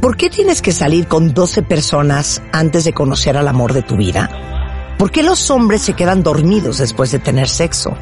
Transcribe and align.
¿Por 0.00 0.16
qué 0.16 0.30
tienes 0.30 0.62
que 0.62 0.72
salir 0.72 1.08
con 1.08 1.34
12 1.34 1.62
personas 1.64 2.40
antes 2.52 2.84
de 2.84 2.92
conocer 2.92 3.36
al 3.36 3.48
amor 3.48 3.72
de 3.72 3.82
tu 3.82 3.96
vida? 3.96 4.94
¿Por 4.96 5.10
qué 5.10 5.24
los 5.24 5.50
hombres 5.50 5.82
se 5.82 5.94
quedan 5.94 6.22
dormidos 6.22 6.78
después 6.78 7.10
de 7.10 7.18
tener 7.18 7.48
sexo? 7.48 7.96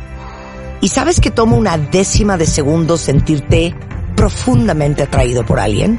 ¿Y 0.83 0.89
sabes 0.89 1.21
que 1.21 1.31
toma 1.31 1.57
una 1.57 1.79
décima 1.79 2.37
de 2.37 2.47
segundo 2.47 2.99
sentirte 2.99 3.75
profundamente 4.15 5.05
atraído 5.05 5.47
por 5.47 5.59
alguien? 5.59 5.99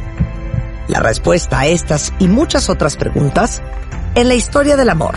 La 0.88 1.00
respuesta 1.00 1.60
a 1.60 1.68
estas 1.68 2.14
y 2.20 2.28
muchas 2.28 2.70
otras 2.70 2.96
preguntas 2.96 3.64
en 4.14 4.28
la 4.28 4.36
historia 4.36 4.78
del 4.78 4.92
amor. 4.92 5.16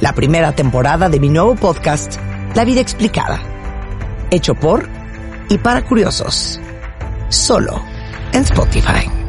La 0.00 0.12
primera 0.12 0.52
temporada 0.52 1.08
de 1.08 1.18
mi 1.18 1.30
nuevo 1.30 1.56
podcast, 1.56 2.16
La 2.54 2.64
vida 2.64 2.80
explicada. 2.80 3.40
Hecho 4.30 4.54
por 4.54 4.88
y 5.48 5.58
para 5.58 5.84
curiosos. 5.84 6.60
Solo 7.28 7.82
en 8.32 8.42
Spotify. 8.42 9.25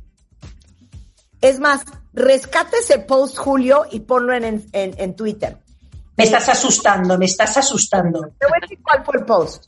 Es 1.40 1.60
más, 1.60 1.84
rescate 2.12 2.78
ese 2.78 2.98
post, 2.98 3.36
Julio, 3.36 3.84
y 3.90 4.00
ponlo 4.00 4.32
en, 4.32 4.66
en, 4.72 5.14
Twitter. 5.14 5.58
Me 6.16 6.24
estás 6.24 6.48
asustando, 6.48 7.18
me 7.18 7.26
estás 7.26 7.56
asustando. 7.56 8.20
Te 8.38 8.46
voy 8.46 8.56
a 8.56 8.60
decir 8.60 8.80
cuál 8.82 9.04
fue 9.04 9.18
el 9.18 9.24
post. 9.24 9.66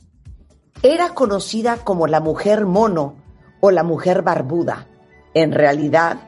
Era 0.81 1.09
conocida 1.09 1.77
como 1.77 2.07
la 2.07 2.19
mujer 2.19 2.65
mono 2.65 3.15
o 3.61 3.71
la 3.71 3.83
mujer 3.83 4.23
barbuda. 4.23 4.87
En 5.33 5.51
realidad, 5.51 6.19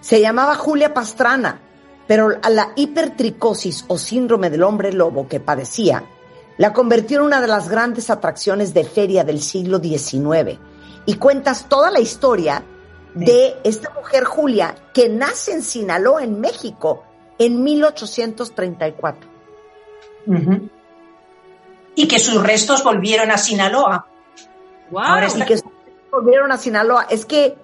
se 0.00 0.20
llamaba 0.20 0.54
Julia 0.54 0.94
Pastrana, 0.94 1.60
pero 2.06 2.38
a 2.42 2.50
la 2.50 2.72
hipertricosis 2.76 3.84
o 3.88 3.98
síndrome 3.98 4.50
del 4.50 4.62
hombre 4.62 4.92
lobo 4.92 5.28
que 5.28 5.40
padecía 5.40 6.04
la 6.60 6.74
convirtió 6.74 7.20
en 7.20 7.24
una 7.24 7.40
de 7.40 7.46
las 7.46 7.70
grandes 7.70 8.10
atracciones 8.10 8.74
de 8.74 8.84
feria 8.84 9.24
del 9.24 9.40
siglo 9.40 9.78
XIX. 9.78 10.58
Y 11.06 11.14
cuentas 11.14 11.66
toda 11.70 11.90
la 11.90 12.00
historia 12.00 12.62
de 13.14 13.56
esta 13.64 13.90
mujer 13.94 14.24
Julia 14.24 14.74
que 14.92 15.08
nace 15.08 15.52
en 15.52 15.62
Sinaloa, 15.62 16.22
en 16.22 16.38
México, 16.38 17.02
en 17.38 17.64
1834. 17.64 19.30
Y 21.94 22.06
que 22.06 22.18
sus 22.18 22.42
restos 22.42 22.84
volvieron 22.84 23.30
a 23.30 23.38
Sinaloa. 23.38 24.06
Wow. 24.90 25.02
Y 25.36 25.42
que 25.44 25.60
volvieron 26.12 26.52
a 26.52 26.58
Sinaloa. 26.58 27.06
Es 27.08 27.24
que 27.24 27.56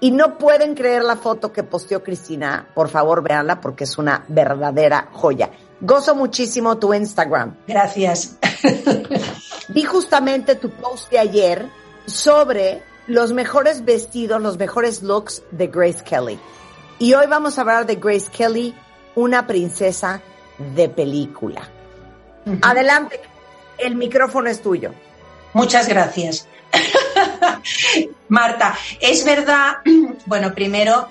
y 0.00 0.10
no 0.10 0.38
pueden 0.38 0.74
creer 0.74 1.02
la 1.02 1.16
foto 1.16 1.52
que 1.52 1.62
posteó 1.62 2.02
Cristina. 2.02 2.66
Por 2.74 2.88
favor, 2.88 3.22
véanla 3.22 3.60
porque 3.60 3.84
es 3.84 3.96
una 3.98 4.24
verdadera 4.28 5.08
joya. 5.12 5.50
Gozo 5.80 6.14
muchísimo 6.14 6.78
tu 6.78 6.92
Instagram. 6.94 7.56
Gracias. 7.66 8.36
Vi 9.68 9.84
justamente 9.84 10.56
tu 10.56 10.70
post 10.70 11.10
de 11.10 11.18
ayer 11.18 11.68
sobre 12.06 12.82
los 13.06 13.32
mejores 13.32 13.84
vestidos, 13.84 14.40
los 14.40 14.58
mejores 14.58 15.02
looks 15.02 15.42
de 15.50 15.66
Grace 15.66 16.02
Kelly. 16.04 16.38
Y 16.98 17.14
hoy 17.14 17.26
vamos 17.26 17.58
a 17.58 17.62
hablar 17.62 17.86
de 17.86 17.96
Grace 17.96 18.30
Kelly, 18.30 18.74
una 19.14 19.46
princesa 19.46 20.20
de 20.74 20.88
película. 20.88 21.68
Adelante, 22.62 23.20
el 23.78 23.96
micrófono 23.96 24.48
es 24.48 24.60
tuyo. 24.60 24.92
Muchas 25.54 25.88
gracias. 25.88 26.46
Marta, 28.28 28.76
es 29.00 29.24
verdad, 29.24 29.74
bueno, 30.26 30.54
primero 30.54 31.08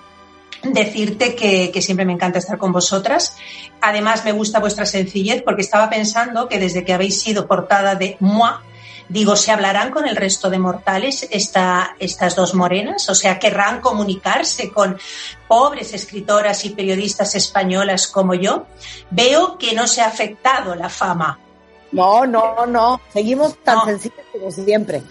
decirte 0.63 1.35
que, 1.35 1.81
siempre 1.81 2.05
me 2.05 2.13
encanta 2.13 2.39
estar 2.39 2.57
con 2.57 2.71
vosotras. 2.71 3.35
Además, 3.81 4.23
me 4.23 4.31
gusta 4.31 4.59
vuestra 4.59 4.85
sencillez 4.85 5.41
porque 5.43 5.61
estaba 5.61 5.89
pensando 5.89 6.47
que 6.47 6.59
desde 6.59 6.85
que 6.85 6.93
habéis 6.93 7.21
sido 7.21 7.47
portada 7.47 7.95
de 7.95 8.17
Moi, 8.19 8.51
digo, 9.09 9.35
¿se 9.35 9.51
hablarán 9.51 9.91
con 9.91 10.07
el 10.07 10.15
resto 10.15 10.49
de 10.49 10.59
mortales 10.59 11.27
esta, 11.31 11.95
estas 11.99 12.35
dos 12.35 12.53
morenas? 12.53 13.09
O 13.09 13.15
sea, 13.15 13.39
¿querrán 13.39 13.81
comunicarse 13.81 14.71
con 14.71 14.97
pobres 15.47 15.93
escritoras 15.93 16.63
y 16.63 16.69
periodistas 16.69 17.35
españolas 17.35 18.07
como 18.07 18.33
yo? 18.33 18.65
Veo 19.11 19.57
que 19.57 19.73
no 19.73 19.87
se 19.87 20.01
ha 20.01 20.07
afectado 20.07 20.75
la 20.75 20.89
fama. 20.89 21.39
No, 21.91 22.25
no, 22.25 22.65
no. 22.65 23.01
Seguimos 23.11 23.57
tan 23.63 23.85
sencillos 23.85 24.25
como 24.31 24.49
siempre. 24.49 25.03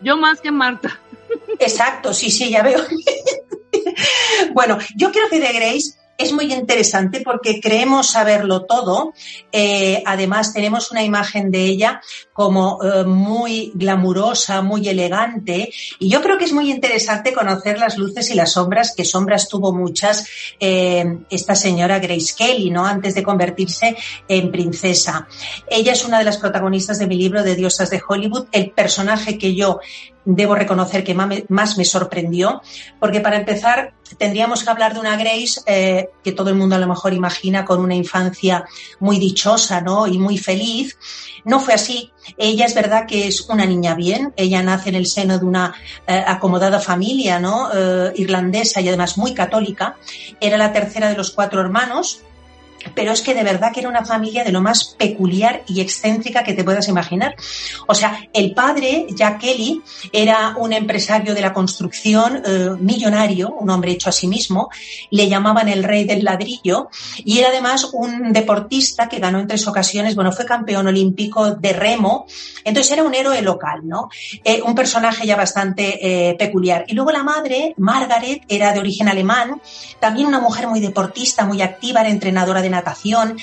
Yo 0.00 0.16
más, 0.16 0.40
que 0.40 0.50
Marta. 0.50 1.00
Exacto, 1.58 2.14
sí, 2.14 2.30
sí, 2.30 2.50
ya 2.50 2.62
veo. 2.62 2.80
bueno, 4.52 4.78
yo 4.96 5.10
creo 5.12 5.28
que 5.28 5.40
de 5.40 5.52
Grace 5.52 5.98
es 6.18 6.32
muy 6.32 6.52
interesante 6.52 7.20
porque 7.20 7.60
creemos 7.60 8.10
saberlo 8.10 8.66
todo. 8.66 9.14
Eh, 9.52 10.02
además, 10.04 10.52
tenemos 10.52 10.90
una 10.90 11.04
imagen 11.04 11.52
de 11.52 11.64
ella 11.64 12.00
como 12.32 12.80
eh, 12.82 13.04
muy 13.04 13.70
glamurosa, 13.74 14.60
muy 14.60 14.88
elegante. 14.88 15.70
Y 16.00 16.10
yo 16.10 16.20
creo 16.20 16.36
que 16.36 16.46
es 16.46 16.52
muy 16.52 16.72
interesante 16.72 17.32
conocer 17.32 17.78
las 17.78 17.96
luces 17.96 18.30
y 18.32 18.34
las 18.34 18.52
sombras, 18.52 18.94
que 18.96 19.04
sombras 19.04 19.48
tuvo 19.48 19.72
muchas 19.72 20.26
eh, 20.58 21.18
esta 21.30 21.54
señora 21.54 22.00
Grace 22.00 22.34
Kelly, 22.36 22.70
¿no? 22.70 22.84
Antes 22.84 23.14
de 23.14 23.22
convertirse 23.22 23.96
en 24.26 24.50
princesa. 24.50 25.28
Ella 25.70 25.92
es 25.92 26.04
una 26.04 26.18
de 26.18 26.24
las 26.24 26.38
protagonistas 26.38 26.98
de 26.98 27.06
mi 27.06 27.16
libro 27.16 27.44
de 27.44 27.54
Diosas 27.54 27.90
de 27.90 28.02
Hollywood. 28.06 28.48
El 28.50 28.72
personaje 28.72 29.38
que 29.38 29.54
yo 29.54 29.78
debo 30.30 30.54
reconocer 30.54 31.04
que 31.04 31.14
más 31.14 31.78
me 31.78 31.84
sorprendió, 31.86 32.60
porque 33.00 33.20
para 33.20 33.36
empezar 33.36 33.94
tendríamos 34.18 34.62
que 34.62 34.68
hablar 34.68 34.92
de 34.92 35.00
una 35.00 35.16
Grace 35.16 35.60
eh, 35.66 36.10
que 36.22 36.32
todo 36.32 36.50
el 36.50 36.56
mundo 36.56 36.76
a 36.76 36.78
lo 36.78 36.86
mejor 36.86 37.14
imagina 37.14 37.64
con 37.64 37.80
una 37.80 37.94
infancia 37.94 38.66
muy 39.00 39.18
dichosa 39.18 39.80
¿no? 39.80 40.06
y 40.06 40.18
muy 40.18 40.36
feliz. 40.36 40.98
No 41.44 41.60
fue 41.60 41.72
así. 41.74 42.12
Ella 42.36 42.66
es 42.66 42.74
verdad 42.74 43.06
que 43.06 43.26
es 43.26 43.48
una 43.48 43.64
niña 43.64 43.94
bien. 43.94 44.34
Ella 44.36 44.62
nace 44.62 44.90
en 44.90 44.96
el 44.96 45.06
seno 45.06 45.38
de 45.38 45.46
una 45.46 45.74
eh, 46.06 46.22
acomodada 46.26 46.78
familia 46.78 47.40
¿no? 47.40 47.70
Eh, 47.72 48.12
irlandesa 48.16 48.82
y 48.82 48.88
además 48.88 49.16
muy 49.16 49.32
católica. 49.32 49.96
Era 50.40 50.58
la 50.58 50.74
tercera 50.74 51.08
de 51.08 51.16
los 51.16 51.30
cuatro 51.30 51.62
hermanos 51.62 52.22
pero 52.94 53.12
es 53.12 53.22
que 53.22 53.34
de 53.34 53.42
verdad 53.42 53.72
que 53.72 53.80
era 53.80 53.88
una 53.88 54.04
familia 54.04 54.44
de 54.44 54.52
lo 54.52 54.60
más 54.60 54.94
peculiar 54.98 55.62
y 55.66 55.80
excéntrica 55.80 56.42
que 56.44 56.54
te 56.54 56.64
puedas 56.64 56.88
imaginar. 56.88 57.34
O 57.86 57.94
sea, 57.94 58.20
el 58.32 58.52
padre, 58.52 59.06
Jack 59.10 59.40
Kelly, 59.40 59.82
era 60.12 60.54
un 60.56 60.72
empresario 60.72 61.34
de 61.34 61.40
la 61.40 61.52
construcción 61.52 62.42
eh, 62.44 62.70
millonario, 62.78 63.54
un 63.54 63.70
hombre 63.70 63.92
hecho 63.92 64.08
a 64.08 64.12
sí 64.12 64.26
mismo, 64.26 64.68
le 65.10 65.28
llamaban 65.28 65.68
el 65.68 65.84
rey 65.84 66.04
del 66.04 66.24
ladrillo 66.24 66.88
y 67.24 67.38
era 67.38 67.48
además 67.48 67.90
un 67.92 68.32
deportista 68.32 69.08
que 69.08 69.18
ganó 69.18 69.38
en 69.38 69.46
tres 69.46 69.66
ocasiones, 69.66 70.14
bueno, 70.14 70.32
fue 70.32 70.44
campeón 70.44 70.86
olímpico 70.86 71.52
de 71.52 71.72
remo, 71.72 72.26
entonces 72.64 72.92
era 72.92 73.02
un 73.02 73.14
héroe 73.14 73.40
local, 73.42 73.80
¿no? 73.84 74.08
Eh, 74.44 74.62
un 74.64 74.74
personaje 74.74 75.26
ya 75.26 75.36
bastante 75.36 76.30
eh, 76.30 76.34
peculiar. 76.34 76.84
Y 76.88 76.94
luego 76.94 77.10
la 77.10 77.22
madre, 77.22 77.74
Margaret, 77.78 78.42
era 78.48 78.72
de 78.72 78.80
origen 78.80 79.08
alemán, 79.08 79.60
también 80.00 80.26
una 80.26 80.40
mujer 80.40 80.68
muy 80.68 80.80
deportista, 80.80 81.44
muy 81.44 81.62
activa, 81.62 82.00
era 82.00 82.10
entrenadora 82.10 82.62
de 82.62 82.67
natación, 82.68 83.38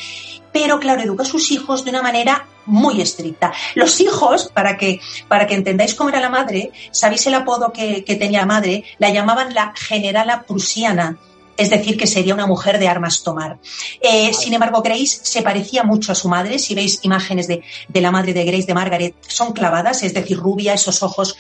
pero 0.52 0.80
claro, 0.80 1.02
educa 1.02 1.24
a 1.24 1.26
sus 1.26 1.52
hijos 1.52 1.84
de 1.84 1.92
una 1.92 2.02
manera 2.02 2.48
muy 2.66 3.02
estricta. 3.02 3.54
Los 3.76 4.00
hijos, 4.00 4.52
para 4.54 4.78
que, 4.78 5.00
para 5.28 5.48
que 5.48 5.56
entendáis 5.56 5.96
cómo 5.96 6.10
era 6.10 6.20
la 6.20 6.30
madre, 6.30 6.72
¿sabéis 6.92 7.28
el 7.28 7.36
apodo 7.36 7.72
que, 7.72 8.04
tenía 8.20 8.40
la 8.40 8.46
madre? 8.46 8.84
La 8.98 9.10
llamaban 9.10 9.54
la 9.54 9.74
generala 9.76 10.44
prusiana 10.44 11.18
es 11.58 11.70
decir, 11.70 11.98
que 11.98 12.08
sería 12.08 12.34
una 12.34 12.48
mujer 12.48 12.80
de 12.80 12.88
armas 12.88 13.24
tomar. 13.24 13.58
Eh, 14.02 14.34
sin 14.34 14.54
embargo, 14.54 14.82
Grace 14.82 15.20
se 15.24 15.42
parecía 15.42 15.84
mucho 15.84 16.12
a 16.12 16.16
su 16.16 16.28
madre. 16.28 16.60
Si 16.60 16.76
veis 16.76 17.00
imágenes 17.04 17.48
de, 17.48 17.64
de, 17.88 18.02
la 18.02 18.12
madre 18.12 18.34
de 18.34 18.46
Grace, 18.46 18.66
de 18.66 18.74
Margaret, 18.74 19.16
son 19.28 19.54
clavadas, 19.54 20.04
es 20.04 20.14
decir, 20.14 20.38
rubia, 20.38 20.74
esos 20.74 21.02
ojos 21.04 21.38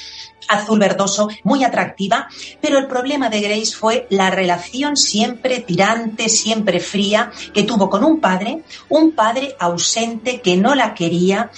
azul 0.47 0.79
verdoso, 0.79 1.29
muy 1.43 1.63
atractiva, 1.63 2.27
pero 2.61 2.77
el 2.77 2.87
problema 2.87 3.29
de 3.29 3.41
Grace 3.41 3.75
fue 3.75 4.07
la 4.09 4.29
relación 4.29 4.95
siempre 4.95 5.59
tirante, 5.59 6.29
siempre 6.29 6.79
fría 6.79 7.31
que 7.53 7.63
tuvo 7.63 7.89
con 7.89 8.03
un 8.03 8.19
padre, 8.19 8.61
un 8.89 9.13
padre 9.13 9.55
ausente 9.59 10.41
que 10.41 10.57
no 10.57 10.75
la 10.75 10.93
quería, 10.93 11.51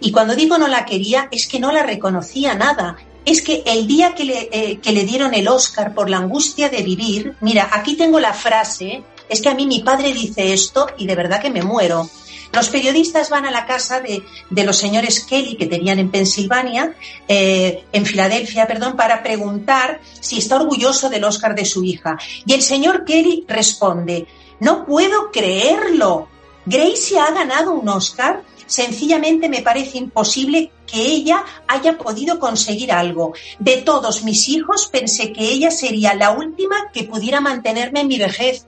y 0.00 0.10
cuando 0.10 0.34
digo 0.34 0.58
no 0.58 0.68
la 0.68 0.84
quería 0.84 1.28
es 1.30 1.46
que 1.46 1.60
no 1.60 1.70
la 1.72 1.82
reconocía 1.82 2.54
nada, 2.54 2.96
es 3.24 3.42
que 3.42 3.62
el 3.66 3.86
día 3.86 4.14
que 4.14 4.24
le, 4.24 4.48
eh, 4.52 4.78
que 4.80 4.92
le, 4.92 5.04
dieron 5.04 5.34
el 5.34 5.48
Oscar 5.48 5.94
por 5.94 6.10
la 6.10 6.18
angustia 6.18 6.68
de 6.68 6.82
vivir, 6.82 7.36
mira, 7.40 7.68
aquí 7.72 7.94
tengo 7.96 8.18
la 8.18 8.32
frase, 8.32 9.02
es 9.28 9.40
que 9.40 9.48
a 9.48 9.54
mí 9.54 9.66
mi 9.66 9.80
padre 9.80 10.12
dice 10.12 10.52
esto 10.52 10.86
y 10.98 11.06
de 11.06 11.14
verdad 11.14 11.40
que 11.40 11.50
me 11.50 11.62
muero. 11.62 12.08
Los 12.52 12.68
periodistas 12.68 13.30
van 13.30 13.46
a 13.46 13.50
la 13.50 13.64
casa 13.64 14.00
de, 14.00 14.22
los 14.62 14.76
señores 14.76 15.24
Kelly 15.24 15.56
que 15.56 15.66
tenían 15.66 15.98
en 15.98 16.10
Pensilvania, 16.10 16.94
eh, 17.26 17.84
en 17.92 18.04
Filadelfia, 18.04 18.66
perdón, 18.66 18.94
para 18.94 19.22
preguntar 19.22 20.00
si 20.20 20.38
está 20.38 20.56
orgulloso 20.56 21.08
del 21.08 21.24
Oscar 21.24 21.54
de 21.54 21.64
su 21.64 21.82
hija. 21.82 22.18
Y 22.44 22.52
el 22.52 22.60
señor 22.60 23.06
Kelly 23.06 23.46
responde, 23.48 24.26
no 24.60 24.84
puedo 24.84 25.30
creerlo. 25.32 26.28
Gracie 26.66 27.18
ha 27.18 27.30
ganado 27.30 27.72
un 27.72 27.88
Oscar. 27.88 28.42
Sencillamente 28.72 29.50
me 29.50 29.60
parece 29.60 29.98
imposible 29.98 30.72
que 30.86 30.98
ella 30.98 31.44
haya 31.68 31.98
podido 31.98 32.38
conseguir 32.38 32.90
algo. 32.90 33.34
De 33.58 33.82
todos 33.82 34.24
mis 34.24 34.48
hijos 34.48 34.88
pensé 34.90 35.30
que 35.30 35.44
ella 35.44 35.70
sería 35.70 36.14
la 36.14 36.30
última 36.30 36.90
que 36.90 37.04
pudiera 37.04 37.42
mantenerme 37.42 38.00
en 38.00 38.08
mi 38.08 38.18
vejez. 38.18 38.66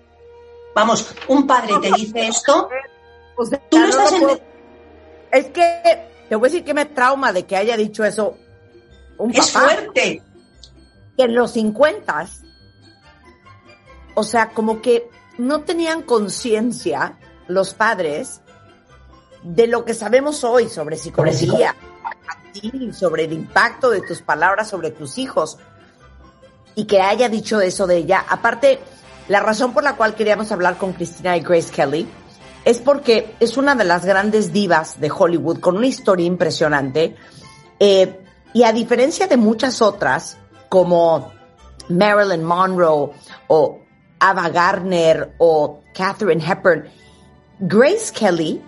Vamos, 0.74 1.06
un 1.28 1.46
padre 1.46 1.74
te 1.80 1.90
dice 1.92 2.26
esto 2.26 2.68
es 5.32 5.46
que 5.46 6.08
te 6.28 6.36
voy 6.36 6.48
a 6.48 6.50
decir 6.50 6.64
que 6.64 6.74
me 6.74 6.84
trauma 6.84 7.32
de 7.32 7.46
que 7.46 7.56
haya 7.56 7.78
dicho 7.78 8.04
eso 8.04 8.36
un 9.16 9.34
Es 9.34 9.52
fuerte. 9.52 10.22
Que 11.16 11.24
en 11.24 11.34
los 11.34 11.52
50, 11.52 12.28
o 14.16 14.22
sea, 14.22 14.50
como 14.50 14.82
que 14.82 15.08
no 15.38 15.62
tenían 15.62 16.02
conciencia 16.02 17.18
los 17.46 17.72
padres 17.72 18.42
de 19.44 19.66
lo 19.66 19.84
que 19.84 19.94
sabemos 19.94 20.42
hoy 20.42 20.68
sobre 20.68 20.96
psicología, 20.96 21.76
sobre 22.92 23.24
el 23.24 23.32
impacto 23.32 23.90
de 23.90 24.00
tus 24.00 24.22
palabras 24.22 24.68
sobre 24.68 24.90
tus 24.90 25.18
hijos. 25.18 25.58
Y 26.74 26.86
que 26.86 27.00
haya 27.00 27.28
dicho 27.28 27.60
eso 27.60 27.86
de 27.86 27.98
ella. 27.98 28.24
Aparte, 28.28 28.80
la 29.28 29.40
razón 29.40 29.72
por 29.72 29.84
la 29.84 29.96
cual 29.96 30.14
queríamos 30.16 30.50
hablar 30.50 30.76
con 30.76 30.92
Cristina 30.92 31.36
y 31.36 31.40
Grace 31.40 31.70
Kelly 31.70 32.08
es 32.64 32.80
porque 32.80 33.36
es 33.38 33.56
una 33.56 33.74
de 33.74 33.84
las 33.84 34.04
grandes 34.04 34.52
divas 34.52 34.98
de 34.98 35.10
Hollywood 35.10 35.60
con 35.60 35.76
una 35.76 35.86
historia 35.86 36.26
impresionante. 36.26 37.14
Eh, 37.78 38.20
y 38.54 38.62
a 38.64 38.72
diferencia 38.72 39.26
de 39.26 39.36
muchas 39.36 39.82
otras, 39.82 40.38
como 40.68 41.32
Marilyn 41.88 42.42
Monroe 42.42 43.10
o 43.48 43.78
Ava 44.18 44.48
Gardner 44.48 45.34
o 45.38 45.80
Catherine 45.94 46.42
Hepburn, 46.44 46.88
Grace 47.60 48.12
Kelly 48.12 48.62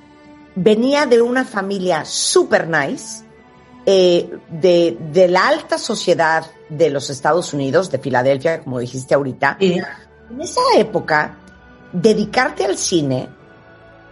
venía 0.56 1.06
de 1.06 1.22
una 1.22 1.44
familia 1.44 2.04
super 2.04 2.66
nice, 2.66 3.24
eh, 3.84 4.28
de, 4.48 4.96
de, 5.12 5.28
la 5.28 5.46
alta 5.46 5.78
sociedad 5.78 6.44
de 6.68 6.90
los 6.90 7.08
Estados 7.08 7.52
Unidos, 7.52 7.90
de 7.90 7.98
Filadelfia, 7.98 8.64
como 8.64 8.80
dijiste 8.80 9.14
ahorita. 9.14 9.58
En 9.60 10.40
esa 10.40 10.60
época, 10.76 11.38
dedicarte 11.92 12.64
al 12.64 12.76
cine 12.76 13.28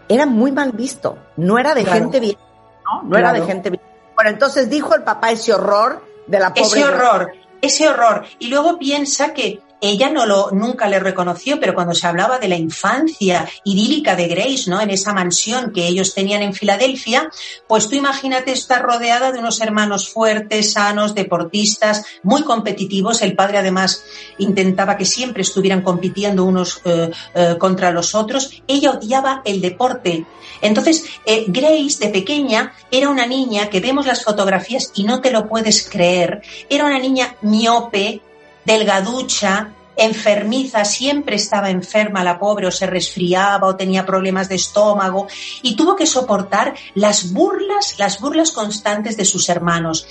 era 0.08 0.26
muy 0.26 0.52
mal 0.52 0.70
visto. 0.70 1.18
No 1.36 1.58
era 1.58 1.74
de 1.74 1.84
gente 1.84 2.20
bien, 2.20 2.36
¿no? 2.84 3.02
No 3.02 3.18
era 3.18 3.32
de 3.32 3.42
gente 3.42 3.70
bien. 3.70 3.82
Bueno, 4.14 4.30
entonces 4.30 4.70
dijo 4.70 4.94
el 4.94 5.02
papá 5.02 5.32
ese 5.32 5.52
horror 5.52 6.04
de 6.28 6.38
la 6.38 6.54
pobre. 6.54 6.62
Ese 6.62 6.84
horror, 6.84 7.32
ese 7.60 7.88
horror. 7.88 8.24
Y 8.38 8.48
luego 8.48 8.78
piensa 8.78 9.34
que 9.34 9.60
ella 9.90 10.10
no 10.10 10.24
lo, 10.26 10.50
nunca 10.50 10.88
le 10.88 10.98
reconoció, 10.98 11.60
pero 11.60 11.74
cuando 11.74 11.94
se 11.94 12.06
hablaba 12.06 12.38
de 12.38 12.48
la 12.48 12.56
infancia 12.56 13.46
idílica 13.64 14.16
de 14.16 14.28
Grace, 14.28 14.70
¿no? 14.70 14.80
En 14.80 14.90
esa 14.90 15.12
mansión 15.12 15.72
que 15.72 15.86
ellos 15.86 16.14
tenían 16.14 16.42
en 16.42 16.54
Filadelfia, 16.54 17.30
pues 17.66 17.88
tú 17.88 17.96
imagínate 17.96 18.52
estar 18.52 18.82
rodeada 18.82 19.32
de 19.32 19.38
unos 19.38 19.60
hermanos 19.60 20.08
fuertes, 20.08 20.72
sanos, 20.72 21.14
deportistas, 21.14 22.04
muy 22.22 22.42
competitivos. 22.42 23.22
El 23.22 23.34
padre 23.34 23.58
además 23.58 24.02
intentaba 24.38 24.96
que 24.96 25.04
siempre 25.04 25.42
estuvieran 25.42 25.82
compitiendo 25.82 26.44
unos 26.44 26.80
eh, 26.84 27.10
eh, 27.34 27.56
contra 27.58 27.90
los 27.90 28.14
otros. 28.14 28.62
Ella 28.66 28.92
odiaba 28.92 29.42
el 29.44 29.60
deporte. 29.60 30.24
Entonces, 30.62 31.04
eh, 31.26 31.44
Grace 31.48 31.98
de 32.00 32.08
pequeña 32.08 32.72
era 32.90 33.10
una 33.10 33.26
niña 33.26 33.68
que 33.68 33.80
vemos 33.80 34.06
las 34.06 34.24
fotografías 34.24 34.92
y 34.94 35.04
no 35.04 35.20
te 35.20 35.30
lo 35.30 35.46
puedes 35.46 35.88
creer. 35.88 36.42
Era 36.70 36.86
una 36.86 36.98
niña 36.98 37.36
miope, 37.42 38.22
delgaducha, 38.64 39.72
enfermiza, 39.96 40.84
siempre 40.84 41.36
estaba 41.36 41.70
enferma 41.70 42.24
la 42.24 42.38
pobre 42.38 42.66
o 42.66 42.70
se 42.70 42.86
resfriaba 42.86 43.68
o 43.68 43.76
tenía 43.76 44.04
problemas 44.04 44.48
de 44.48 44.56
estómago 44.56 45.26
y 45.62 45.76
tuvo 45.76 45.94
que 45.94 46.06
soportar 46.06 46.74
las 46.94 47.32
burlas, 47.32 47.98
las 47.98 48.20
burlas 48.20 48.50
constantes 48.50 49.16
de 49.16 49.24
sus 49.24 49.48
hermanos. 49.48 50.06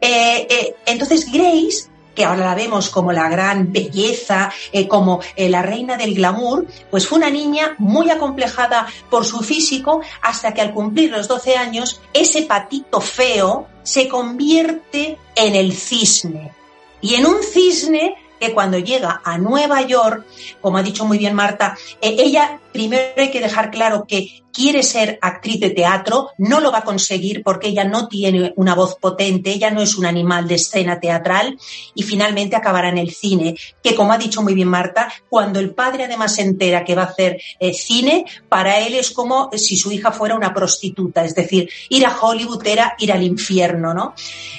Eh, 0.00 0.46
eh, 0.50 0.76
entonces 0.86 1.30
Grace 1.30 1.88
que 2.14 2.24
ahora 2.24 2.46
la 2.46 2.56
vemos 2.56 2.90
como 2.90 3.12
la 3.12 3.28
gran 3.28 3.72
belleza, 3.72 4.52
eh, 4.72 4.88
como 4.88 5.20
la 5.36 5.62
reina 5.62 5.96
del 5.96 6.16
glamour, 6.16 6.66
pues 6.90 7.06
fue 7.06 7.18
una 7.18 7.30
niña 7.30 7.76
muy 7.78 8.10
acomplejada 8.10 8.88
por 9.08 9.24
su 9.24 9.38
físico 9.38 10.00
hasta 10.20 10.52
que 10.52 10.60
al 10.60 10.74
cumplir 10.74 11.12
los 11.12 11.28
12 11.28 11.56
años, 11.56 12.00
ese 12.12 12.42
patito 12.42 13.00
feo 13.00 13.68
se 13.84 14.08
convierte 14.08 15.16
en 15.36 15.54
el 15.54 15.72
cisne. 15.72 16.57
Y 17.00 17.14
en 17.14 17.26
un 17.26 17.42
cisne 17.42 18.16
que 18.40 18.52
cuando 18.52 18.78
llega 18.78 19.20
a 19.24 19.38
Nueva 19.38 19.82
York, 19.82 20.24
como 20.60 20.78
ha 20.78 20.82
dicho 20.82 21.04
muy 21.04 21.18
bien 21.18 21.34
Marta, 21.34 21.76
eh, 22.00 22.16
ella 22.18 22.60
primero 22.72 23.12
hay 23.16 23.30
que 23.30 23.40
dejar 23.40 23.70
claro 23.70 24.04
que 24.06 24.42
quiere 24.58 24.82
ser 24.82 25.20
actriz 25.22 25.60
de 25.60 25.70
teatro, 25.70 26.30
no 26.38 26.58
lo 26.58 26.72
va 26.72 26.78
a 26.78 26.84
conseguir 26.84 27.44
porque 27.44 27.68
ella 27.68 27.84
no 27.84 28.08
tiene 28.08 28.52
una 28.56 28.74
voz 28.74 28.96
potente, 28.96 29.50
ella 29.50 29.70
no 29.70 29.80
es 29.80 29.96
un 29.96 30.04
animal 30.04 30.48
de 30.48 30.56
escena 30.56 30.98
teatral 30.98 31.56
y 31.94 32.02
finalmente 32.02 32.56
acabará 32.56 32.88
en 32.88 32.98
el 32.98 33.12
cine, 33.12 33.56
que 33.80 33.94
como 33.94 34.12
ha 34.12 34.18
dicho 34.18 34.42
muy 34.42 34.54
bien 34.54 34.66
Marta, 34.66 35.12
cuando 35.28 35.60
el 35.60 35.70
padre 35.70 36.04
además 36.04 36.34
se 36.34 36.42
entera 36.42 36.84
que 36.84 36.96
va 36.96 37.02
a 37.02 37.06
hacer 37.06 37.40
eh, 37.60 37.72
cine, 37.72 38.24
para 38.48 38.80
él 38.80 38.96
es 38.96 39.12
como 39.12 39.48
si 39.52 39.76
su 39.76 39.92
hija 39.92 40.10
fuera 40.10 40.34
una 40.34 40.52
prostituta, 40.52 41.24
es 41.24 41.36
decir, 41.36 41.70
ir 41.88 42.04
a 42.04 42.18
Hollywood 42.18 42.66
era 42.66 42.96
ir 42.98 43.12
al 43.12 43.22
infierno, 43.22 43.94
¿no? 43.94 44.14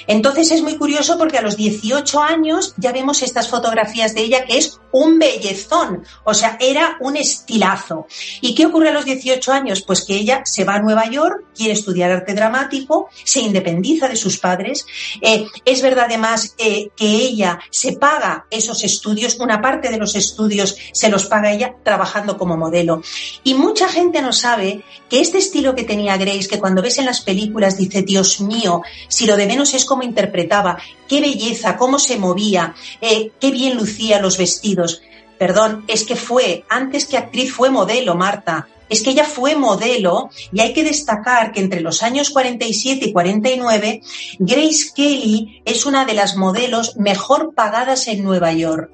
Entonces 0.06 0.50
es 0.50 0.62
muy 0.62 0.78
curioso 0.78 1.18
porque 1.18 1.36
a 1.36 1.42
los 1.42 1.56
18 1.56 2.22
años 2.22 2.74
ya 2.78 2.92
vemos 2.92 3.22
estas 3.22 3.48
fotografías 3.48 4.14
de 4.14 4.22
ella 4.22 4.44
que 4.46 4.56
es 4.56 4.80
un 4.92 5.18
bellezón, 5.18 6.04
o 6.24 6.32
sea, 6.32 6.56
era 6.58 6.96
un 7.00 7.16
estilazo. 7.16 7.99
¿Y 8.40 8.54
qué 8.54 8.66
ocurre 8.66 8.90
a 8.90 8.92
los 8.92 9.04
18 9.04 9.52
años? 9.52 9.82
Pues 9.82 10.02
que 10.02 10.14
ella 10.14 10.42
se 10.44 10.64
va 10.64 10.76
a 10.76 10.82
Nueva 10.82 11.08
York, 11.08 11.46
quiere 11.54 11.72
estudiar 11.72 12.10
arte 12.10 12.34
dramático, 12.34 13.08
se 13.24 13.40
independiza 13.40 14.08
de 14.08 14.16
sus 14.16 14.38
padres. 14.38 14.86
Eh, 15.20 15.46
es 15.64 15.82
verdad 15.82 16.06
además 16.06 16.54
eh, 16.58 16.88
que 16.96 17.06
ella 17.06 17.58
se 17.70 17.92
paga 17.92 18.46
esos 18.50 18.82
estudios, 18.84 19.38
una 19.38 19.60
parte 19.60 19.90
de 19.90 19.98
los 19.98 20.14
estudios 20.14 20.76
se 20.92 21.08
los 21.08 21.26
paga 21.26 21.52
ella 21.52 21.74
trabajando 21.82 22.36
como 22.36 22.56
modelo. 22.56 23.02
Y 23.44 23.54
mucha 23.54 23.88
gente 23.88 24.22
no 24.22 24.32
sabe 24.32 24.84
que 25.08 25.20
este 25.20 25.38
estilo 25.38 25.74
que 25.74 25.84
tenía 25.84 26.16
Grace, 26.16 26.48
que 26.48 26.58
cuando 26.58 26.82
ves 26.82 26.98
en 26.98 27.06
las 27.06 27.20
películas 27.20 27.76
dice, 27.76 28.02
Dios 28.02 28.40
mío, 28.40 28.82
si 29.08 29.26
lo 29.26 29.36
de 29.36 29.46
menos 29.46 29.74
es 29.74 29.84
como 29.84 30.02
interpretaba, 30.02 30.78
qué 31.08 31.20
belleza, 31.20 31.76
cómo 31.76 31.98
se 31.98 32.18
movía, 32.18 32.74
eh, 33.00 33.32
qué 33.40 33.50
bien 33.50 33.76
lucía 33.76 34.20
los 34.20 34.38
vestidos. 34.38 35.02
Perdón, 35.40 35.86
es 35.88 36.04
que 36.04 36.16
fue, 36.16 36.66
antes 36.68 37.06
que 37.06 37.16
actriz 37.16 37.50
fue 37.50 37.70
modelo, 37.70 38.14
Marta 38.14 38.68
es 38.90 39.02
que 39.02 39.10
ella 39.10 39.24
fue 39.24 39.54
modelo 39.54 40.28
y 40.52 40.60
hay 40.60 40.74
que 40.74 40.84
destacar 40.84 41.50
que 41.50 41.60
entre 41.60 41.80
los 41.80 42.02
años 42.02 42.28
47 42.28 43.06
y 43.06 43.12
49, 43.12 44.02
Grace 44.38 44.90
Kelly 44.94 45.62
es 45.64 45.86
una 45.86 46.04
de 46.04 46.12
las 46.12 46.36
modelos 46.36 46.98
mejor 46.98 47.54
pagadas 47.54 48.06
en 48.08 48.22
Nueva 48.22 48.52
York. 48.52 48.90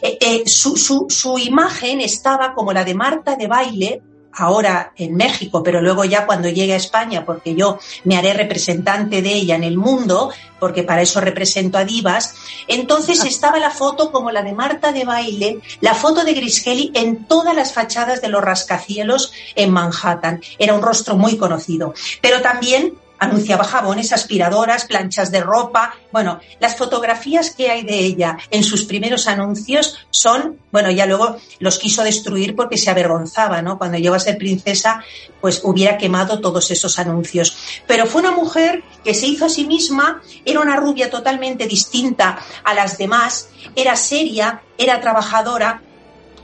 Eh, 0.00 0.16
eh, 0.18 0.42
su, 0.46 0.76
su 1.10 1.38
imagen 1.38 2.00
estaba 2.00 2.54
como 2.54 2.72
la 2.72 2.84
de 2.84 2.94
Marta 2.94 3.36
de 3.36 3.48
baile, 3.48 4.00
ahora 4.34 4.92
en 4.96 5.14
México, 5.14 5.62
pero 5.62 5.80
luego 5.80 6.04
ya 6.04 6.26
cuando 6.26 6.48
llegue 6.48 6.74
a 6.74 6.76
España, 6.76 7.24
porque 7.24 7.54
yo 7.54 7.78
me 8.04 8.16
haré 8.16 8.32
representante 8.32 9.22
de 9.22 9.32
ella 9.32 9.56
en 9.56 9.64
el 9.64 9.76
mundo, 9.76 10.30
porque 10.58 10.84
para 10.84 11.02
eso 11.02 11.20
represento 11.20 11.78
a 11.78 11.84
divas, 11.84 12.34
entonces 12.68 13.20
ah. 13.22 13.28
estaba 13.28 13.58
la 13.58 13.70
foto 13.70 14.12
como 14.12 14.30
la 14.30 14.42
de 14.42 14.52
Marta 14.52 14.92
de 14.92 15.04
baile, 15.04 15.60
la 15.80 15.94
foto 15.94 16.24
de 16.24 16.34
Kelly 16.34 16.92
en 16.94 17.24
todas 17.24 17.54
las 17.54 17.72
fachadas 17.72 18.22
de 18.22 18.28
los 18.28 18.42
rascacielos 18.42 19.32
en 19.56 19.70
Manhattan. 19.70 20.40
Era 20.58 20.74
un 20.74 20.82
rostro 20.82 21.16
muy 21.16 21.36
conocido. 21.36 21.94
Pero 22.20 22.40
también 22.42 22.94
anunciaba 23.22 23.62
jabones, 23.62 24.12
aspiradoras, 24.12 24.84
planchas 24.84 25.30
de 25.30 25.40
ropa. 25.40 25.94
Bueno, 26.10 26.40
las 26.58 26.76
fotografías 26.76 27.50
que 27.50 27.70
hay 27.70 27.84
de 27.84 27.96
ella 28.00 28.36
en 28.50 28.64
sus 28.64 28.84
primeros 28.84 29.28
anuncios 29.28 30.06
son, 30.10 30.58
bueno, 30.72 30.90
ya 30.90 31.06
luego 31.06 31.36
los 31.60 31.78
quiso 31.78 32.02
destruir 32.02 32.56
porque 32.56 32.76
se 32.76 32.90
avergonzaba, 32.90 33.62
¿no? 33.62 33.78
Cuando 33.78 33.96
llegó 33.96 34.16
a 34.16 34.18
ser 34.18 34.38
princesa, 34.38 35.04
pues 35.40 35.60
hubiera 35.62 35.98
quemado 35.98 36.40
todos 36.40 36.72
esos 36.72 36.98
anuncios. 36.98 37.56
Pero 37.86 38.06
fue 38.06 38.22
una 38.22 38.32
mujer 38.32 38.82
que 39.04 39.14
se 39.14 39.28
hizo 39.28 39.44
a 39.44 39.48
sí 39.48 39.66
misma, 39.66 40.20
era 40.44 40.58
una 40.58 40.74
rubia 40.74 41.08
totalmente 41.08 41.68
distinta 41.68 42.40
a 42.64 42.74
las 42.74 42.98
demás, 42.98 43.50
era 43.76 43.94
seria, 43.94 44.62
era 44.76 45.00
trabajadora, 45.00 45.80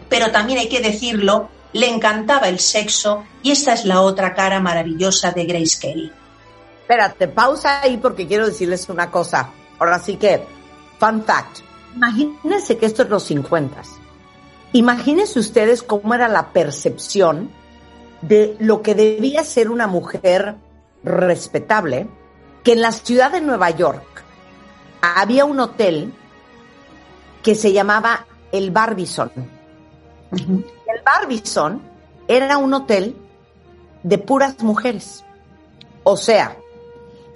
pero 0.09 0.31
también 0.31 0.61
hay 0.61 0.69
que 0.69 0.81
decirlo, 0.81 1.49
le 1.73 1.89
encantaba 1.89 2.49
el 2.49 2.61
sexo 2.61 3.25
y 3.43 3.51
esta 3.51 3.73
es 3.73 3.85
la 3.85 4.01
otra 4.01 4.35
cara 4.35 4.61
maravillosa 4.61 5.33
de 5.33 5.45
Grace 5.45 5.79
Kelly. 5.81 6.13
Espérate, 6.88 7.28
pausa 7.28 7.83
ahí 7.83 7.99
porque 7.99 8.26
quiero 8.26 8.47
decirles 8.47 8.88
una 8.88 9.11
cosa. 9.11 9.50
Ahora 9.78 9.99
sí 9.99 10.16
que, 10.16 10.42
fun 10.99 11.23
fact. 11.23 11.59
Imagínense 11.95 12.78
que 12.78 12.87
esto 12.87 13.02
es 13.02 13.11
los 13.11 13.25
50. 13.25 13.83
Imagínense 14.73 15.38
ustedes 15.38 15.83
cómo 15.83 16.14
era 16.14 16.28
la 16.28 16.49
percepción 16.49 17.50
de 18.23 18.57
lo 18.59 18.80
que 18.80 18.95
debía 18.95 19.45
ser 19.45 19.71
una 19.71 19.87
mujer 19.87 20.54
respetable, 21.04 22.09
que 22.64 22.73
en 22.73 22.80
la 22.80 22.92
ciudad 22.92 23.33
de 23.33 23.42
Nueva 23.42 23.68
York 23.68 24.25
había 25.02 25.45
un 25.45 25.61
hotel 25.61 26.14
que 27.42 27.54
se 27.54 27.75
llamaba 27.75 28.25
el 28.50 28.71
Barbizon. 28.71 29.30
El 30.33 31.02
Barbizon 31.04 31.83
era 32.28 32.57
un 32.57 32.73
hotel 32.73 33.14
de 34.02 34.16
puras 34.16 34.62
mujeres. 34.62 35.23
O 36.02 36.16
sea, 36.16 36.57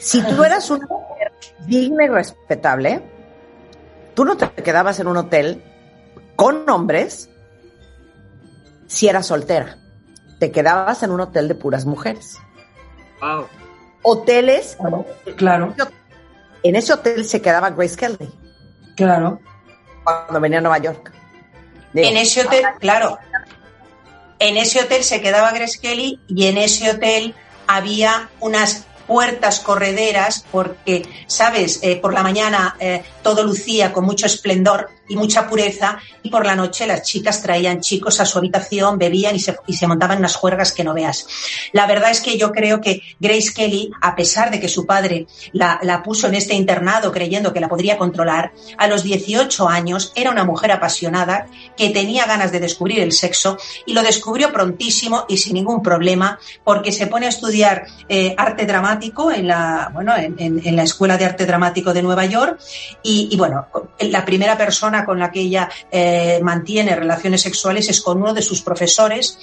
si 0.03 0.21
tú 0.23 0.43
eras 0.43 0.69
una 0.69 0.87
mujer 0.87 1.33
digna 1.67 2.05
y 2.05 2.09
respetable, 2.09 3.03
tú 4.15 4.25
no 4.25 4.37
te 4.37 4.49
quedabas 4.63 4.99
en 4.99 5.07
un 5.07 5.17
hotel 5.17 5.63
con 6.35 6.69
hombres 6.69 7.31
si 8.89 9.09
eras 9.09 9.27
soltera. 9.27 9.79
Te 10.41 10.51
quedabas 10.51 11.05
en 11.05 11.13
un 11.13 11.21
hotel 11.21 11.47
de 11.47 11.55
puras 11.55 11.87
mujeres. 11.87 12.37
Wow. 13.21 13.47
Hoteles. 14.03 14.77
Claro. 15.37 15.73
En 16.65 16.75
ese 16.75 16.93
hotel 16.93 17.25
se 17.25 17.41
quedaba 17.41 17.71
Grace 17.71 17.97
Kelly. 17.97 18.29
Claro. 18.97 19.41
Cuando 20.03 20.41
venía 20.41 20.59
a 20.59 20.63
Nueva 20.63 20.79
York. 20.79 21.13
en 21.95 22.17
ese 22.17 22.45
hotel, 22.45 22.65
claro. 22.81 23.19
En 24.41 24.57
ese 24.57 24.81
hotel 24.81 25.05
se 25.05 25.21
quedaba 25.21 25.53
Grace 25.53 25.79
Kelly 25.79 26.21
y 26.27 26.49
en 26.49 26.59
ese 26.59 26.91
hotel 26.91 27.37
había 27.69 28.29
unas 28.41 28.87
puertas 29.07 29.61
correderas, 29.61 30.45
porque, 30.51 31.07
sabes, 31.27 31.81
eh, 31.83 31.97
por 31.97 32.13
la 32.13 32.23
mañana 32.23 32.77
eh, 32.79 33.03
todo 33.23 33.45
lucía 33.45 33.93
con 33.93 34.05
mucho 34.05 34.27
esplendor 34.27 34.91
y 35.13 35.17
mucha 35.17 35.47
pureza, 35.47 35.99
y 36.23 36.31
por 36.31 36.47
la 36.47 36.57
noche 36.57 36.87
las 36.87 37.03
chicas 37.03 37.43
traían 37.43 37.81
chicos 37.81 38.19
a 38.19 38.25
su 38.25 38.39
habitación, 38.39 38.97
bebían 38.97 39.37
y 39.37 39.41
se, 39.41 39.59
y 39.67 39.75
se 39.75 39.87
montaban 39.87 40.19
unas 40.19 40.37
juergas 40.37 40.73
que 40.73 40.85
no 40.85 40.95
veas. 40.95 41.27
La 41.73 41.87
verdad 41.87 42.11
es 42.11 42.23
que 42.23 42.39
yo 42.39 42.51
creo 42.51 42.81
que 42.81 43.03
Grace 43.21 43.53
Kelly, 43.55 43.91
a 44.01 44.17
pesar 44.17 44.51
de 44.51 44.59
que 44.59 44.69
su 44.69 44.87
padre 44.87 45.27
la, 45.53 45.79
la 45.83 46.03
puso 46.03 46.29
en 46.29 46.35
este 46.35 46.55
internado 46.55 47.13
creyendo 47.13 47.53
que 47.53 47.61
la 47.61 47.69
podría 47.69 47.99
controlar, 47.99 48.53
a 48.79 48.87
los 48.87 49.03
18 49.03 49.69
años 49.69 50.13
era 50.17 50.31
una 50.31 50.45
mujer 50.45 50.73
apasionada 50.73 51.47
que 51.77 51.91
tenía 51.91 52.25
ganas 52.25 52.51
de 52.51 52.61
descubrir 52.61 53.01
el 53.01 53.13
sexo 53.13 53.59
y 53.85 53.93
lo 53.93 54.03
descubrió 54.03 54.51
prontísimo 54.51 55.27
y 55.29 55.37
sin 55.37 55.53
ningún 55.53 55.83
problema 55.83 56.39
porque 56.65 56.91
se 56.91 57.07
pone 57.07 57.27
a 57.27 57.29
estudiar 57.29 57.85
eh, 58.09 58.35
arte 58.39 58.65
dramático 58.65 59.31
en 59.31 59.47
la, 59.47 59.91
bueno, 59.93 60.17
en, 60.17 60.37
en, 60.39 60.77
la 60.77 60.85
Escuela 60.85 61.19
de 61.19 61.27
Arte 61.27 61.45
Dramático 61.45 61.93
de 61.93 62.03
Nueva 62.03 62.25
York 62.25 62.59
y, 63.03 63.29
y 63.31 63.37
bueno, 63.37 63.67
la 64.01 64.25
primera 64.25 64.57
persona 64.57 65.02
con 65.05 65.19
la 65.19 65.31
que 65.31 65.41
ella 65.41 65.69
eh, 65.91 66.41
mantiene 66.43 66.97
relaciones 66.97 67.43
sexuales 67.43 67.89
es 67.89 68.01
con 68.01 68.19
uno 68.23 68.33
de 68.35 68.43
sus 68.43 68.63
profesores, 68.63 69.39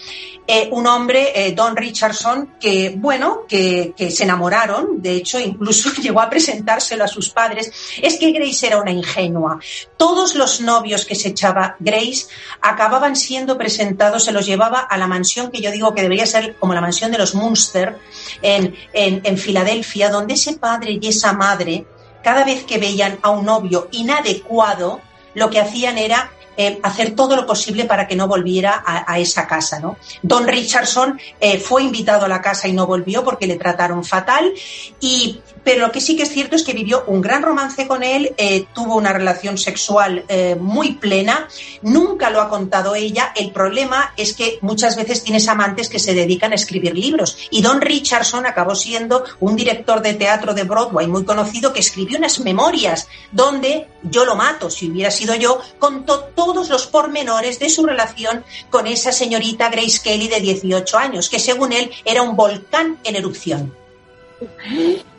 eh, 0.47 0.69
un 0.71 0.87
hombre, 0.87 1.31
eh, 1.35 1.51
Don 1.53 1.75
Richardson, 1.75 2.55
que, 2.59 2.95
bueno, 2.97 3.41
que, 3.47 3.93
se 4.09 4.23
enamoraron, 4.23 5.01
de 5.01 5.15
hecho, 5.15 5.39
incluso 5.39 5.89
llegó 6.01 6.21
a 6.21 6.29
presentárselo 6.29 7.03
a 7.03 7.07
sus 7.07 7.29
padres. 7.29 7.71
Es 8.01 8.17
que 8.17 8.31
Grace 8.31 8.67
era 8.67 8.81
una 8.81 8.91
ingenua. 8.91 9.59
Todos 9.97 10.35
los 10.35 10.61
novios 10.61 11.05
que 11.05 11.15
se 11.15 11.29
echaba 11.29 11.75
Grace 11.79 12.27
acababan 12.61 13.15
siendo 13.15 13.57
presentados, 13.57 14.25
se 14.25 14.31
los 14.31 14.45
llevaba 14.45 14.79
a 14.79 14.97
la 14.97 15.07
mansión 15.07 15.51
que 15.51 15.61
yo 15.61 15.71
digo 15.71 15.93
que 15.93 16.01
debería 16.01 16.25
ser 16.25 16.55
como 16.55 16.73
la 16.73 16.81
mansión 16.81 17.11
de 17.11 17.17
los 17.17 17.35
Munster 17.35 17.97
en, 18.41 18.75
en 18.93 19.37
Filadelfia, 19.37 20.09
donde 20.09 20.33
ese 20.33 20.53
padre 20.53 20.97
y 20.99 21.07
esa 21.07 21.33
madre 21.33 21.85
cada 22.23 22.43
vez 22.43 22.63
que 22.63 22.77
veían 22.77 23.17
a 23.21 23.29
un 23.29 23.45
novio 23.45 23.87
inadecuado, 23.91 25.01
lo 25.33 25.50
que 25.50 25.59
hacían 25.59 25.98
era 25.98 26.31
eh, 26.61 26.77
hacer 26.83 27.15
todo 27.15 27.37
lo 27.37 27.45
posible 27.45 27.85
para 27.85 28.05
que 28.05 28.17
no 28.17 28.27
volviera 28.27 28.83
a, 28.85 29.17
esa 29.17 29.47
casa. 29.47 29.79
¿no? 29.79 29.95
Don 30.21 30.45
Richardson 30.45 31.17
eh, 31.39 31.57
fue 31.57 31.83
invitado 31.83 32.25
a 32.25 32.27
la 32.27 32.41
casa 32.41 32.67
y 32.67 32.73
no 32.73 32.85
volvió 32.85 33.23
porque 33.23 33.47
le 33.47 33.55
trataron 33.55 34.03
fatal, 34.03 34.51
y, 34.99 35.39
pero 35.63 35.87
lo 35.87 35.91
que 35.93 36.01
sí 36.01 36.17
que 36.17 36.23
es 36.23 36.29
cierto 36.33 36.57
es 36.57 36.63
que 36.63 36.73
vivió 36.73 37.05
un 37.07 37.21
gran 37.21 37.43
romance 37.43 37.87
con 37.87 38.03
él, 38.03 38.33
eh, 38.35 38.65
tuvo 38.73 38.97
una 38.97 39.13
relación 39.13 39.57
sexual 39.57 40.25
muy 40.59 40.95
plena, 40.95 41.47
nunca 41.81 42.29
lo 42.29 42.41
ha 42.41 42.49
contado 42.49 42.93
ella, 42.93 43.31
el 43.37 43.51
problema 43.51 44.13
es 44.17 44.33
que 44.33 44.59
muchas 44.61 44.97
veces 44.97 45.23
tienes 45.23 45.47
amantes 45.47 45.87
que 45.87 45.99
se 45.99 46.13
dedican 46.13 46.51
a 46.51 46.55
escribir 46.55 46.93
libros, 46.93 47.37
y 47.51 47.61
Don 47.61 47.79
Richardson 47.79 48.45
acabó 48.45 48.75
siendo 48.75 49.23
un 49.39 49.55
director 49.55 50.01
de 50.01 50.15
teatro 50.15 50.53
de 50.53 50.63
Broadway 50.63 51.07
muy 51.07 51.23
conocido 51.23 51.71
que 51.71 51.79
escribió 51.79 52.17
unas 52.17 52.37
memorias 52.41 53.07
donde 53.31 53.87
yo 54.03 54.25
lo 54.25 54.35
mato, 54.35 54.69
si 54.69 54.89
hubiera 54.89 55.11
sido 55.11 55.35
yo, 55.35 55.61
contó 55.77 56.19
todo 56.35 56.49
todos 56.50 56.70
los 56.70 56.88
pormenores 56.88 57.60
de 57.60 57.70
su 57.70 57.86
relación 57.86 58.44
con 58.72 58.88
esa 58.88 59.12
señorita 59.12 59.70
Grace 59.70 60.00
Kelly 60.03 60.27
de 60.27 60.39
18 60.39 60.98
años, 60.98 61.29
que 61.29 61.38
según 61.38 61.72
él 61.74 61.91
era 62.03 62.24
un 62.24 62.36
volcán 62.36 62.98
en 63.03 63.15
erupción. 63.15 63.72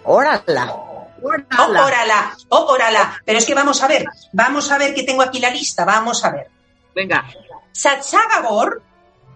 ¡Órala! 0.03 0.75
¡Órala! 1.23 2.37
¡Oh, 2.49 2.67
órala! 2.73 3.23
Pero 3.25 3.39
es 3.39 3.47
que 3.47 3.55
vamos 3.55 3.81
a 3.81 3.87
ver, 3.87 4.07
vamos 4.33 4.73
a 4.73 4.79
ver 4.79 4.93
que 4.93 5.05
tengo 5.05 5.23
aquí 5.23 5.39
la 5.39 5.51
lista, 5.51 5.85
vamos 5.85 6.25
a 6.25 6.31
ver. 6.31 6.49
Venga. 6.97 7.25
Sacha 7.71 8.19
Gabor, 8.29 8.83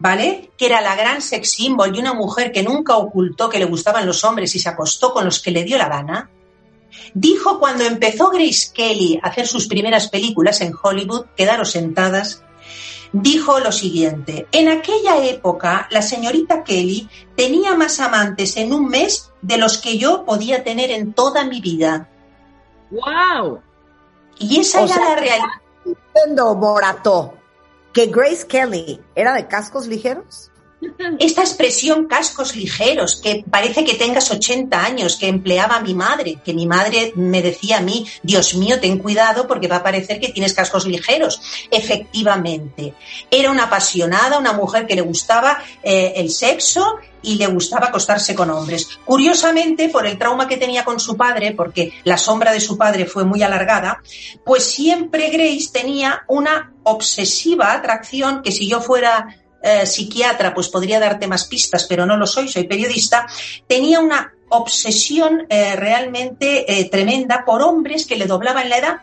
¿vale? 0.00 0.50
Que 0.58 0.66
era 0.66 0.80
la 0.80 0.96
gran 0.96 1.22
sex 1.22 1.52
symbol 1.52 1.94
y 1.94 2.00
una 2.00 2.12
mujer 2.12 2.50
que 2.50 2.64
nunca 2.64 2.96
ocultó 2.96 3.48
que 3.48 3.60
le 3.60 3.66
gustaban 3.66 4.04
los 4.04 4.24
hombres 4.24 4.52
y 4.56 4.58
se 4.58 4.68
acostó 4.68 5.12
con 5.12 5.24
los 5.24 5.40
que 5.40 5.52
le 5.52 5.62
dio 5.62 5.78
la 5.78 5.88
gana 5.88 6.28
dijo 7.14 7.58
cuando 7.58 7.84
empezó 7.84 8.30
Grace 8.30 8.70
Kelly 8.72 9.20
a 9.22 9.28
hacer 9.28 9.46
sus 9.46 9.66
primeras 9.66 10.08
películas 10.08 10.60
en 10.60 10.74
Hollywood, 10.80 11.26
quedaron 11.36 11.66
sentadas, 11.66 12.42
dijo 13.12 13.60
lo 13.60 13.72
siguiente, 13.72 14.46
en 14.52 14.68
aquella 14.68 15.24
época 15.24 15.88
la 15.90 16.02
señorita 16.02 16.64
Kelly 16.64 17.08
tenía 17.36 17.74
más 17.74 18.00
amantes 18.00 18.56
en 18.56 18.72
un 18.72 18.88
mes 18.88 19.30
de 19.42 19.58
los 19.58 19.78
que 19.78 19.98
yo 19.98 20.24
podía 20.24 20.64
tener 20.64 20.90
en 20.90 21.12
toda 21.12 21.44
mi 21.44 21.60
vida. 21.60 22.08
¡Wow! 22.90 23.60
Y 24.38 24.60
esa 24.60 24.82
era 24.82 24.96
la 24.96 25.16
realidad. 25.16 26.56
Morato, 26.56 27.34
que 27.92 28.06
Grace 28.06 28.46
Kelly 28.46 29.00
era 29.14 29.34
de 29.34 29.46
cascos 29.46 29.86
ligeros. 29.86 30.50
Esta 31.18 31.42
expresión 31.42 32.06
cascos 32.06 32.56
ligeros, 32.56 33.20
que 33.20 33.44
parece 33.48 33.84
que 33.84 33.94
tengas 33.94 34.30
80 34.30 34.84
años, 34.84 35.16
que 35.16 35.28
empleaba 35.28 35.80
mi 35.80 35.94
madre, 35.94 36.38
que 36.44 36.54
mi 36.54 36.66
madre 36.66 37.12
me 37.16 37.42
decía 37.42 37.78
a 37.78 37.80
mí, 37.80 38.06
Dios 38.22 38.54
mío, 38.54 38.80
ten 38.80 38.98
cuidado 38.98 39.46
porque 39.46 39.68
va 39.68 39.76
a 39.76 39.82
parecer 39.82 40.20
que 40.20 40.28
tienes 40.28 40.54
cascos 40.54 40.86
ligeros. 40.86 41.40
Efectivamente, 41.70 42.94
era 43.30 43.50
una 43.50 43.64
apasionada, 43.64 44.38
una 44.38 44.52
mujer 44.52 44.86
que 44.86 44.96
le 44.96 45.02
gustaba 45.02 45.62
eh, 45.82 46.14
el 46.16 46.30
sexo 46.30 46.98
y 47.24 47.36
le 47.36 47.46
gustaba 47.46 47.86
acostarse 47.86 48.34
con 48.34 48.50
hombres. 48.50 48.98
Curiosamente, 49.04 49.88
por 49.88 50.06
el 50.06 50.18
trauma 50.18 50.46
que 50.46 50.56
tenía 50.56 50.84
con 50.84 51.00
su 51.00 51.16
padre, 51.16 51.52
porque 51.52 51.92
la 52.04 52.18
sombra 52.18 52.52
de 52.52 52.60
su 52.60 52.76
padre 52.76 53.06
fue 53.06 53.24
muy 53.24 53.42
alargada, 53.42 54.02
pues 54.44 54.64
siempre 54.64 55.30
Grace 55.30 55.70
tenía 55.72 56.24
una 56.28 56.72
obsesiva 56.84 57.72
atracción 57.72 58.42
que 58.42 58.52
si 58.52 58.68
yo 58.68 58.80
fuera 58.80 59.43
eh, 59.64 59.86
psiquiatra, 59.86 60.52
pues 60.52 60.68
podría 60.68 61.00
darte 61.00 61.26
más 61.26 61.46
pistas, 61.46 61.86
pero 61.88 62.04
no 62.04 62.18
lo 62.18 62.26
soy, 62.26 62.48
soy 62.48 62.64
periodista, 62.64 63.26
tenía 63.66 63.98
una 63.98 64.34
obsesión 64.50 65.46
eh, 65.48 65.74
realmente 65.74 66.70
eh, 66.70 66.84
tremenda 66.90 67.44
por 67.46 67.62
hombres 67.62 68.06
que 68.06 68.16
le 68.16 68.26
doblaban 68.26 68.68
la 68.68 68.76
edad. 68.76 68.96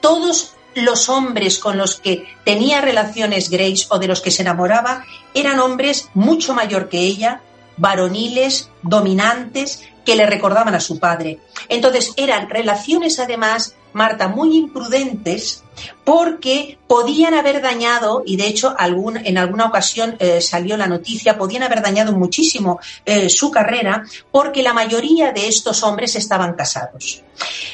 Todos 0.00 0.52
los 0.74 1.08
hombres 1.08 1.58
con 1.58 1.78
los 1.78 1.96
que 1.96 2.26
tenía 2.44 2.82
relaciones 2.82 3.48
Grace 3.48 3.86
o 3.88 3.98
de 3.98 4.08
los 4.08 4.20
que 4.20 4.30
se 4.30 4.42
enamoraba 4.42 5.04
eran 5.32 5.60
hombres 5.60 6.10
mucho 6.12 6.52
mayor 6.52 6.90
que 6.90 7.00
ella, 7.00 7.40
varoniles, 7.78 8.68
dominantes, 8.82 9.82
que 10.04 10.14
le 10.14 10.26
recordaban 10.26 10.74
a 10.74 10.80
su 10.80 10.98
padre. 10.98 11.40
Entonces 11.68 12.12
eran 12.16 12.48
relaciones 12.50 13.18
además, 13.18 13.74
Marta, 13.96 14.28
muy 14.28 14.56
imprudentes 14.56 15.64
porque 16.04 16.78
podían 16.86 17.34
haber 17.34 17.62
dañado, 17.62 18.22
y 18.24 18.36
de 18.36 18.46
hecho 18.46 18.74
en 18.78 19.38
alguna 19.38 19.66
ocasión 19.66 20.16
eh, 20.18 20.40
salió 20.40 20.76
la 20.76 20.86
noticia, 20.86 21.38
podían 21.38 21.62
haber 21.62 21.82
dañado 21.82 22.12
muchísimo 22.12 22.78
eh, 23.04 23.28
su 23.30 23.50
carrera 23.50 24.04
porque 24.30 24.62
la 24.62 24.74
mayoría 24.74 25.32
de 25.32 25.48
estos 25.48 25.82
hombres 25.82 26.14
estaban 26.14 26.54
casados. 26.54 27.22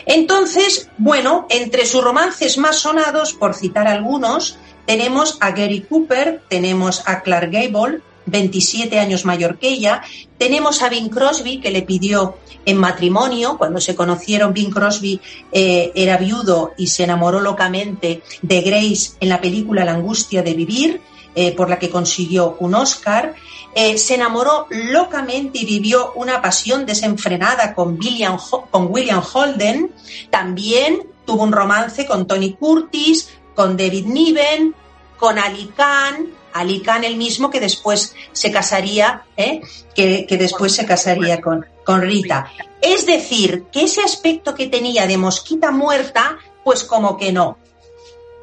Entonces, 0.07 0.89
bueno, 0.97 1.47
entre 1.51 1.87
sus 1.87 2.03
romances 2.03 2.57
más 2.57 2.77
sonados, 2.77 3.33
por 3.33 3.55
citar 3.55 3.89
algunos, 3.89 4.59
tenemos 4.87 5.39
a 5.41 5.51
Gary 5.51 5.83
Cooper, 5.83 6.43
tenemos 6.49 7.03
a 7.07 7.23
Clark 7.23 7.51
Gable, 7.51 8.01
27 8.27 8.99
años 8.99 9.25
mayor 9.25 9.59
que 9.59 9.69
ella. 9.69 10.03
Tenemos 10.39 10.83
a 10.83 10.89
Bing 10.89 11.09
Crosby, 11.09 11.61
que 11.61 11.71
le 11.71 11.83
pidió 11.83 12.37
en 12.65 12.77
matrimonio. 12.77 13.57
Cuando 13.59 13.81
se 13.81 13.95
conocieron, 13.95 14.53
Bing 14.53 14.71
Crosby 14.71 15.21
eh, 15.51 15.93
era 15.95 16.17
viudo 16.17 16.73
y 16.77 16.89
se 16.89 17.05
enamoró 17.05 17.41
locamente 17.41 18.23
de 18.43 18.61
Grace 18.61 19.13
en 19.21 19.29
la 19.29 19.41
película 19.41 19.85
La 19.85 19.93
angustia 19.93 20.43
de 20.43 20.55
vivir, 20.55 21.01
eh, 21.35 21.53
por 21.53 21.69
la 21.71 21.79
que 21.79 21.91
consiguió 21.91 22.57
un 22.61 22.75
Oscar. 22.75 23.35
Eh, 23.75 23.97
se 23.97 24.17
enamoró 24.17 24.67
locamente 24.71 25.61
y 25.61 25.65
vivió 25.65 26.13
una 26.15 26.43
pasión 26.43 26.85
desenfrenada 26.85 27.75
con 27.75 27.99
William, 27.99 28.37
con 28.71 28.89
William 28.91 29.23
Holden. 29.33 29.93
También 30.31 31.07
tuvo 31.25 31.43
un 31.45 31.53
romance 31.53 32.05
con 32.07 32.27
Tony 32.27 32.53
Curtis, 32.53 33.31
con 33.55 33.77
David 33.77 34.07
Niven, 34.07 34.75
con 35.17 35.39
Ali 35.39 35.71
Khan, 35.75 36.27
Ali 36.53 36.83
Khan 36.83 37.05
el 37.05 37.17
mismo 37.17 37.51
que 37.51 37.61
después 37.61 38.15
se 38.33 38.51
casaría, 38.51 39.25
¿eh? 39.37 39.61
que, 39.95 40.27
después 40.31 40.75
se 40.75 40.87
casaría 40.87 41.41
con, 41.41 41.67
con 41.85 42.03
Rita. 42.03 42.51
Es 42.81 43.07
decir, 43.07 43.65
que 43.73 43.85
ese 43.85 44.03
aspecto 44.03 44.55
que 44.55 44.67
tenía 44.67 45.07
de 45.07 45.17
mosquita 45.17 45.71
muerta, 45.71 46.39
pues 46.65 46.85
como 46.85 47.17
que 47.17 47.33
no. 47.33 47.59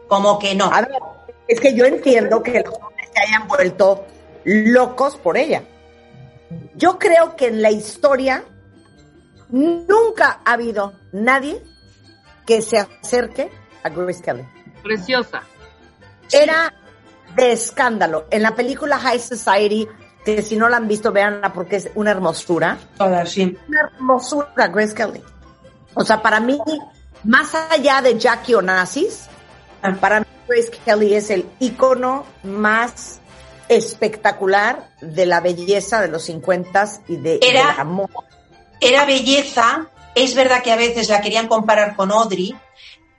Como 0.08 0.39
que 0.39 0.56
no. 0.56 0.66
A 0.66 0.82
ver, 0.82 0.92
es 1.48 1.60
que 1.60 1.75
yo 1.75 1.86
entiendo 1.86 2.42
que 2.42 2.62
los 2.63 2.74
hombres 2.75 3.10
se 3.13 3.20
hayan 3.20 3.48
vuelto 3.48 4.06
locos 4.44 5.18
por 5.18 5.38
ella. 5.38 5.63
Yo 6.75 6.98
creo 6.98 7.36
que 7.36 7.48
en 7.48 7.62
la 7.62 7.72
historia 7.72 8.44
nunca 9.50 10.39
ha 10.46 10.54
habido 10.54 10.94
nadie 11.12 11.62
que 12.46 12.62
se 12.62 12.78
acerque 12.78 13.51
a 13.84 13.89
Grace 13.89 14.22
Kelly. 14.24 14.48
Preciosa. 14.82 15.44
Era 16.32 16.74
de 17.39 17.51
escándalo. 17.53 18.25
En 18.29 18.43
la 18.43 18.55
película 18.55 19.00
High 19.00 19.19
Society, 19.19 19.88
que 20.25 20.41
si 20.41 20.55
no 20.55 20.69
la 20.69 20.77
han 20.77 20.88
visto, 20.88 21.12
véanla 21.12 21.53
porque 21.53 21.77
es 21.77 21.89
una 21.96 22.12
hermosura. 22.12 22.77
Toda, 22.98 23.25
sí. 23.25 23.58
Una 23.67 23.81
hermosura, 23.81 24.67
Grace 24.67 24.93
Kelly. 24.93 25.24
O 25.93 26.03
sea, 26.03 26.22
para 26.22 26.39
mí, 26.39 26.60
más 27.24 27.55
allá 27.55 28.01
de 28.01 28.17
Jackie 28.17 28.55
Onassis, 28.55 29.27
ah. 29.81 29.96
para 30.00 30.19
mí 30.22 30.25
Grace 30.48 30.72
Kelly 30.86 31.13
es 31.13 31.29
el 31.29 31.46
icono 31.60 32.25
más 32.43 33.19
espectacular 33.69 34.89
de 35.01 35.25
la 35.25 35.41
belleza 35.41 36.01
de 36.01 36.08
los 36.08 36.24
50 36.24 36.89
y 37.08 37.17
de, 37.17 37.39
era, 37.41 37.72
del 37.72 37.79
amor. 37.79 38.10
Era 38.81 39.05
belleza, 39.05 39.88
es 40.15 40.36
verdad 40.36 40.63
que 40.63 40.72
a 40.72 40.75
veces 40.75 41.10
la 41.10 41.22
querían 41.22 41.48
comparar 41.48 41.96
con 41.96 42.12
Audrey, 42.12 42.55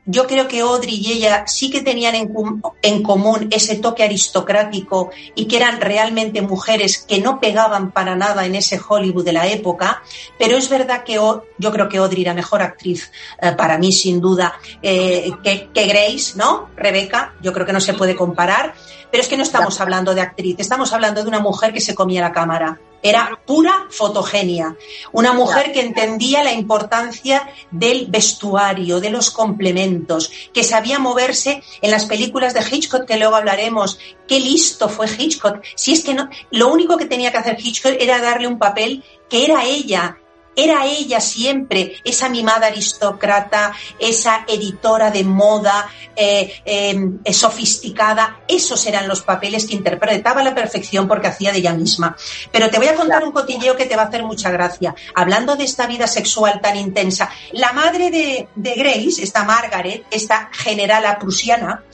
yo 0.07 0.27
creo 0.27 0.49
que 0.49 0.61
Audrey 0.61 0.97
y 0.97 1.13
ella 1.13 1.45
sí 1.47 1.71
que 1.71 1.83
tenían 1.83 2.15
en, 2.15 3.03
común 3.03 3.49
ese 3.51 3.77
toque 3.77 4.03
aristocrático 4.03 5.11
y 5.35 5.47
que 5.47 5.57
eran 5.57 5.81
realmente 5.81 6.43
mujeres 6.43 6.99
que 6.99 7.21
no 7.21 7.39
pegaban 7.39 7.91
para 7.93 8.17
nada 8.17 8.47
en 8.47 8.55
ese 8.55 8.81
Hollywood 8.87 9.25
de 9.25 9.33
la 9.33 9.47
época, 9.47 10.03
pero 10.39 10.57
es 10.57 10.69
verdad 10.69 11.05
que 11.05 11.15
yo 11.15 11.73
creo 11.73 11.89
que 11.89 11.99
Audrey 11.99 12.23
era 12.23 12.35
mejor 12.35 12.63
actriz 12.63 13.13
eh, 13.41 13.53
para 13.53 13.79
mí, 13.79 13.93
sin 13.93 14.21
duda, 14.21 14.55
eh, 14.83 15.31
que, 15.45 15.69
que 15.73 15.87
Grace, 15.87 16.33
¿no? 16.37 16.71
Rebeca, 16.77 17.35
yo 17.41 17.53
creo 17.53 17.67
que 17.67 17.73
no 17.73 17.81
se 17.81 17.95
puede 17.95 18.17
comparar, 18.17 18.75
pero 19.11 19.23
es 19.23 19.29
que 19.29 19.37
no 19.37 19.43
estamos 19.43 19.81
hablando 19.81 20.15
de 20.15 20.23
actriz, 20.23 20.57
estamos 20.59 20.93
hablando 20.93 21.23
de 21.23 21.29
una 21.29 21.41
mujer 21.41 21.73
que 21.73 21.81
se 21.81 21.95
comía 21.95 22.21
la 22.21 22.33
cámara. 22.33 22.79
Era 23.03 23.41
pura 23.47 23.87
fotogenia. 23.91 24.77
Una 25.13 25.33
mujer 25.33 25.73
que 25.73 25.81
entendía 25.81 26.45
la 26.45 26.53
importancia 26.53 27.49
del 27.71 28.07
vestuario, 28.07 29.01
de 29.01 29.11
los 29.11 29.31
complementos, 29.31 30.31
que 30.53 30.65
sabía 30.65 30.99
moverse 30.99 31.63
en 31.81 31.91
las 31.91 32.05
películas 32.05 32.55
de 32.55 32.61
Hitchcock, 32.61 33.07
que 33.07 33.17
luego 33.17 33.37
hablaremos. 33.37 33.99
Qué 34.29 34.39
listo 34.39 34.89
fue 34.89 35.07
Hitchcock. 35.07 35.63
Si 35.75 35.93
es 35.93 36.05
que 36.05 36.15
no, 36.15 36.29
lo 36.51 36.69
único 36.69 36.97
que 36.97 37.07
tenía 37.07 37.33
que 37.33 37.39
hacer 37.39 37.57
Hitchcock 37.59 37.97
era 37.99 38.21
darle 38.21 38.47
un 38.47 38.59
papel 38.59 39.03
que 39.29 39.45
era 39.45 39.65
ella, 39.65 40.19
era 40.57 40.85
ella 40.87 41.21
siempre, 41.21 41.97
esa 42.05 42.29
mimada 42.29 42.67
aristócrata, 42.67 43.73
esa 43.99 44.45
editora 44.49 45.11
de 45.11 45.25
moda 45.25 45.89
eh, 46.17 46.61
eh, 46.65 47.33
sofisticada. 47.33 48.41
Esos 48.49 48.85
eran 48.87 49.09
los 49.09 49.23
papeles 49.23 49.67
que 49.67 49.75
interpretaba 49.75 50.41
a 50.41 50.45
la 50.45 50.55
perfección 50.55 51.09
porque 51.09 51.29
hacía 51.29 51.53
de 51.53 51.59
ella 51.59 51.75
misma. 51.75 52.17
Pero 52.53 52.69
te 52.71 52.79
voy 52.79 52.89
a 52.89 52.95
contar 52.95 53.25
un 53.25 53.33
cotilleo 53.33 53.77
que 53.77 53.87
te 53.87 53.97
va 53.97 54.03
a 54.03 54.07
hacer 54.07 54.25
mucha 54.25 54.51
gracia. 54.51 54.95
Hablando 55.15 55.57
de 55.57 55.65
esta 55.65 55.87
vida 55.87 56.07
sexual 56.07 56.61
tan 56.61 56.77
intensa, 56.77 57.31
la 57.53 57.73
madre 57.73 58.11
de, 58.11 58.49
de 58.55 58.75
Grace, 58.75 59.23
esta 59.23 59.45
Margaret, 59.45 60.05
esta 60.11 60.51
generala 60.53 61.19
prusiana, 61.19 61.85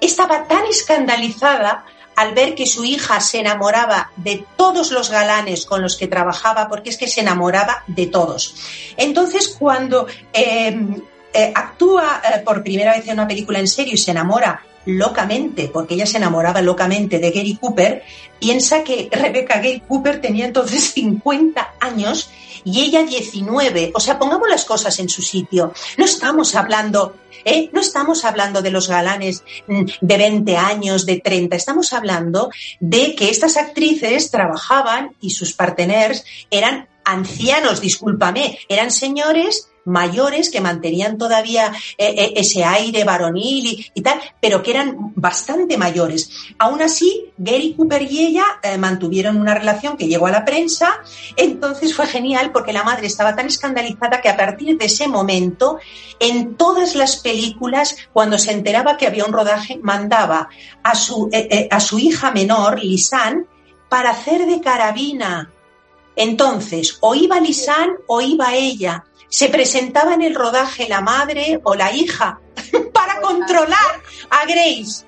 estaba 0.00 0.48
tan 0.48 0.66
escandalizada 0.66 1.84
al 2.16 2.34
ver 2.34 2.54
que 2.54 2.66
su 2.66 2.84
hija 2.84 3.20
se 3.20 3.40
enamoraba 3.40 4.10
de 4.16 4.44
todos 4.56 4.90
los 4.90 5.10
galanes 5.10 5.66
con 5.66 5.82
los 5.82 5.96
que 5.96 6.08
trabajaba, 6.08 6.68
porque 6.68 6.90
es 6.90 6.98
que 6.98 7.08
se 7.08 7.20
enamoraba 7.20 7.84
de 7.86 8.06
todos. 8.06 8.54
Entonces, 8.96 9.56
cuando 9.58 10.06
em, 10.32 11.00
eh, 11.32 11.52
actúa 11.54 12.20
eh, 12.24 12.38
por 12.40 12.62
primera 12.62 12.92
vez 12.92 13.06
en 13.06 13.14
una 13.14 13.28
película 13.28 13.58
en 13.58 13.68
serio 13.68 13.94
y 13.94 13.98
se 13.98 14.10
enamora 14.10 14.62
locamente, 14.86 15.70
porque 15.72 15.94
ella 15.94 16.06
se 16.06 16.18
enamoraba 16.18 16.62
locamente 16.62 17.18
de 17.18 17.30
Gary 17.30 17.56
Cooper, 17.56 18.02
piensa 18.38 18.82
que 18.82 19.08
Rebecca 19.10 19.60
Gay 19.60 19.82
Cooper 19.86 20.20
tenía 20.20 20.46
entonces 20.46 20.90
50 20.94 21.74
años 21.80 22.30
y 22.64 22.82
ella 22.82 23.02
19. 23.02 23.92
O 23.94 24.00
sea, 24.00 24.18
pongamos 24.18 24.48
las 24.48 24.64
cosas 24.64 24.98
en 24.98 25.08
su 25.08 25.22
sitio. 25.22 25.72
No 25.96 26.04
estamos 26.04 26.54
hablando 26.54 27.16
¿eh? 27.44 27.70
No 27.72 27.80
estamos 27.80 28.24
hablando 28.24 28.62
de 28.62 28.70
los 28.70 28.88
galanes 28.88 29.44
mm, 29.66 29.84
de 30.00 30.16
20 30.16 30.56
años, 30.56 31.06
de 31.06 31.20
30, 31.20 31.56
estamos 31.56 31.92
hablando 31.92 32.50
de 32.80 33.14
que 33.14 33.30
estas 33.30 33.56
actrices 33.56 34.30
trabajaban 34.30 35.14
y 35.20 35.30
sus 35.30 35.52
parteners 35.52 36.24
eran 36.50 36.88
ancianos, 37.04 37.80
discúlpame, 37.80 38.58
eran 38.68 38.90
señores 38.92 39.71
mayores 39.84 40.50
que 40.50 40.60
mantenían 40.60 41.18
todavía 41.18 41.72
eh, 41.98 42.14
eh, 42.16 42.32
ese 42.36 42.64
aire 42.64 43.04
varonil 43.04 43.90
y, 43.94 44.00
tal, 44.02 44.20
pero 44.40 44.62
que 44.62 44.70
eran 44.70 45.12
bastante 45.14 45.76
mayores. 45.76 46.30
Aún 46.58 46.82
así, 46.82 47.32
Gary 47.36 47.74
Cooper 47.74 48.02
y 48.02 48.26
ella 48.26 48.44
eh, 48.62 48.78
mantuvieron 48.78 49.40
una 49.40 49.54
relación 49.54 49.96
que 49.96 50.06
llegó 50.06 50.26
a 50.26 50.30
la 50.30 50.44
prensa, 50.44 51.00
entonces 51.36 51.94
fue 51.94 52.06
genial 52.06 52.50
porque 52.52 52.72
la 52.72 52.84
madre 52.84 53.06
estaba 53.06 53.34
tan 53.34 53.46
escandalizada 53.46 54.20
que 54.20 54.28
a 54.28 54.36
partir 54.36 54.78
de 54.78 54.86
ese 54.86 55.08
momento, 55.08 55.78
en 56.20 56.54
todas 56.56 56.94
las 56.94 57.16
películas, 57.16 57.96
cuando 58.12 58.38
se 58.38 58.52
enteraba 58.52 58.96
que 58.96 59.06
había 59.06 59.24
un 59.24 59.32
rodaje, 59.32 59.78
mandaba 59.82 60.48
a 60.82 60.94
su, 60.94 61.30
a 61.70 61.80
su 61.80 61.98
hija 61.98 62.30
menor, 62.30 62.82
Lisanne, 62.82 63.44
para 63.88 64.10
hacer 64.10 64.46
de 64.46 64.60
carabina. 64.60 65.50
Entonces, 66.14 66.98
o 67.00 67.14
iba 67.14 67.40
Lisanne 67.40 67.94
o 68.06 68.20
iba 68.20 68.54
ella 68.54 69.04
se 69.32 69.48
presentaba 69.48 70.12
en 70.12 70.20
el 70.20 70.34
rodaje 70.34 70.90
la 70.90 71.00
madre 71.00 71.58
o 71.64 71.74
la 71.74 71.90
hija 71.90 72.38
para 72.92 73.18
controlar 73.22 74.02
a 74.28 74.44
Grace, 74.44 75.06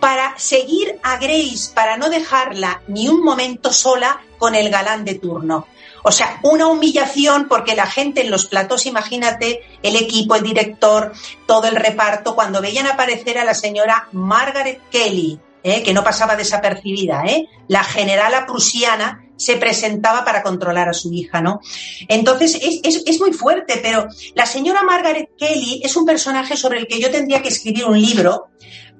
para 0.00 0.36
seguir 0.36 0.98
a 1.04 1.18
Grace, 1.18 1.70
para 1.72 1.96
no 1.96 2.10
dejarla 2.10 2.82
ni 2.88 3.08
un 3.08 3.22
momento 3.22 3.72
sola 3.72 4.20
con 4.38 4.56
el 4.56 4.70
galán 4.70 5.04
de 5.04 5.14
turno. 5.14 5.68
O 6.02 6.10
sea, 6.10 6.40
una 6.42 6.66
humillación 6.66 7.46
porque 7.46 7.76
la 7.76 7.86
gente 7.86 8.22
en 8.22 8.32
los 8.32 8.46
platos, 8.46 8.86
imagínate, 8.86 9.62
el 9.84 9.94
equipo, 9.94 10.34
el 10.34 10.42
director, 10.42 11.12
todo 11.46 11.68
el 11.68 11.76
reparto, 11.76 12.34
cuando 12.34 12.60
veían 12.60 12.88
aparecer 12.88 13.38
a 13.38 13.44
la 13.44 13.54
señora 13.54 14.08
Margaret 14.10 14.80
Kelly, 14.90 15.38
¿eh? 15.62 15.84
que 15.84 15.94
no 15.94 16.02
pasaba 16.02 16.34
desapercibida, 16.34 17.22
¿eh? 17.24 17.48
la 17.68 17.84
generala 17.84 18.46
prusiana, 18.46 19.23
se 19.36 19.56
presentaba 19.56 20.24
para 20.24 20.42
controlar 20.42 20.88
a 20.88 20.94
su 20.94 21.12
hija, 21.12 21.40
¿no? 21.40 21.60
Entonces 22.08 22.58
es, 22.60 23.20
muy 23.20 23.32
fuerte, 23.32 23.80
pero 23.82 24.06
la 24.34 24.46
señora 24.46 24.82
Margaret 24.82 25.30
Kelly 25.38 25.80
es 25.84 25.96
un 25.96 26.04
personaje 26.04 26.56
sobre 26.56 26.78
el 26.78 26.86
que 26.86 27.00
yo 27.00 27.10
tendría 27.10 27.42
que 27.42 27.48
escribir 27.48 27.84
un 27.84 28.00
libro, 28.00 28.48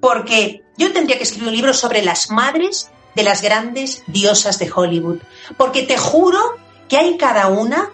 porque 0.00 0.62
yo 0.76 0.92
tendría 0.92 1.16
que 1.16 1.24
escribir 1.24 1.48
un 1.48 1.54
libro 1.54 1.74
sobre 1.74 2.02
las 2.02 2.30
madres 2.30 2.90
de 3.14 3.22
las 3.22 3.42
grandes 3.42 4.02
diosas 4.06 4.58
de 4.58 4.70
Hollywood, 4.74 5.18
porque 5.56 5.82
te 5.82 5.96
juro 5.96 6.40
que 6.88 6.96
hay 6.96 7.16
cada 7.16 7.48
una 7.48 7.90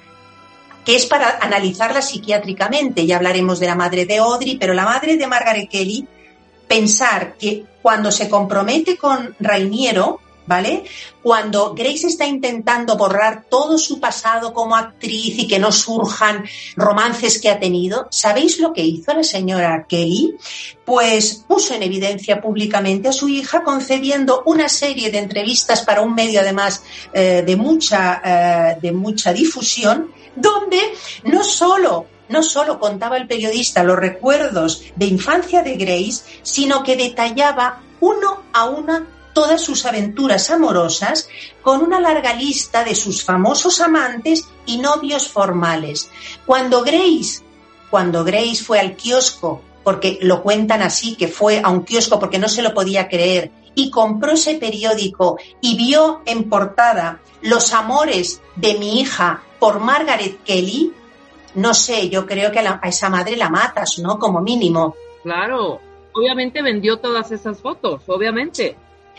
que 0.85 0.97
es 0.97 1.07
para 1.07 1.39
analizarla 1.41 2.01
psiquiátricamente. 2.01 3.07
Ya 3.07 3.17
hablaremos 3.17 3.61
de 3.61 3.67
la 3.67 3.75
madre 3.75 4.07
de 4.07 4.19
Audrey, 4.19 4.57
pero 4.57 4.73
la 4.73 4.85
madre 4.85 5.17
de 5.17 5.27
Margaret 5.27 5.69
Kelly, 5.69 6.07
pensar 6.67 7.37
que 7.37 7.65
cuando 7.83 8.11
se 8.11 8.29
compromete 8.29 8.97
con 8.97 9.35
Rainiero, 9.39 10.21
¿vale? 10.51 10.83
Cuando 11.23 11.75
Grace 11.75 12.09
está 12.09 12.27
intentando 12.27 12.97
borrar 12.97 13.45
todo 13.49 13.79
su 13.79 14.01
pasado 14.01 14.53
como 14.53 14.75
actriz 14.75 15.39
y 15.39 15.47
que 15.47 15.61
no 15.61 15.71
surjan 15.71 16.45
romances 16.75 17.41
que 17.41 17.51
ha 17.51 17.61
tenido, 17.61 18.09
¿sabéis 18.11 18.59
lo 18.59 18.73
que 18.73 18.83
hizo 18.83 19.15
la 19.15 19.23
señora 19.23 19.87
Kelly? 19.89 20.35
Pues 20.85 21.45
puso 21.47 21.75
en 21.75 21.85
evidencia 21.85 22.41
públicamente 22.41 23.09
a 23.09 23.13
su 23.13 23.29
hija 23.29 23.63
concediendo 23.63 24.43
una 24.45 24.69
serie 24.69 25.13
de 25.13 25.19
entrevistas 25.19 25.83
para 25.83 26.03
un 26.03 26.17
medio 26.17 26.41
además 26.41 26.83
eh, 27.13 27.45
de, 27.47 27.55
mucha, 27.55 28.21
eh, 28.25 28.79
de 28.83 28.91
mucha 28.91 29.33
difusión, 29.33 30.11
donde 30.35 30.81
no 31.25 31.45
solo 31.45 32.07
no 32.29 32.45
solo 32.45 32.79
contaba 32.79 33.17
el 33.17 33.27
periodista 33.27 33.83
los 33.83 33.99
recuerdos 33.99 34.85
de 34.95 35.07
infancia 35.07 35.65
de 35.65 35.75
Grace, 35.75 36.23
sino 36.43 36.85
que 36.85 36.95
detallaba 36.97 37.81
uno 38.01 38.43
a 38.53 38.67
una 38.67 39.05
todas 39.33 39.63
sus 39.63 39.87
aventuras 39.87 40.51
amorosas 40.51 41.29
con 41.63 41.83
una 41.83 42.01
larga 42.01 42.35
lista 42.35 42.85
de 42.85 42.95
sus 42.95 43.25
famosos 43.25 43.81
amantes 43.81 44.47
y 44.67 44.79
novios 44.79 45.29
formales. 45.29 46.11
Cuando 46.47 46.83
Grace, 46.83 47.43
cuando 47.91 48.25
Grace 48.25 48.63
fue 48.63 48.81
al 48.81 48.97
kiosco, 48.97 49.63
porque 49.85 50.19
lo 50.23 50.43
cuentan 50.43 50.83
así, 50.83 51.17
que 51.17 51.29
fue 51.29 51.61
a 51.63 51.69
un 51.71 51.85
kiosco 51.85 52.19
porque 52.19 52.39
no 52.39 52.49
se 52.49 52.63
lo 52.63 52.75
podía 52.75 53.09
creer, 53.09 53.51
y 53.75 53.91
compró 53.91 54.33
ese 54.33 54.55
periódico 54.55 55.39
y 55.61 55.77
vio 55.77 56.23
en 56.27 56.49
portada 56.51 57.21
Los 57.43 57.73
amores 57.73 58.43
de 58.57 58.75
mi 58.75 59.01
hija 59.01 59.43
por 59.59 59.81
Margaret 59.81 60.43
Kelly, 60.45 60.93
no 61.55 61.75
sé, 61.75 62.09
yo 62.09 62.27
creo 62.27 62.51
que 62.53 62.59
a, 62.59 62.81
a 62.83 62.89
esa 62.89 63.09
madre 63.09 63.37
la 63.37 63.49
matas, 63.49 63.99
¿no? 63.99 64.19
Como 64.19 64.41
mínimo. 64.41 64.95
Claro, 65.23 65.81
obviamente 66.13 66.63
vendió 66.63 66.99
todas 66.99 67.31
esas 67.33 67.61
fotos, 67.61 68.03
obviamente. 68.07 68.77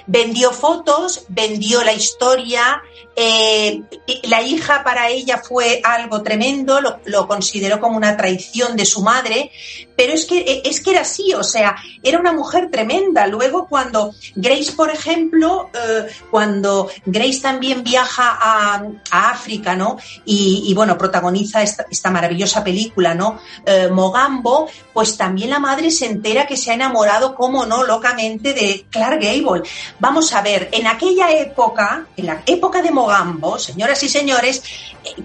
Vendió 0.07 0.51
fotos, 0.51 1.25
vendió 1.29 1.83
la 1.83 1.93
historia, 1.93 2.81
eh, 3.15 3.81
la 4.23 4.41
hija 4.41 4.83
para 4.83 5.09
ella 5.09 5.41
fue 5.43 5.81
algo 5.83 6.23
tremendo, 6.23 6.79
lo, 7.05 7.27
consideró 7.27 7.79
como 7.79 7.97
una 7.97 8.15
traición 8.15 8.77
de 8.77 8.85
su 8.85 9.03
madre, 9.03 9.51
pero 9.97 10.13
es 10.13 10.25
que, 10.25 10.61
es 10.63 10.81
que 10.81 10.91
era 10.91 11.01
así, 11.01 11.33
o 11.33 11.43
sea, 11.43 11.75
era 12.01 12.19
una 12.19 12.33
mujer 12.33 12.71
tremenda. 12.71 13.27
Luego 13.27 13.67
cuando 13.67 14.13
Grace, 14.35 14.71
por 14.71 14.89
ejemplo, 14.89 15.69
eh, 15.73 16.07
cuando 16.31 16.89
Grace 17.05 17.41
también 17.41 17.83
viaja 17.83 18.37
a, 18.41 18.83
África, 19.11 19.75
¿no? 19.75 19.97
Y, 20.25 20.73
bueno, 20.73 20.97
protagoniza 20.97 21.61
esta, 21.61 22.09
maravillosa 22.09 22.63
película, 22.63 23.13
¿no? 23.13 23.39
Eh, 23.65 23.89
Mogambo, 23.89 24.69
pues 24.93 25.17
también 25.17 25.49
la 25.49 25.59
madre 25.59 25.91
se 25.91 26.05
entera 26.05 26.47
que 26.47 26.57
se 26.57 26.71
ha 26.71 26.75
enamorado, 26.75 27.35
como 27.35 27.65
no, 27.65 27.83
locamente 27.83 28.53
de 28.53 28.85
Clark 28.89 29.21
Gable. 29.21 29.63
Vamos 29.99 30.33
a 30.33 30.41
ver, 30.41 30.69
en 30.71 30.87
aquella 30.87 31.31
época, 31.31 32.07
en 32.17 32.25
la 32.25 32.41
época 32.45 32.81
de 32.81 32.91
Mogambo, 32.91 33.59
señoras 33.59 34.01
y 34.03 34.09
señores, 34.09 34.63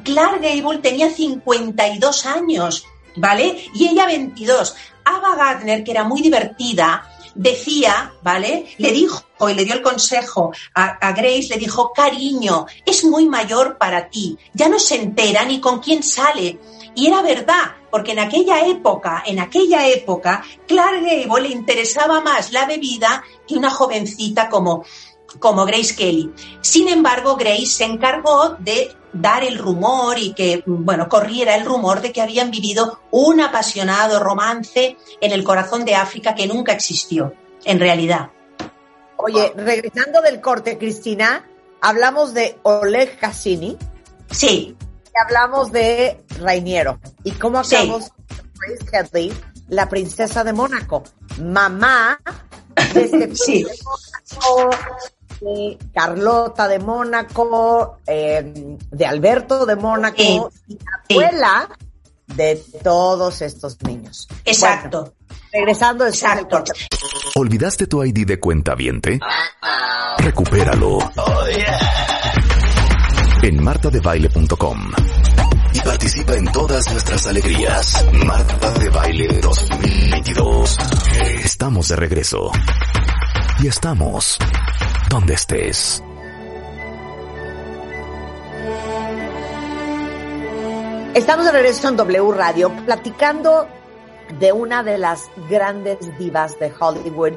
Clark 0.04 0.40
Gable 0.42 0.78
tenía 0.78 1.10
52 1.10 2.26
años, 2.26 2.84
¿vale? 3.16 3.64
Y 3.74 3.88
ella 3.88 4.06
22. 4.06 4.74
Ava 5.04 5.36
Gardner, 5.36 5.84
que 5.84 5.92
era 5.92 6.04
muy 6.04 6.20
divertida, 6.20 7.08
decía, 7.36 8.12
¿vale? 8.22 8.74
Le 8.78 8.92
dijo 8.92 9.24
y 9.48 9.54
le 9.54 9.64
dio 9.64 9.74
el 9.74 9.82
consejo 9.82 10.52
a, 10.74 11.12
Grace, 11.12 11.48
le 11.50 11.58
dijo, 11.58 11.92
cariño, 11.92 12.66
es 12.84 13.04
muy 13.04 13.26
mayor 13.26 13.76
para 13.78 14.08
ti, 14.08 14.36
ya 14.54 14.68
no 14.68 14.78
se 14.78 14.96
entera 14.96 15.44
ni 15.44 15.60
con 15.60 15.78
quién 15.80 16.02
sale. 16.02 16.58
Y 16.96 17.08
era 17.08 17.20
verdad, 17.20 17.76
porque 17.90 18.12
en 18.12 18.20
aquella 18.20 18.66
época, 18.66 19.22
en 19.26 19.38
aquella 19.38 19.86
época, 19.86 20.42
Clark 20.66 21.02
Gable 21.02 21.46
le 21.46 21.54
interesaba 21.54 22.22
más 22.22 22.52
la 22.52 22.64
bebida 22.64 23.22
que 23.46 23.54
una 23.54 23.70
jovencita 23.70 24.48
como, 24.48 24.82
como 25.38 25.66
Grace 25.66 25.94
Kelly. 25.94 26.32
Sin 26.62 26.88
embargo, 26.88 27.36
Grace 27.36 27.66
se 27.66 27.84
encargó 27.84 28.56
de 28.58 28.96
dar 29.12 29.44
el 29.44 29.58
rumor 29.58 30.18
y 30.18 30.32
que, 30.32 30.62
bueno, 30.64 31.06
corriera 31.06 31.54
el 31.54 31.66
rumor 31.66 32.00
de 32.00 32.12
que 32.12 32.22
habían 32.22 32.50
vivido 32.50 33.00
un 33.10 33.42
apasionado 33.42 34.18
romance 34.18 34.96
en 35.20 35.32
el 35.32 35.44
corazón 35.44 35.84
de 35.84 35.96
África 35.96 36.34
que 36.34 36.46
nunca 36.46 36.72
existió, 36.72 37.34
en 37.66 37.78
realidad. 37.78 38.30
Oye, 39.18 39.52
regresando 39.54 40.22
del 40.22 40.40
corte, 40.40 40.78
Cristina, 40.78 41.46
hablamos 41.82 42.32
de 42.32 42.58
Oleg 42.62 43.18
Cassini. 43.18 43.76
Sí. 44.30 44.74
Hablamos 45.24 45.72
de 45.72 46.24
Rainiero. 46.40 47.00
¿Y 47.24 47.32
cómo 47.32 47.58
acabamos 47.58 48.10
Grace 48.54 49.10
Kelly, 49.10 49.32
la 49.68 49.88
princesa 49.88 50.44
de 50.44 50.52
Mónaco? 50.52 51.04
Mamá 51.40 52.20
de 52.92 53.02
este 53.02 53.34
sí 53.34 53.66
de 55.40 55.78
Carlota 55.94 56.68
de 56.68 56.78
Mónaco, 56.78 57.98
eh, 58.06 58.76
de 58.90 59.06
Alberto 59.06 59.66
de 59.66 59.76
Mónaco, 59.76 60.50
y 60.66 60.78
abuela 61.10 61.68
de 62.26 62.56
todos 62.82 63.42
estos 63.42 63.82
niños. 63.82 64.28
Exacto. 64.44 65.14
regresando, 65.52 66.06
exacto. 66.06 66.64
¿Olvidaste 67.36 67.86
tu 67.86 68.02
ID 68.02 68.26
de 68.26 68.40
cuenta 68.40 68.74
viente? 68.74 69.20
Recupéralo. 70.18 70.98
En 73.42 73.62
martadebaile.com 73.62 74.92
y 75.72 75.80
participa 75.80 76.34
en 76.34 76.50
todas 76.52 76.90
nuestras 76.90 77.26
alegrías. 77.26 78.04
Marta 78.24 78.70
de 78.78 78.88
Baile 78.88 79.40
2022. 79.40 80.78
Estamos 81.44 81.88
de 81.88 81.96
regreso. 81.96 82.50
Y 83.60 83.68
estamos 83.68 84.38
donde 85.10 85.34
estés. 85.34 86.02
Estamos 91.14 91.46
de 91.46 91.52
regreso 91.52 91.88
en 91.88 91.96
W 91.96 92.32
Radio 92.32 92.70
platicando 92.84 93.66
de 94.40 94.52
una 94.52 94.82
de 94.82 94.98
las 94.98 95.30
grandes 95.48 95.98
divas 96.18 96.58
de 96.58 96.72
Hollywood 96.78 97.34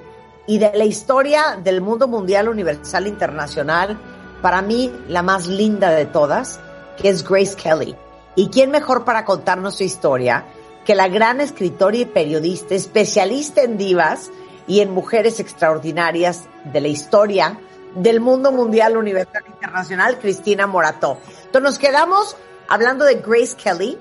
y 0.48 0.58
de 0.58 0.72
la 0.74 0.86
historia 0.86 1.60
del 1.64 1.80
mundo 1.80 2.08
mundial 2.08 2.50
universal 2.50 3.06
internacional, 3.06 4.00
para 4.42 4.62
mí 4.62 4.92
la 5.08 5.22
más 5.22 5.48
linda 5.48 5.92
de 5.92 6.06
todas, 6.06 6.60
que 6.98 7.10
es 7.10 7.28
Grace 7.28 7.56
Kelly. 7.56 7.96
¿Y 8.36 8.50
quién 8.50 8.72
mejor 8.72 9.06
para 9.06 9.26
contarnos 9.26 9.78
su 9.78 9.84
historia 9.84 10.46
que 10.86 10.96
la 10.96 11.08
gran 11.08 11.42
escritora 11.42 11.98
y 11.98 12.06
periodista, 12.06 12.74
especialista 12.74 13.62
en 13.62 13.78
divas, 13.78 14.32
y 14.70 14.82
en 14.82 14.92
mujeres 14.92 15.40
extraordinarias 15.40 16.44
de 16.64 16.80
la 16.80 16.88
historia 16.88 17.60
del 17.96 18.22
mundo 18.22 18.52
mundial, 18.52 18.98
universal, 18.98 19.44
internacional, 19.48 20.20
Cristina 20.20 20.68
Morató. 20.68 21.18
Entonces 21.46 21.62
nos 21.64 21.80
quedamos 21.80 22.38
hablando 22.68 23.04
de 23.04 23.16
Grace 23.16 23.58
Kelly, 23.58 23.98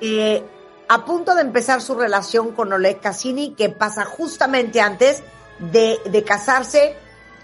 eh, 0.00 0.44
a 0.88 1.04
punto 1.04 1.36
de 1.36 1.42
empezar 1.42 1.80
su 1.80 1.94
relación 1.94 2.50
con 2.50 2.72
Oleg 2.72 3.00
Cassini, 3.00 3.54
que 3.54 3.68
pasa 3.68 4.04
justamente 4.04 4.80
antes 4.80 5.22
de, 5.60 6.00
de 6.04 6.24
casarse 6.24 6.96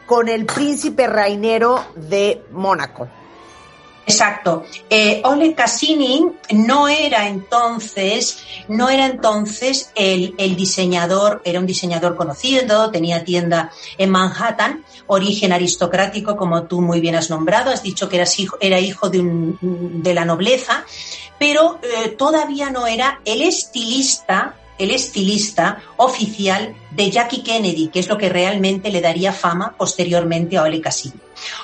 con 0.09 0.27
el 0.31 0.47
príncipe 0.47 1.07
reinero 1.07 1.85
de 1.95 2.43
Mónaco. 2.53 3.07
Exacto. 4.07 4.65
Eh, 4.89 5.21
Ole 5.23 5.55
Cassini 5.55 6.25
no 6.53 6.89
era 6.89 7.29
entonces, 7.29 8.43
no 8.69 8.89
era 8.89 9.05
entonces 9.05 9.93
el, 9.95 10.35
diseñador, 10.57 11.43
era 11.45 11.61
un 11.61 11.67
diseñador 11.67 12.17
conocido, 12.17 12.91
tenía 12.91 13.23
tienda 13.23 13.71
en 13.99 14.09
Manhattan, 14.09 14.83
origen 15.09 15.53
aristocrático, 15.53 16.39
como 16.39 16.63
tú 16.63 16.81
muy 16.81 17.03
bien 17.03 17.17
has 17.17 17.29
nombrado, 17.29 17.71
has 17.71 17.83
dicho 17.83 18.09
que 18.09 18.25
hijo, 18.39 18.57
era 18.63 18.81
hijo 18.81 19.11
de, 19.11 19.21
un, 19.21 19.59
de 20.03 20.15
la 20.15 20.25
nobleza, 20.25 20.87
pero 21.39 21.79
eh, 21.83 22.09
todavía 22.09 22.71
no 22.71 22.87
era 22.87 23.21
el 23.27 23.43
estilista 23.43 24.55
el 24.79 24.91
estilista 24.91 25.83
oficial 25.97 26.75
de 26.91 27.11
Jackie 27.11 27.43
Kennedy, 27.43 27.89
que 27.89 28.01
es 28.01 28.09
lo 28.09 28.17
que 28.17 28.29
realmente 28.29 28.91
le 28.91 29.01
daría 29.01 29.33
fama 29.33 29.75
posteriormente 29.77 30.57
a 30.57 30.63
Ole 30.63 30.81
Cassini. 30.81 31.21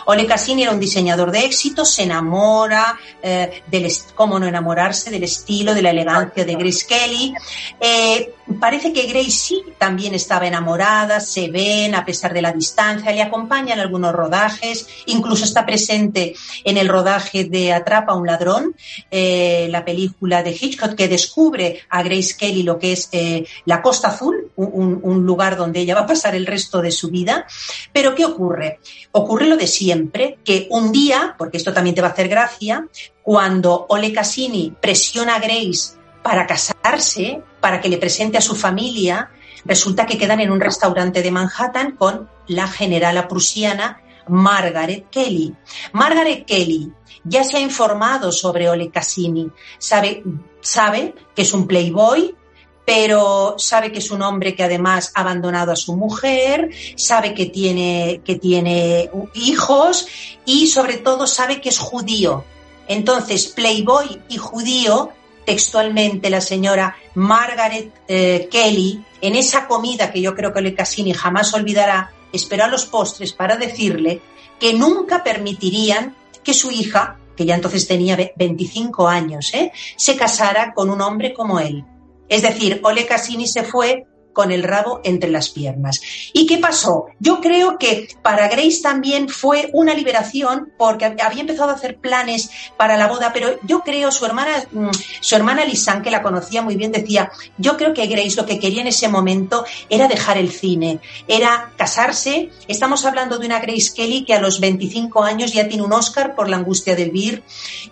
Ole 0.07 0.27
Cassini 0.27 0.62
era 0.62 0.72
un 0.72 0.81
diseñador 0.81 1.31
de 1.31 1.44
éxito, 1.44 1.85
se 1.85 2.05
enamora, 2.05 2.98
eh, 3.22 3.62
del, 3.66 3.90
cómo 4.14 4.38
no 4.38 4.46
enamorarse, 4.46 5.11
del 5.11 5.24
estilo, 5.24 5.74
de 5.74 5.83
la 5.83 5.90
elegancia 5.90 6.44
de 6.44 6.55
Grace 6.55 6.87
Kelly. 6.87 7.35
Eh, 7.81 8.35
parece 8.61 8.92
que 8.92 9.07
Grace 9.07 9.30
sí 9.30 9.62
también 9.78 10.14
estaba 10.14 10.46
enamorada, 10.46 11.20
se 11.20 11.48
ven 11.48 11.94
a 11.94 12.04
pesar 12.04 12.33
de 12.33 12.42
la 12.42 12.52
distancia, 12.52 13.12
le 13.12 13.22
acompañan 13.22 13.78
algunos 13.78 14.12
rodajes, 14.12 14.87
incluso 15.07 15.44
está 15.44 15.64
presente 15.64 16.35
en 16.64 16.76
el 16.76 16.88
rodaje 16.88 17.44
de 17.44 17.72
Atrapa 17.72 18.12
a 18.12 18.16
un 18.16 18.26
ladrón, 18.26 18.74
eh, 19.11 19.68
la 19.70 19.85
película 19.85 20.42
de 20.42 20.50
Hitchcock 20.50 20.94
que 20.94 21.09
descubre 21.09 21.80
a 21.88 22.02
Grace 22.02 22.37
Kelly 22.38 22.62
lo 22.62 22.78
que 22.78 22.92
es 22.92 23.09
eh, 23.12 23.46
la 23.64 23.80
Costa 23.83 24.09
Azul, 24.09 24.50
un, 24.57 25.00
un, 25.02 25.24
lugar 25.24 25.57
donde 25.57 25.80
ella 25.80 25.94
va 25.94 26.02
a 26.02 26.07
pasar 26.07 26.35
el 26.35 26.46
resto 26.46 26.83
de 26.83 26.90
su 26.90 27.09
vida. 27.09 27.46
Pero 27.92 28.14
¿qué 28.14 28.24
ocurre? 28.24 28.80
Ocurre 29.12 29.46
lo 29.46 29.57
de 29.57 29.66
siempre, 29.66 30.38
que 30.44 30.66
un 30.70 30.92
día, 30.92 31.35
porque 31.38 31.57
esto 31.57 31.72
también 31.72 31.94
te 31.94 32.02
va 32.02 32.09
a 32.09 32.12
hacer 32.12 32.28
gracia, 32.28 32.87
cuando 33.22 33.87
Ole 33.88 34.12
Cassini 34.12 34.72
presiona 34.80 35.37
a 35.37 35.38
Grace 35.38 36.03
para 36.24 36.46
casarse, 36.46 37.42
para 37.60 37.82
que 37.82 37.90
le 37.90 37.98
presente 37.98 38.38
a 38.38 38.40
su 38.40 38.56
familia, 38.56 39.30
resulta 39.66 40.06
que 40.06 40.16
quedan 40.16 40.40
en 40.40 40.50
un 40.50 40.58
restaurante 40.58 41.20
de 41.20 41.30
Manhattan 41.30 41.96
con 41.96 42.30
la 42.46 42.66
generala 42.66 43.28
prusiana 43.28 44.00
Margaret 44.28 45.10
Kelly. 45.10 45.54
Margaret 45.92 46.46
Kelly 46.46 46.90
ya 47.24 47.44
se 47.44 47.58
ha 47.58 47.60
informado 47.60 48.32
sobre 48.32 48.70
Ole 48.70 48.90
Cassini, 48.90 49.50
sabe, 49.76 50.22
sabe 50.62 51.14
que 51.37 51.42
es 51.42 51.52
un 51.52 51.66
playboy, 51.66 52.34
pero 52.87 53.56
sabe 53.58 53.92
que 53.92 53.98
es 53.98 54.10
un 54.10 54.22
hombre 54.22 54.54
que 54.54 54.64
además 54.64 55.12
ha 55.14 55.20
abandonado 55.20 55.72
a 55.72 55.76
su 55.76 55.94
mujer, 55.94 56.70
sabe 56.96 57.34
que 57.34 57.44
tiene, 57.44 58.22
que 58.24 58.37
tiene 58.37 59.10
hijos 59.34 60.08
y 60.46 60.68
sobre 60.68 60.96
todo 60.96 61.26
sabe 61.26 61.60
que 61.60 61.68
es 61.68 61.78
judío. 61.78 62.44
Entonces, 62.88 63.48
playboy 63.48 64.22
y 64.30 64.38
judío 64.38 65.12
textualmente 65.44 66.30
la 66.30 66.40
señora 66.40 66.96
Margaret 67.14 67.92
eh, 68.09 68.48
Kelly, 68.50 69.04
en 69.20 69.37
esa 69.37 69.66
comida 69.66 70.12
que 70.12 70.20
yo 70.20 70.35
creo 70.35 70.52
que 70.52 70.61
Le 70.61 70.74
Cassini 70.74 71.12
jamás 71.12 71.52
olvidará, 71.54 72.12
esperó 72.33 72.64
a 72.64 72.68
los 72.68 72.87
postres 72.87 73.33
para 73.33 73.57
decirle 73.57 74.20
que 74.59 74.72
nunca 74.72 75.22
permitirían 75.22 76.14
que 76.42 76.54
su 76.54 76.70
hija, 76.70 77.18
que 77.37 77.44
ya 77.44 77.54
entonces 77.54 77.87
tenía 77.87 78.16
25 78.37 79.09
años, 79.09 79.52
¿eh? 79.54 79.72
se 79.96 80.16
casara 80.16 80.72
con 80.72 80.90
un 80.90 81.00
hombre 81.00 81.33
como 81.33 81.61
él. 81.61 81.85
Es 82.28 82.42
decir, 82.42 82.80
Ole 82.83 83.07
Cassini 83.07 83.46
se 83.46 83.64
fue 83.64 84.07
con 84.34 84.52
el 84.52 84.62
rabo 84.62 85.00
entre 85.04 85.30
las 85.30 85.48
piernas. 85.48 86.02
¿Y 86.34 86.46
qué 86.46 86.58
pasó? 86.58 87.06
Yo 87.18 87.40
creo 87.40 87.78
que 87.78 88.08
para 88.20 88.48
Grace 88.48 88.80
también 88.82 89.30
fue 89.30 89.70
una 89.72 89.94
liberación 89.94 90.72
porque 90.76 91.06
había 91.06 91.40
empezado 91.40 91.70
a 91.70 91.74
hacer 91.74 91.96
planes 91.96 92.50
para 92.76 92.98
la 92.98 93.08
boda, 93.08 93.32
pero 93.32 93.58
yo 93.62 93.80
creo 93.80 94.10
su 94.10 94.26
hermana, 94.26 94.64
mm, 94.70 94.90
su 95.20 95.34
hermana 95.36 95.64
Lisanne, 95.64 96.02
que 96.02 96.10
la 96.10 96.22
conocía 96.22 96.60
muy 96.60 96.76
bien, 96.76 96.92
decía, 96.92 97.30
yo 97.56 97.76
creo 97.78 97.94
que 97.94 98.06
Grace 98.06 98.36
lo 98.36 98.44
que 98.44 98.58
quería 98.58 98.82
en 98.82 98.88
ese 98.88 99.08
momento 99.08 99.64
era 99.88 100.08
dejar 100.08 100.36
el 100.36 100.50
cine, 100.50 101.00
era 101.28 101.72
casarse. 101.76 102.50
Estamos 102.68 103.04
hablando 103.06 103.38
de 103.38 103.46
una 103.46 103.60
Grace 103.60 103.92
Kelly 103.94 104.24
que 104.24 104.34
a 104.34 104.40
los 104.40 104.60
25 104.60 105.22
años 105.22 105.52
ya 105.52 105.68
tiene 105.68 105.84
un 105.84 105.92
Oscar 105.92 106.34
por 106.34 106.48
la 106.48 106.56
angustia 106.56 106.96
del 106.96 107.12
Vir. 107.12 107.42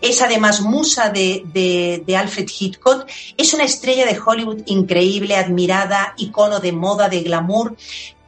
Es 0.00 0.20
además 0.20 0.60
musa 0.60 1.10
de, 1.10 1.44
de, 1.52 2.02
de 2.04 2.16
Alfred 2.16 2.48
Hitchcock. 2.48 3.06
Es 3.36 3.54
una 3.54 3.64
estrella 3.64 4.04
de 4.04 4.18
Hollywood 4.18 4.62
increíble, 4.66 5.36
admirada 5.36 6.14
y 6.16 6.31
icono 6.32 6.60
de 6.60 6.72
moda, 6.72 7.08
de 7.08 7.20
glamour, 7.20 7.76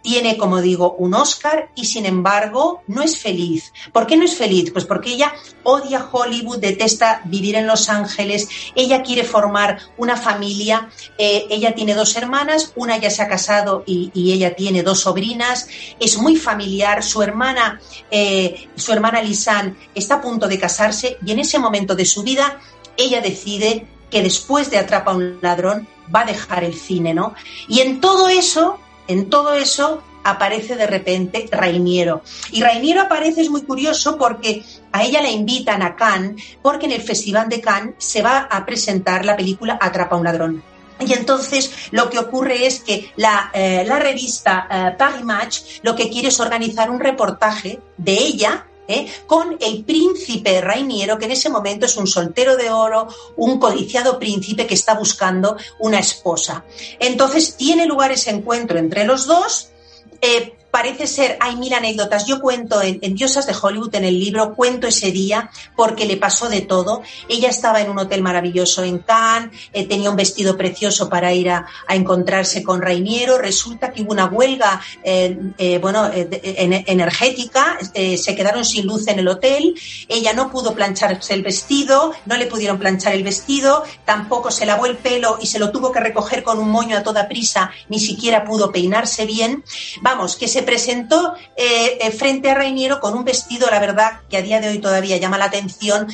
tiene, 0.05 0.37
como 0.37 0.61
digo, 0.61 0.97
un 0.99 1.15
Oscar 1.15 1.71
y 1.75 1.87
sin 1.87 2.05
embargo 2.05 2.83
no 2.89 3.01
es 3.01 3.19
feliz. 3.19 3.73
¿Por 3.91 4.07
qué 4.07 4.19
no 4.19 4.25
es 4.27 4.37
feliz? 4.37 4.71
Pues 4.71 4.85
porque 4.85 5.15
ella 5.15 5.33
odia 5.63 6.07
Hollywood, 6.13 6.59
detesta 6.59 7.23
vivir 7.25 7.57
en 7.57 7.67
Los 7.67 7.89
Ángeles, 7.89 8.47
ella 8.75 9.03
quiere 9.03 9.25
formar 9.25 9.79
una 9.97 10.19
familia, 10.19 10.91
eh, 11.17 11.47
ella 11.49 11.75
tiene 11.75 11.95
dos 11.95 12.15
hermanas, 12.17 12.75
una 12.77 12.99
ya 12.99 13.09
se 13.09 13.23
ha 13.23 13.29
casado 13.29 13.83
y, 13.87 14.13
ella 14.15 14.55
tiene 14.55 14.83
dos 14.83 15.01
sobrinas, 15.01 15.69
es 15.99 16.19
muy 16.19 16.37
familiar, 16.37 17.03
su 17.03 17.23
hermana, 17.23 17.81
eh, 18.11 18.69
su 18.77 18.93
hermana 18.93 19.23
Lisanne 19.23 19.75
está 19.95 20.17
a 20.17 20.21
punto 20.21 20.49
de 20.49 20.59
casarse 20.59 21.17
y 21.25 21.33
en 21.33 21.39
ese 21.39 21.59
momento 21.59 21.95
de 21.95 22.05
su 22.05 22.23
vida 22.23 22.61
ella 22.99 23.23
decide 23.23 23.87
que 24.11 24.23
después 24.23 24.71
de 24.71 24.79
Atrapa 24.79 25.13
a 25.13 25.15
un 25.15 25.39
ladrón 25.41 25.89
va 26.15 26.23
a 26.23 26.27
dejar 26.27 26.65
el 26.65 26.75
cine, 26.75 27.15
¿no? 27.15 27.35
Y 27.69 27.81
en 27.81 28.01
todo 28.01 28.29
eso, 28.29 28.79
en 29.07 29.31
todo 29.31 29.55
eso 29.55 30.03
aparece 30.25 30.75
de 30.75 30.87
repente 30.87 31.49
Rainiero. 31.53 32.23
Y 32.51 32.63
Rainiero 32.63 33.03
aparece, 33.03 33.43
es 33.43 33.51
muy 33.51 33.63
curioso, 33.63 34.17
porque 34.19 34.65
a 34.91 35.05
ella 35.05 35.21
la 35.21 35.31
invitan 35.31 35.83
a 35.83 35.95
Cannes, 35.95 36.43
porque 36.63 36.87
en 36.87 36.93
el 36.93 37.03
Festival 37.03 37.49
de 37.49 37.61
Cannes 37.61 37.95
se 37.99 38.23
va 38.23 38.49
a 38.51 38.65
presentar 38.65 39.25
la 39.25 39.37
película 39.37 39.79
Atrapa 39.81 40.17
a 40.17 40.19
un 40.19 40.25
ladrón. 40.25 40.63
Y 41.01 41.13
entonces 41.13 41.89
lo 41.91 42.09
que 42.09 42.19
ocurre 42.19 42.67
es 42.67 42.81
que 42.81 43.13
la, 43.17 43.51
eh, 43.53 43.85
revista 43.99 44.67
eh, 44.71 44.95
Paris 44.97 45.25
Match 45.25 45.61
lo 45.83 45.95
que 45.95 46.09
quiere 46.09 46.29
es 46.29 46.41
organizar 46.41 46.89
un 46.89 47.01
reportaje 47.01 47.81
de 47.97 48.13
ella 48.13 48.67
¿eh? 48.89 49.07
con 49.27 49.57
el 49.61 49.85
príncipe 49.85 50.61
Rainiero, 50.61 51.19
que 51.19 51.27
en 51.27 51.33
ese 51.33 51.51
momento 51.51 51.87
es 51.87 51.97
un 51.97 52.07
soltero 52.07 52.57
de 52.57 52.71
oro, 52.71 53.09
un 53.37 53.59
codiciado 53.59 54.19
príncipe 54.19 54.67
que 54.67 54.75
está 54.75 54.95
buscando 54.95 55.57
una 55.79 55.99
esposa. 55.99 56.65
Entonces 56.99 57.57
tiene 57.57 57.87
lugar 57.87 58.13
ese 58.13 58.31
encuentro 58.31 58.79
entre 58.79 59.05
los 59.05 59.27
dos. 59.27 59.69
Eh, 60.21 60.55
parece 60.75 61.07
ser, 61.07 61.39
hay 61.39 61.55
mil 61.55 61.73
anécdotas. 61.73 62.27
Yo 62.27 62.41
cuento 62.41 62.83
en, 62.83 63.15
Diosas 63.15 63.47
de 63.47 63.55
Hollywood, 63.55 63.95
en 63.95 64.05
el 64.05 64.19
libro, 64.19 64.57
cuento 64.57 64.89
ese 64.89 65.13
día 65.13 65.49
porque 65.77 66.05
le 66.05 66.17
pasó 66.17 66.49
de 66.49 66.63
todo. 66.63 67.01
Ella 67.29 67.49
estaba 67.49 67.81
en 67.81 67.91
un 67.91 67.99
hotel 68.01 68.23
maravilloso 68.23 68.83
en 68.83 68.99
Cannes, 68.99 69.57
eh, 69.73 69.87
tenía 69.87 70.11
un 70.11 70.17
vestido 70.17 70.57
precioso 70.57 71.09
para 71.09 71.33
ir 71.33 71.49
a, 71.49 71.65
encontrarse 71.89 72.65
con 72.65 72.83
Rainiero. 72.83 73.39
Resulta 73.39 73.93
que 73.93 74.03
hubo 74.03 74.11
una 74.11 74.27
huelga, 74.27 74.81
eh, 75.05 75.39
eh, 75.59 75.79
bueno, 75.79 76.11
energética, 76.13 77.79
se 77.95 78.35
quedaron 78.35 78.65
sin 78.65 78.85
luz 78.85 79.07
en 79.07 79.21
el 79.21 79.29
hotel. 79.29 79.77
Ella 80.09 80.33
no 80.33 80.51
pudo 80.51 80.75
plancharse 80.75 81.35
el 81.35 81.45
vestido, 81.45 82.15
no 82.27 82.37
le 82.37 82.47
pudieron 82.47 82.81
planchar 82.81 83.15
el 83.15 83.23
vestido, 83.23 83.85
tampoco 84.05 84.51
se 84.51 84.67
lavó 84.67 84.87
el 84.87 84.97
pelo 84.97 85.39
y 85.41 85.47
se 85.47 85.61
lo 85.61 85.71
tuvo 85.71 85.93
que 85.93 86.01
recoger 86.01 86.43
con 86.43 86.59
un 86.59 86.71
moño 86.71 86.99
a 86.99 87.05
toda 87.05 87.29
prisa, 87.29 87.71
ni 87.89 88.01
siquiera 88.01 88.45
pudo 88.45 88.73
peinarse 88.73 89.25
bien. 89.25 89.63
Vamos, 90.03 90.35
que 90.35 90.49
se 90.49 90.64
presentó 90.65 91.35
eh, 91.57 91.99
eh, 92.01 92.11
frente 92.11 92.51
a 92.51 92.55
Reiniero 92.55 93.01
con 93.01 93.15
un 93.15 93.25
vestido, 93.25 93.69
la 93.71 93.79
verdad, 93.79 94.21
que 94.29 94.37
a 94.37 94.43
día 94.43 94.61
de 94.61 94.69
hoy 94.69 94.79
todavía 94.79 95.17
llama 95.17 95.39
la 95.39 95.47
atención, 95.47 96.09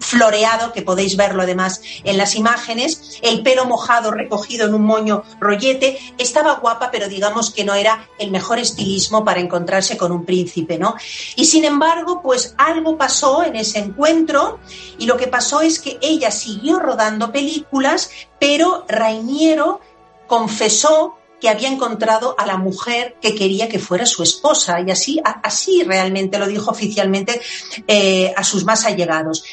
floreado, 0.00 0.72
que 0.72 0.82
podéis 0.82 1.16
verlo 1.16 1.42
además 1.42 1.82
en 2.04 2.16
las 2.16 2.34
imágenes, 2.34 3.18
el 3.22 3.42
pelo 3.42 3.66
mojado 3.66 4.10
recogido 4.10 4.66
en 4.66 4.74
un 4.74 4.82
moño 4.82 5.22
rollete, 5.40 5.98
estaba 6.18 6.54
guapa, 6.54 6.90
pero 6.90 7.08
digamos 7.08 7.50
que 7.50 7.64
no 7.64 7.74
era 7.74 8.08
el 8.18 8.30
mejor 8.30 8.58
estilismo 8.58 9.24
para 9.24 9.40
encontrarse 9.40 9.96
con 9.96 10.12
un 10.12 10.24
príncipe, 10.24 10.78
¿no? 10.78 10.94
Y 11.36 11.44
sin 11.44 11.64
embargo, 11.64 12.22
pues 12.22 12.54
algo 12.56 12.96
pasó 12.96 13.42
en 13.42 13.56
ese 13.56 13.78
encuentro 13.78 14.58
y 14.98 15.06
lo 15.06 15.16
que 15.16 15.26
pasó 15.26 15.60
es 15.60 15.78
que 15.78 15.98
ella 16.00 16.30
siguió 16.30 16.78
rodando 16.78 17.32
películas, 17.32 18.10
pero 18.38 18.84
Rainiero 18.88 19.80
confesó 20.26 21.17
que 21.40 21.48
había 21.48 21.68
encontrado 21.68 22.34
a 22.38 22.46
la 22.46 22.56
mujer 22.56 23.16
que 23.20 23.34
quería 23.34 23.68
que 23.68 23.78
fuera 23.78 24.06
su 24.06 24.22
esposa 24.22 24.80
y 24.80 24.90
así, 24.90 25.20
así 25.24 25.82
realmente 25.84 26.38
lo 26.38 26.46
dijo 26.46 26.70
oficialmente 26.70 27.40
eh, 27.86 28.32
a 28.36 28.44
sus 28.44 28.64
más 28.64 28.84
allegados. 28.84 29.44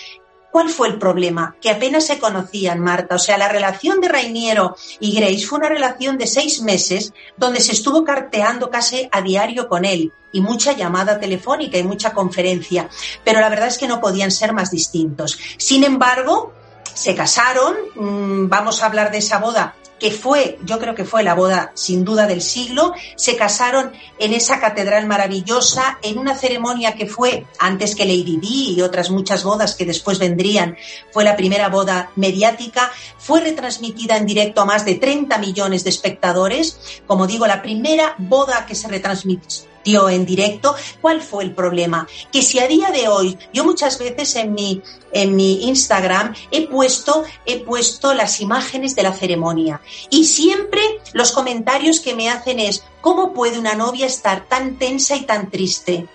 ¿Cuál 0.55 0.69
fue 0.69 0.87
el 0.87 0.97
problema? 0.97 1.57
Que 1.59 1.69
apenas 1.69 2.05
se 2.05 2.17
conocían, 2.17 2.79
Marta. 2.79 3.15
O 3.15 3.19
sea, 3.19 3.37
la 3.37 3.49
relación 3.49 3.99
de 3.99 4.07
Rainiero 4.07 4.77
y 5.01 5.13
Grace 5.13 5.45
fue 5.45 5.59
una 5.59 5.67
relación 5.67 6.17
de 6.17 6.27
seis 6.27 6.61
meses 6.61 7.11
donde 7.35 7.59
se 7.59 7.73
estuvo 7.73 8.05
carteando 8.05 8.69
casi 8.69 9.09
a 9.11 9.21
diario 9.21 9.67
con 9.67 9.83
él 9.83 10.13
y 10.31 10.39
mucha 10.39 10.71
llamada 10.71 11.19
telefónica 11.19 11.77
y 11.77 11.83
mucha 11.83 12.13
conferencia. 12.13 12.87
Pero 13.25 13.41
la 13.41 13.49
verdad 13.49 13.67
es 13.67 13.77
que 13.77 13.89
no 13.89 13.99
podían 13.99 14.31
ser 14.31 14.53
más 14.53 14.71
distintos. 14.71 15.37
Sin 15.57 15.83
embargo, 15.83 16.53
se 16.93 17.15
casaron, 17.15 17.75
mm, 17.95 18.47
vamos 18.47 18.81
a 18.81 18.85
hablar 18.85 19.11
de 19.11 19.17
esa 19.17 19.39
boda 19.39 19.75
que 19.99 20.11
fue, 20.11 20.59
yo 20.65 20.79
creo 20.79 20.95
que 20.95 21.05
fue 21.05 21.23
la 21.23 21.35
boda 21.35 21.71
sin 21.73 22.03
duda 22.03 22.27
del 22.27 22.41
siglo, 22.41 22.93
se 23.15 23.35
casaron 23.35 23.93
en 24.19 24.33
esa 24.33 24.59
catedral 24.59 25.07
maravillosa, 25.07 25.99
en 26.01 26.17
una 26.17 26.35
ceremonia 26.35 26.95
que 26.95 27.05
fue, 27.05 27.45
antes 27.59 27.95
que 27.95 28.05
Lady 28.05 28.37
Di 28.37 28.75
y 28.75 28.81
otras 28.81 29.09
muchas 29.09 29.43
bodas 29.43 29.75
que 29.75 29.85
después 29.85 30.19
vendrían, 30.19 30.77
fue 31.11 31.23
la 31.23 31.35
primera 31.35 31.69
boda 31.69 32.11
mediática, 32.15 32.91
fue 33.17 33.41
retransmitida 33.41 34.17
en 34.17 34.25
directo 34.25 34.61
a 34.61 34.65
más 34.65 34.85
de 34.85 34.95
30 34.95 35.37
millones 35.37 35.83
de 35.83 35.89
espectadores, 35.89 37.01
como 37.07 37.27
digo, 37.27 37.47
la 37.47 37.61
primera 37.61 38.15
boda 38.17 38.65
que 38.65 38.75
se 38.75 38.87
retransmitió 38.87 39.74
en 39.85 40.25
directo. 40.25 40.75
¿Cuál 40.99 41.21
fue 41.21 41.43
el 41.43 41.53
problema? 41.53 42.07
Que 42.31 42.41
si 42.41 42.59
a 42.59 42.67
día 42.67 42.89
de 42.91 43.07
hoy, 43.07 43.37
yo 43.53 43.63
muchas 43.63 43.99
veces 43.99 44.35
en 44.35 44.53
mi, 44.53 44.81
en 45.11 45.35
mi 45.35 45.67
Instagram 45.67 46.33
he 46.51 46.67
puesto, 46.67 47.23
he 47.45 47.59
puesto 47.59 48.13
las 48.13 48.41
imágenes 48.41 48.95
de 48.95 49.03
la 49.03 49.13
ceremonia 49.13 49.81
y 50.09 50.25
siempre 50.25 50.81
los 51.13 51.31
comentarios 51.31 51.99
que 51.99 52.15
me 52.15 52.29
hacen 52.29 52.59
es, 52.59 52.83
¿cómo 53.01 53.33
puede 53.33 53.59
una 53.59 53.75
novia 53.75 54.07
estar 54.07 54.47
tan 54.47 54.77
tensa 54.77 55.15
y 55.15 55.21
tan 55.21 55.49
triste? 55.51 56.07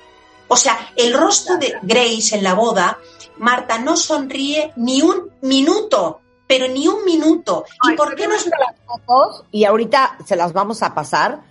O 0.49 0.57
sea, 0.57 0.91
el 0.97 1.15
rostro 1.15 1.57
de 1.59 1.77
Grace 1.83 2.35
en 2.35 2.43
la 2.43 2.55
boda, 2.55 2.99
Marta 3.39 3.79
no 3.79 3.97
sonríe 3.97 4.73
ni 4.77 5.01
un 5.01 5.31
minuto, 5.43 6.21
pero 6.49 6.67
ni 6.67 6.89
un 6.89 7.05
minuto. 7.05 7.65
¿Y 7.89 7.95
por 7.95 8.17
qué 8.17 8.27
no 8.27 8.35
las 8.35 8.45
fotos? 8.85 9.45
Y 9.53 9.65
ahorita 9.65 10.19
se 10.27 10.35
las 10.35 10.53
vamos 10.53 10.83
a 10.83 10.93
pasar. 10.93 11.50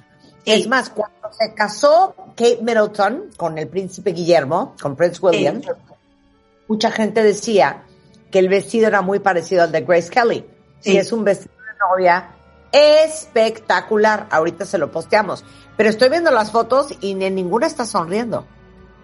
Es 0.54 0.68
más, 0.68 0.90
cuando 0.90 1.32
se 1.32 1.54
casó 1.54 2.16
Kate 2.36 2.60
Middleton 2.62 3.30
con 3.38 3.58
el 3.58 3.68
príncipe 3.68 4.12
Guillermo, 4.12 4.76
con 4.82 4.96
Prince 4.96 5.20
William, 5.22 5.62
mucha 6.68 6.92
gente 6.92 7.24
decía 7.24 7.84
que 8.32 8.40
el 8.40 8.50
vestido 8.50 8.88
era 8.88 9.02
muy 9.02 9.20
parecido 9.20 9.64
al 9.64 9.72
de 9.72 9.82
Grace 9.82 10.10
Kelly. 10.10 10.46
Sí. 10.80 10.94
Y 10.94 10.98
es 10.98 11.12
un 11.12 11.24
vestido 11.24 11.54
de 11.56 11.80
novia 11.80 12.30
espectacular. 12.72 14.28
Ahorita 14.30 14.66
se 14.66 14.78
lo 14.78 14.92
posteamos. 14.92 15.44
Pero 15.78 15.90
estoy 15.90 16.10
viendo 16.10 16.32
las 16.32 16.52
fotos 16.52 16.94
y 17.02 17.12
en 17.12 17.36
ninguna 17.36 17.68
está 17.68 17.86
sonriendo. 17.86 18.46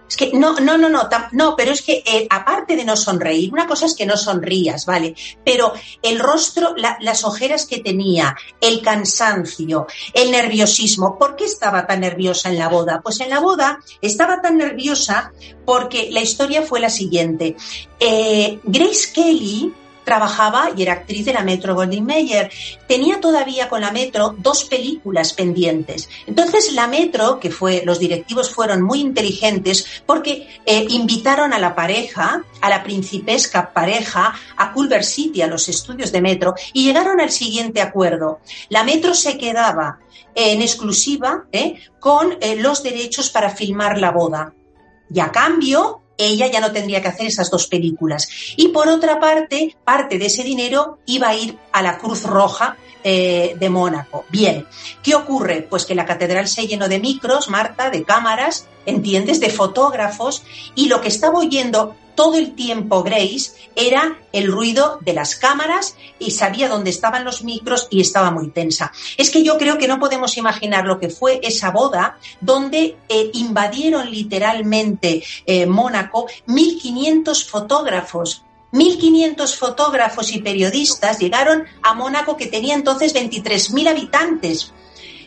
Es 0.08 0.16
que 0.16 0.32
no, 0.32 0.60
no, 0.60 0.78
no, 0.78 0.88
no, 0.88 1.08
no, 1.32 1.56
pero 1.56 1.72
es 1.72 1.82
que 1.82 2.02
eh, 2.06 2.26
aparte 2.30 2.76
de 2.76 2.84
no 2.84 2.96
sonreír, 2.96 3.52
una 3.52 3.66
cosa 3.66 3.86
es 3.86 3.94
que 3.94 4.06
no 4.06 4.16
sonrías, 4.16 4.86
¿vale? 4.86 5.14
Pero 5.44 5.72
el 6.02 6.18
rostro, 6.18 6.74
las 6.76 7.24
ojeras 7.24 7.66
que 7.66 7.78
tenía, 7.78 8.36
el 8.60 8.82
cansancio, 8.82 9.86
el 10.14 10.30
nerviosismo, 10.30 11.18
¿por 11.18 11.36
qué 11.36 11.44
estaba 11.44 11.86
tan 11.86 12.00
nerviosa 12.00 12.50
en 12.50 12.58
la 12.58 12.68
boda? 12.68 13.00
Pues 13.02 13.20
en 13.20 13.30
la 13.30 13.40
boda 13.40 13.80
estaba 14.00 14.40
tan 14.40 14.58
nerviosa 14.58 15.32
porque 15.64 16.08
la 16.12 16.20
historia 16.20 16.62
fue 16.62 16.80
la 16.80 16.90
siguiente. 16.90 17.56
Eh, 17.98 18.60
Grace 18.64 19.12
Kelly, 19.12 19.74
trabajaba 20.06 20.70
y 20.74 20.82
era 20.82 20.94
actriz 20.94 21.26
de 21.26 21.34
la 21.34 21.42
Metro 21.42 21.74
Goldwyn 21.74 22.06
Mayer. 22.06 22.50
Tenía 22.86 23.20
todavía 23.20 23.68
con 23.68 23.80
la 23.80 23.90
Metro 23.90 24.34
dos 24.38 24.64
películas 24.64 25.32
pendientes. 25.32 26.08
Entonces 26.26 26.72
la 26.72 26.86
Metro, 26.86 27.40
que 27.40 27.50
fue, 27.50 27.82
los 27.84 27.98
directivos 27.98 28.54
fueron 28.54 28.82
muy 28.82 29.00
inteligentes 29.00 29.84
porque 30.06 30.48
eh, 30.64 30.86
invitaron 30.88 31.52
a 31.52 31.58
la 31.58 31.74
pareja, 31.74 32.44
a 32.60 32.70
la 32.70 32.84
principesca 32.84 33.72
pareja, 33.72 34.34
a 34.56 34.72
Culver 34.72 35.04
City, 35.04 35.42
a 35.42 35.48
los 35.48 35.68
estudios 35.68 36.12
de 36.12 36.22
Metro, 36.22 36.54
y 36.72 36.84
llegaron 36.84 37.20
al 37.20 37.30
siguiente 37.30 37.82
acuerdo. 37.82 38.38
La 38.68 38.84
Metro 38.84 39.12
se 39.12 39.36
quedaba 39.36 39.98
en 40.36 40.62
exclusiva 40.62 41.46
eh, 41.50 41.80
con 41.98 42.36
eh, 42.40 42.54
los 42.56 42.84
derechos 42.84 43.28
para 43.30 43.50
filmar 43.50 43.98
la 43.98 44.12
boda. 44.12 44.54
Y 45.10 45.18
a 45.18 45.32
cambio, 45.32 46.02
ella 46.18 46.46
ya 46.46 46.60
no 46.60 46.72
tendría 46.72 47.02
que 47.02 47.08
hacer 47.08 47.26
esas 47.26 47.50
dos 47.50 47.66
películas. 47.66 48.28
Y 48.56 48.68
por 48.68 48.88
otra 48.88 49.20
parte, 49.20 49.76
parte 49.84 50.18
de 50.18 50.26
ese 50.26 50.42
dinero 50.42 50.98
iba 51.06 51.28
a 51.28 51.36
ir 51.36 51.58
a 51.72 51.82
la 51.82 51.98
Cruz 51.98 52.24
Roja 52.24 52.76
eh, 53.04 53.54
de 53.58 53.70
Mónaco. 53.70 54.24
Bien, 54.30 54.66
¿qué 55.02 55.14
ocurre? 55.14 55.66
Pues 55.68 55.86
que 55.86 55.94
la 55.94 56.06
catedral 56.06 56.48
se 56.48 56.66
llenó 56.66 56.88
de 56.88 56.98
micros, 56.98 57.48
Marta, 57.48 57.90
de 57.90 58.02
cámaras, 58.02 58.66
¿entiendes? 58.84 59.40
De 59.40 59.50
fotógrafos, 59.50 60.42
y 60.74 60.88
lo 60.88 61.00
que 61.00 61.08
estaba 61.08 61.38
oyendo 61.38 61.94
todo 62.16 62.36
el 62.36 62.56
tiempo 62.56 63.04
Grace 63.04 63.52
era 63.76 64.18
el 64.32 64.50
ruido 64.50 64.98
de 65.02 65.12
las 65.12 65.36
cámaras 65.36 65.94
y 66.18 66.32
sabía 66.32 66.68
dónde 66.68 66.90
estaban 66.90 67.24
los 67.24 67.44
micros 67.44 67.86
y 67.90 68.00
estaba 68.00 68.32
muy 68.32 68.50
tensa. 68.50 68.92
Es 69.16 69.30
que 69.30 69.44
yo 69.44 69.58
creo 69.58 69.78
que 69.78 69.86
no 69.86 70.00
podemos 70.00 70.36
imaginar 70.36 70.86
lo 70.86 70.98
que 70.98 71.10
fue 71.10 71.38
esa 71.44 71.70
boda 71.70 72.18
donde 72.40 72.96
eh, 73.08 73.30
invadieron 73.34 74.10
literalmente 74.10 75.22
eh, 75.46 75.66
Mónaco 75.66 76.26
1.500 76.48 77.46
fotógrafos 77.46 78.42
1.500 78.72 79.56
fotógrafos 79.56 80.32
y 80.32 80.42
periodistas 80.42 81.18
llegaron 81.18 81.64
a 81.82 81.94
Mónaco 81.94 82.36
que 82.36 82.46
tenía 82.46 82.74
entonces 82.74 83.14
23.000 83.14 83.88
habitantes. 83.88 84.72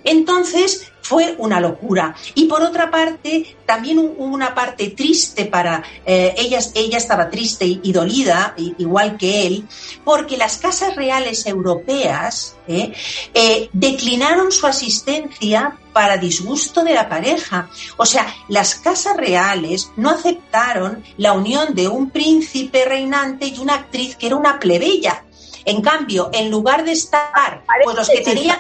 Entonces 0.04 0.92
fue 1.10 1.34
una 1.40 1.60
locura. 1.60 2.16
Y 2.36 2.46
por 2.46 2.62
otra 2.62 2.92
parte, 2.92 3.58
también 3.66 3.98
hubo 3.98 4.26
una 4.26 4.54
parte 4.54 4.90
triste 4.92 5.46
para 5.46 5.84
eh, 6.06 6.36
ella, 6.38 6.60
ella 6.76 7.00
estaba 7.00 7.32
triste 7.32 7.66
y, 7.66 7.92
dolida, 7.92 8.54
igual 8.78 9.18
que 9.18 9.48
él, 9.48 9.68
porque 10.04 10.38
las 10.38 10.58
casas 10.58 10.96
reales 10.96 11.48
europeas 11.48 12.58
eh, 12.68 12.94
eh, 13.34 13.70
declinaron 13.74 14.52
su 14.52 14.68
asistencia 14.68 15.80
para 15.94 16.18
disgusto 16.18 16.84
de 16.84 16.94
la 16.94 17.10
pareja. 17.10 17.70
O 17.98 18.06
sea, 18.06 18.32
las 18.48 18.76
casas 18.76 19.18
reales 19.18 19.90
no 19.96 20.12
aceptaron 20.12 21.04
la 21.18 21.34
unión 21.34 21.74
de 21.74 21.88
un 21.88 22.12
príncipe 22.12 22.86
reinante 22.86 23.48
y 23.48 23.58
una 23.58 23.74
actriz 23.74 24.16
que 24.16 24.28
era 24.28 24.36
una 24.36 24.60
plebeya. 24.60 25.24
En 25.66 25.82
cambio, 25.82 26.30
en 26.34 26.52
lugar 26.52 26.86
de 26.86 26.92
estar, 26.92 27.64
pues 27.84 27.98
los 27.98 28.10
que 28.10 28.22
tenían 28.22 28.60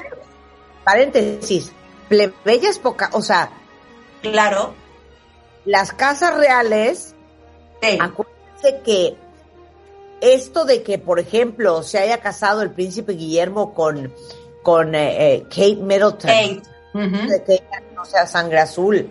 paréntesis, 0.89 1.71
plebeyas 2.08 2.80
poca, 2.80 3.12
o 3.13 3.21
sea, 3.21 3.52
claro, 4.23 4.73
las 5.65 5.93
casas 5.93 6.36
reales, 6.36 7.13
acuérdense 7.99 8.82
que 8.84 9.15
esto 10.19 10.65
de 10.65 10.82
que, 10.82 10.97
por 10.97 11.19
ejemplo, 11.19 11.84
se 11.84 11.99
haya 11.99 12.21
casado 12.21 12.63
el 12.63 12.71
príncipe 12.71 13.13
Guillermo 13.13 13.75
con, 13.75 14.12
con 14.63 14.95
eh, 14.95 15.36
eh, 15.36 15.43
Kate 15.43 15.75
Middleton, 15.75 16.63
de 16.93 17.43
que 17.45 17.54
ella 17.54 17.84
no 17.93 18.04
sea 18.04 18.25
sangre 18.25 18.60
azul, 18.60 19.10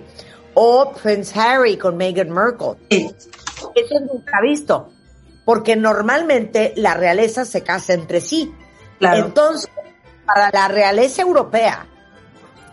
o 0.54 0.92
Prince 1.00 1.38
Harry 1.38 1.76
con 1.76 1.96
Meghan 1.96 2.30
Markle. 2.30 2.74
Eso 2.90 4.00
nunca 4.00 4.40
visto, 4.42 4.90
porque 5.44 5.76
normalmente 5.76 6.72
la 6.74 6.94
realeza 6.94 7.44
se 7.44 7.62
casa 7.62 7.92
entre 7.92 8.20
sí. 8.20 8.52
Entonces, 9.00 9.70
para 10.28 10.50
la 10.52 10.68
realeza 10.68 11.22
europea 11.22 11.86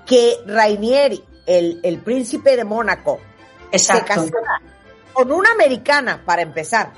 que 0.05 0.35
Rainieri, 0.45 1.23
el, 1.45 2.01
príncipe 2.03 2.57
de 2.57 2.65
Mónaco, 2.65 3.19
se 3.71 4.03
casara 4.03 4.61
con 5.13 5.31
una 5.31 5.51
americana 5.51 6.21
para 6.23 6.41
empezar, 6.41 6.91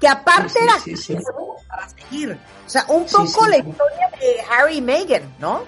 que 0.00 0.08
aparte 0.08 0.58
era 0.60 0.74
para 1.68 1.88
seguir. 1.88 2.36
O 2.66 2.68
sea, 2.68 2.84
un 2.88 3.06
poco 3.06 3.46
la 3.46 3.58
historia 3.58 4.10
de 4.20 4.40
Harry 4.50 4.78
y 4.78 4.82
Meghan, 4.82 5.34
¿no? 5.38 5.62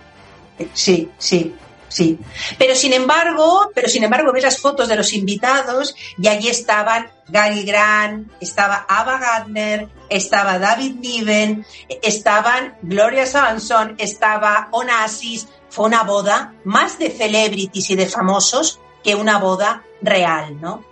Sí, 0.73 1.11
sí. 1.19 1.55
Sí, 1.95 2.19
pero 2.59 2.75
sin 2.75 2.93
embargo, 2.93 3.71
pero 3.73 3.87
sin 3.89 4.03
embargo 4.03 4.33
ves 4.33 4.43
las 4.43 4.59
fotos 4.59 4.89
de 4.89 4.97
los 4.97 5.13
invitados 5.13 5.95
y 6.19 6.27
allí 6.27 6.49
estaban 6.49 7.09
Gary 7.29 7.63
Grant, 7.63 8.33
estaba 8.41 8.85
Ava 8.89 9.21
Gardner, 9.21 9.87
estaba 10.09 10.59
David 10.59 10.97
Niven, 10.97 11.65
estaban 12.03 12.77
Gloria 12.83 13.29
Swanson, 13.29 13.95
estaba 13.99 14.71
Onassis. 14.73 15.47
Fue 15.71 15.87
una 15.87 16.03
boda 16.03 16.55
más 16.65 16.99
de 16.99 17.11
celebrities 17.13 17.91
y 17.91 17.95
de 17.95 18.07
famosos 18.07 18.81
que 19.05 19.15
una 19.15 19.39
boda 19.39 19.85
real, 20.03 20.61
¿no? 20.61 20.85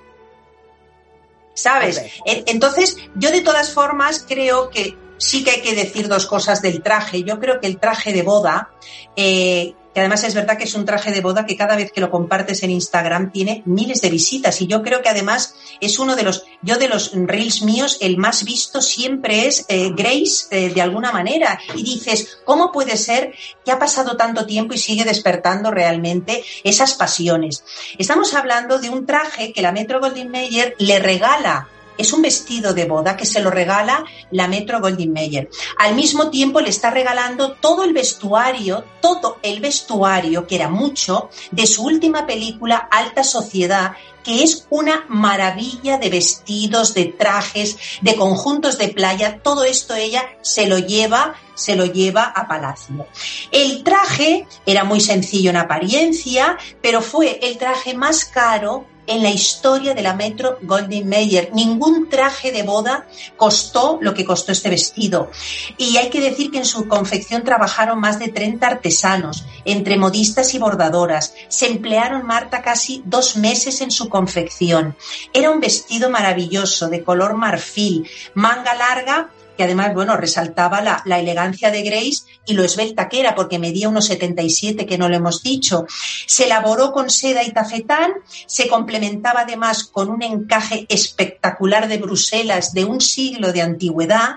¿Sabes? 1.53 2.01
Entonces, 2.25 2.97
yo 3.17 3.33
de 3.33 3.41
todas 3.41 3.75
formas 3.75 4.25
creo 4.29 4.71
que 4.71 4.97
sí 5.19 5.43
que 5.43 5.51
hay 5.51 5.63
que 5.63 5.75
decir 5.75 6.07
dos 6.07 6.27
cosas 6.27 6.63
del 6.63 6.81
traje. 6.81 7.25
Yo 7.25 7.41
creo 7.41 7.59
que 7.59 7.67
el 7.67 7.81
traje 7.81 8.13
de 8.13 8.23
boda 8.23 8.71
eh, 9.17 9.75
que 9.93 10.01
además 10.01 10.25
es 10.25 10.35
verdad 10.35 10.57
que 10.57 10.65
es 10.65 10.75
un 10.75 10.85
traje 10.85 11.11
de 11.11 11.21
boda 11.21 11.47
que 11.47 11.57
cada 11.57 11.77
vez 11.77 11.93
que 11.93 12.01
lo 12.01 12.11
compartes 12.11 12.63
en 12.63 12.71
Instagram 12.71 13.31
tiene 13.31 13.63
miles 13.67 14.01
de 14.01 14.11
visitas 14.11 14.61
y 14.61 14.67
yo 14.67 14.83
creo 14.83 15.03
que 15.03 15.09
además 15.09 15.55
es 15.81 15.99
uno 15.99 16.17
de 16.17 16.23
los, 16.23 16.45
yo 16.63 16.77
de 16.77 16.89
los 16.89 17.13
reels 17.15 17.63
míos, 17.63 17.99
el 18.01 18.17
más 18.17 18.45
visto 18.45 18.81
siempre 18.81 19.47
es 19.47 19.67
eh, 19.69 19.91
Grace 19.95 20.47
eh, 20.51 20.71
de 20.71 20.83
alguna 20.83 21.13
manera 21.13 21.59
y 21.75 21.83
dices, 21.83 22.39
¿cómo 22.45 22.73
puede 22.73 22.97
ser 22.97 23.35
que 23.65 23.73
ha 23.73 23.79
pasado 23.79 24.17
tanto 24.17 24.47
tiempo 24.47 24.75
y 24.75 24.79
sigue 24.79 25.05
despertando 25.05 25.71
realmente 25.71 26.45
esas 26.65 26.95
pasiones? 26.95 27.65
Estamos 27.99 28.35
hablando 28.35 28.79
de 28.79 28.91
un 28.91 29.07
traje 29.07 29.53
que 29.53 29.63
la 29.63 29.73
Metro 29.73 30.01
Goldwyn 30.01 30.31
Mayer 30.31 30.75
le 30.79 30.99
regala 30.99 31.69
es 31.99 32.13
un 32.13 32.23
vestido 32.23 32.75
de 32.75 32.85
boda 32.85 33.17
que 33.17 33.27
se 33.27 33.41
lo 33.41 33.51
regala 33.51 34.05
la 34.31 34.49
Metro 34.49 34.81
Goldwyn 34.81 35.13
Mayer. 35.13 35.49
Al 35.79 35.95
mismo 35.95 36.31
tiempo 36.31 36.61
le 36.61 36.71
está 36.71 36.91
regalando 36.91 37.53
todo 37.53 37.85
el 37.85 37.93
vestuario, 37.93 38.85
todo 39.01 39.39
el 39.43 39.61
vestuario, 39.61 40.47
que 40.47 40.57
era 40.57 40.69
mucho, 40.69 41.31
de 41.51 41.67
su 41.67 41.85
última 41.85 42.27
película 42.27 42.89
Alta 42.91 43.25
Sociedad, 43.25 43.93
que 44.23 44.43
es 44.43 44.67
una 44.71 45.05
maravilla 45.09 45.99
de 45.99 46.09
vestidos, 46.09 46.95
de 46.95 47.07
trajes, 47.07 47.77
de 48.01 48.15
conjuntos 48.17 48.79
de 48.79 48.89
playa, 48.89 49.41
todo 49.43 49.65
esto 49.65 49.95
ella 49.95 50.25
se 50.43 50.67
lo 50.67 50.79
lleva, 50.79 51.35
se 51.55 51.77
lo 51.77 51.87
lleva 51.87 52.25
a 52.25 52.47
Palacio. 52.47 53.07
El 53.51 53.83
traje 53.83 54.47
era 54.65 54.85
muy 54.85 55.01
sencillo 55.01 55.51
en 55.51 55.57
apariencia, 55.57 56.57
pero 56.81 57.03
fue 57.03 57.41
el 57.43 57.59
traje 57.59 57.95
más 57.95 58.25
caro 58.25 58.87
en 59.07 59.23
la 59.23 59.31
historia 59.31 59.95
de 59.95 60.03
la 60.03 60.15
Metro 60.15 60.59
Goldwyn 60.63 61.09
Mayer. 61.09 61.51
Ningún 61.53 62.09
traje 62.09 62.53
de 62.53 62.63
boda 62.63 63.07
costó 63.37 63.99
lo 64.01 64.15
que 64.15 64.25
costó 64.25 64.53
este 64.53 64.71
vestido. 64.71 65.31
Y 65.77 65.97
hay 65.97 66.11
que 66.11 66.21
decir 66.21 66.51
que 66.51 66.59
en 66.59 66.65
su 66.65 66.89
confección 66.89 67.45
trabajaron 67.45 68.01
más 68.01 68.19
de 68.19 68.29
30 68.29 68.67
artesanos, 68.67 69.45
entre 69.65 69.97
modistas 69.97 70.55
y 70.55 70.59
bordadoras. 70.59 71.35
Se 71.49 71.67
emplearon, 71.67 72.27
Marta, 72.27 72.63
casi 72.63 73.03
dos 73.05 73.37
meses 73.37 73.81
en 73.81 73.91
su 73.91 74.09
confección. 74.09 74.97
Era 75.33 75.51
un 75.51 75.61
vestido 75.61 76.11
maravilloso, 76.11 76.89
de 76.89 77.03
color 77.03 77.35
marfil, 77.35 78.09
manga 78.35 78.75
larga 78.75 79.31
además, 79.63 79.95
bueno, 79.95 80.17
resaltaba 80.17 80.81
la, 80.81 81.03
la, 81.05 81.19
elegancia 81.19 81.71
de 81.71 81.83
Grace 81.83 82.25
y 82.47 82.55
lo 82.55 82.65
esbelta 82.65 83.09
que 83.09 83.21
era, 83.21 83.35
porque 83.35 83.59
medía 83.59 83.89
unos 83.89 84.07
77, 84.07 84.87
que 84.87 84.99
no 84.99 85.09
lo 85.09 85.17
hemos 85.17 85.43
dicho. 85.43 85.87
Se 86.27 86.45
elaboró 86.45 86.93
con 86.93 87.11
seda 87.11 87.43
y 87.43 87.53
tafetán, 87.53 88.13
se 88.47 88.69
complementaba 88.69 89.41
además 89.41 89.85
con 89.85 90.11
un 90.11 90.23
encaje 90.23 90.87
espectacular 90.89 91.89
de 91.89 91.99
Bruselas 91.99 92.73
de 92.73 92.85
un 92.85 93.01
siglo 93.01 93.53
de 93.53 93.63
antigüedad 93.63 94.37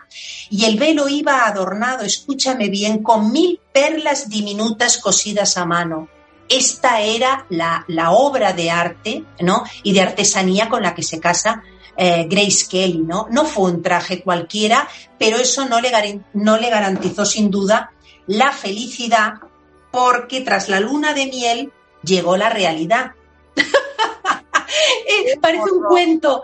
y 0.50 0.66
el 0.66 0.78
velo 0.78 1.10
iba 1.10 1.46
adornado, 1.46 2.04
escúchame 2.04 2.70
bien, 2.70 3.04
con 3.04 3.32
mil 3.32 3.60
perlas 3.74 4.30
diminutas 4.30 4.98
cosidas 4.98 5.58
a 5.58 5.66
mano 5.66 6.10
esta 6.48 7.02
era 7.02 7.46
la, 7.50 7.86
la, 7.88 8.12
obra 8.12 8.54
de 8.54 8.70
arte 8.70 9.24
¿no? 9.40 9.64
y 9.84 9.94
de 9.94 10.02
artesanía 10.02 10.70
con 10.70 10.84
la 10.84 10.94
que 10.94 11.04
se 11.04 11.20
casa 11.20 11.64
eh, 11.98 12.26
Grace 12.30 12.66
Kelly. 12.70 13.00
¿no? 13.00 13.28
no 13.30 13.46
fue 13.46 13.72
un 13.72 13.82
traje 13.82 14.22
cualquiera, 14.22 14.88
pero 15.18 15.38
eso 15.38 15.68
no 15.68 15.82
le, 15.82 15.92
no 16.34 16.58
le 16.58 16.70
garantizó 16.70 17.26
sin 17.26 17.50
duda 17.50 17.92
la 18.28 18.52
felicidad 18.52 19.34
porque 19.92 20.42
tras 20.42 20.68
la 20.68 20.80
luna 20.80 21.14
de 21.14 21.28
miel 21.28 21.72
llegó 22.04 22.38
la 22.38 22.50
realidad. 22.50 23.12
Eh, 25.08 25.38
parece 25.40 25.72
un 25.72 25.84
cuento. 25.84 26.42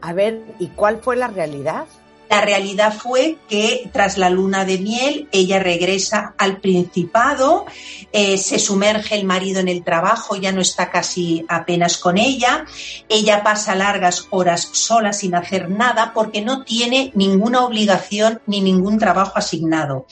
A 0.00 0.12
ver, 0.12 0.42
¿y 0.58 0.66
cuál 0.68 1.00
fue 1.00 1.16
la 1.16 1.28
realidad? 1.28 1.86
La 2.30 2.40
realidad 2.42 2.94
fue 2.96 3.38
que 3.48 3.90
tras 3.92 4.16
la 4.16 4.30
luna 4.30 4.64
de 4.64 4.78
miel 4.78 5.28
ella 5.32 5.58
regresa 5.58 6.32
al 6.38 6.58
Principado, 6.60 7.66
eh, 8.12 8.38
se 8.38 8.60
sumerge 8.60 9.16
el 9.16 9.24
marido 9.24 9.58
en 9.58 9.66
el 9.66 9.82
trabajo, 9.82 10.36
ya 10.36 10.52
no 10.52 10.60
está 10.60 10.92
casi 10.92 11.44
apenas 11.48 11.98
con 11.98 12.18
ella, 12.18 12.66
ella 13.08 13.42
pasa 13.42 13.74
largas 13.74 14.28
horas 14.30 14.68
sola 14.72 15.12
sin 15.12 15.34
hacer 15.34 15.70
nada 15.70 16.12
porque 16.14 16.40
no 16.40 16.62
tiene 16.62 17.10
ninguna 17.16 17.64
obligación 17.64 18.40
ni 18.46 18.60
ningún 18.60 19.00
trabajo 19.00 19.32
asignado. 19.34 20.06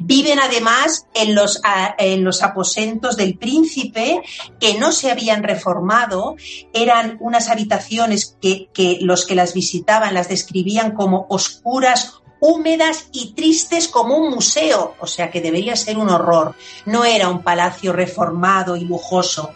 Viven 0.00 0.40
además 0.40 1.06
en 1.14 1.36
los, 1.36 1.60
en 1.98 2.24
los 2.24 2.42
aposentos 2.42 3.16
del 3.16 3.38
príncipe 3.38 4.22
que 4.58 4.74
no 4.74 4.90
se 4.90 5.12
habían 5.12 5.44
reformado, 5.44 6.34
eran 6.72 7.16
unas 7.20 7.48
habitaciones 7.48 8.36
que, 8.42 8.68
que 8.72 8.98
los 9.02 9.24
que 9.24 9.36
las 9.36 9.54
visitaban 9.54 10.14
las 10.14 10.28
describían 10.28 10.96
como 10.96 11.26
oscuras 11.28 11.59
oscuras, 11.60 12.20
húmedas 12.40 13.08
y 13.12 13.34
tristes 13.34 13.86
como 13.86 14.16
un 14.16 14.30
museo, 14.30 14.94
o 14.98 15.06
sea 15.06 15.30
que 15.30 15.42
debería 15.42 15.76
ser 15.76 15.98
un 15.98 16.08
horror. 16.08 16.54
No 16.86 17.04
era 17.04 17.28
un 17.28 17.42
palacio 17.42 17.92
reformado 17.92 18.76
y 18.76 18.84
lujoso. 18.86 19.52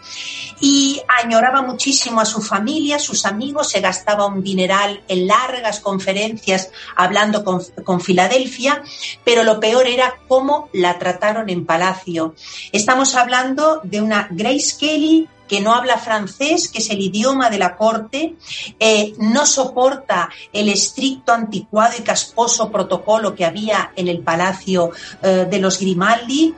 Y 0.61 1.01
añoraba 1.23 1.63
muchísimo 1.63 2.21
a 2.21 2.25
su 2.25 2.41
familia, 2.41 2.99
sus 2.99 3.25
amigos, 3.25 3.69
se 3.69 3.81
gastaba 3.81 4.27
un 4.27 4.43
dineral 4.43 5.03
en 5.07 5.27
largas 5.27 5.79
conferencias 5.79 6.69
hablando 6.95 7.43
con, 7.43 7.61
con 7.83 7.99
Filadelfia, 7.99 8.83
pero 9.23 9.43
lo 9.43 9.59
peor 9.59 9.87
era 9.87 10.19
cómo 10.27 10.69
la 10.71 10.99
trataron 10.99 11.49
en 11.49 11.65
palacio. 11.65 12.35
Estamos 12.71 13.15
hablando 13.15 13.81
de 13.83 14.01
una 14.01 14.27
Grace 14.29 14.75
Kelly 14.79 15.27
que 15.47 15.61
no 15.61 15.73
habla 15.73 15.97
francés, 15.97 16.69
que 16.69 16.79
es 16.79 16.89
el 16.89 16.99
idioma 16.99 17.49
de 17.49 17.57
la 17.57 17.75
corte, 17.75 18.35
eh, 18.79 19.13
no 19.19 19.45
soporta 19.45 20.29
el 20.51 20.69
estricto, 20.69 21.31
anticuado 21.33 21.93
y 21.97 22.01
casposo 22.01 22.71
protocolo 22.71 23.35
que 23.35 23.45
había 23.45 23.91
en 23.95 24.07
el 24.07 24.19
palacio 24.19 24.91
eh, 25.21 25.47
de 25.49 25.59
los 25.59 25.79
Grimaldi. 25.79 26.53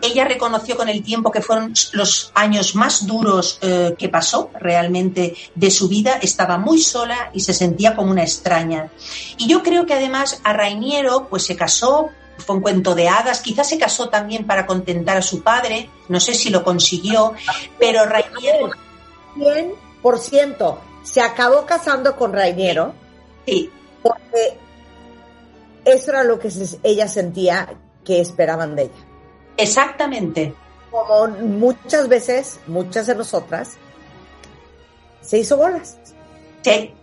Ella 0.00 0.24
reconoció 0.24 0.76
con 0.76 0.88
el 0.88 1.02
tiempo 1.04 1.30
que 1.30 1.40
fueron 1.40 1.72
los 1.92 2.32
años 2.34 2.74
más 2.74 3.06
duros 3.06 3.58
eh, 3.62 3.94
que 3.96 4.08
pasó 4.08 4.50
realmente 4.58 5.36
de 5.54 5.70
su 5.70 5.88
vida. 5.88 6.18
Estaba 6.20 6.58
muy 6.58 6.80
sola 6.80 7.30
y 7.32 7.40
se 7.40 7.52
sentía 7.52 7.94
como 7.94 8.10
una 8.10 8.22
extraña. 8.22 8.90
Y 9.38 9.46
yo 9.46 9.62
creo 9.62 9.86
que 9.86 9.94
además 9.94 10.40
a 10.42 10.52
Rainiero 10.52 11.28
pues 11.28 11.44
se 11.44 11.54
casó 11.54 12.10
fue 12.38 12.56
un 12.56 12.62
cuento 12.62 12.94
de 12.94 13.08
hadas, 13.08 13.40
quizás 13.40 13.68
se 13.68 13.78
casó 13.78 14.08
también 14.08 14.46
para 14.46 14.66
contentar 14.66 15.16
a 15.16 15.22
su 15.22 15.42
padre, 15.42 15.88
no 16.08 16.20
sé 16.20 16.34
si 16.34 16.50
lo 16.50 16.64
consiguió, 16.64 17.34
pero 17.78 18.04
Rainiero... 18.04 18.70
100% 19.36 20.78
se 21.02 21.20
acabó 21.20 21.66
casando 21.66 22.16
con 22.16 22.32
Rainiero. 22.32 22.94
Sí. 23.46 23.70
Porque 24.02 24.58
eso 25.84 26.10
era 26.10 26.24
lo 26.24 26.38
que 26.38 26.50
ella 26.82 27.08
sentía 27.08 27.74
que 28.04 28.20
esperaban 28.20 28.76
de 28.76 28.84
ella. 28.84 29.06
Exactamente. 29.56 30.54
Como 30.90 31.28
muchas 31.28 32.08
veces, 32.08 32.60
muchas 32.66 33.06
de 33.06 33.14
nosotras, 33.14 33.76
se 35.20 35.38
hizo 35.38 35.56
bolas. 35.56 35.98
Sí. 36.62 36.94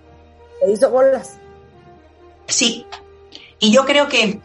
Se 0.60 0.72
hizo 0.72 0.90
bolas. 0.90 1.38
Sí. 2.48 2.86
Y 3.60 3.72
yo 3.72 3.86
creo 3.86 4.08
que 4.08 4.40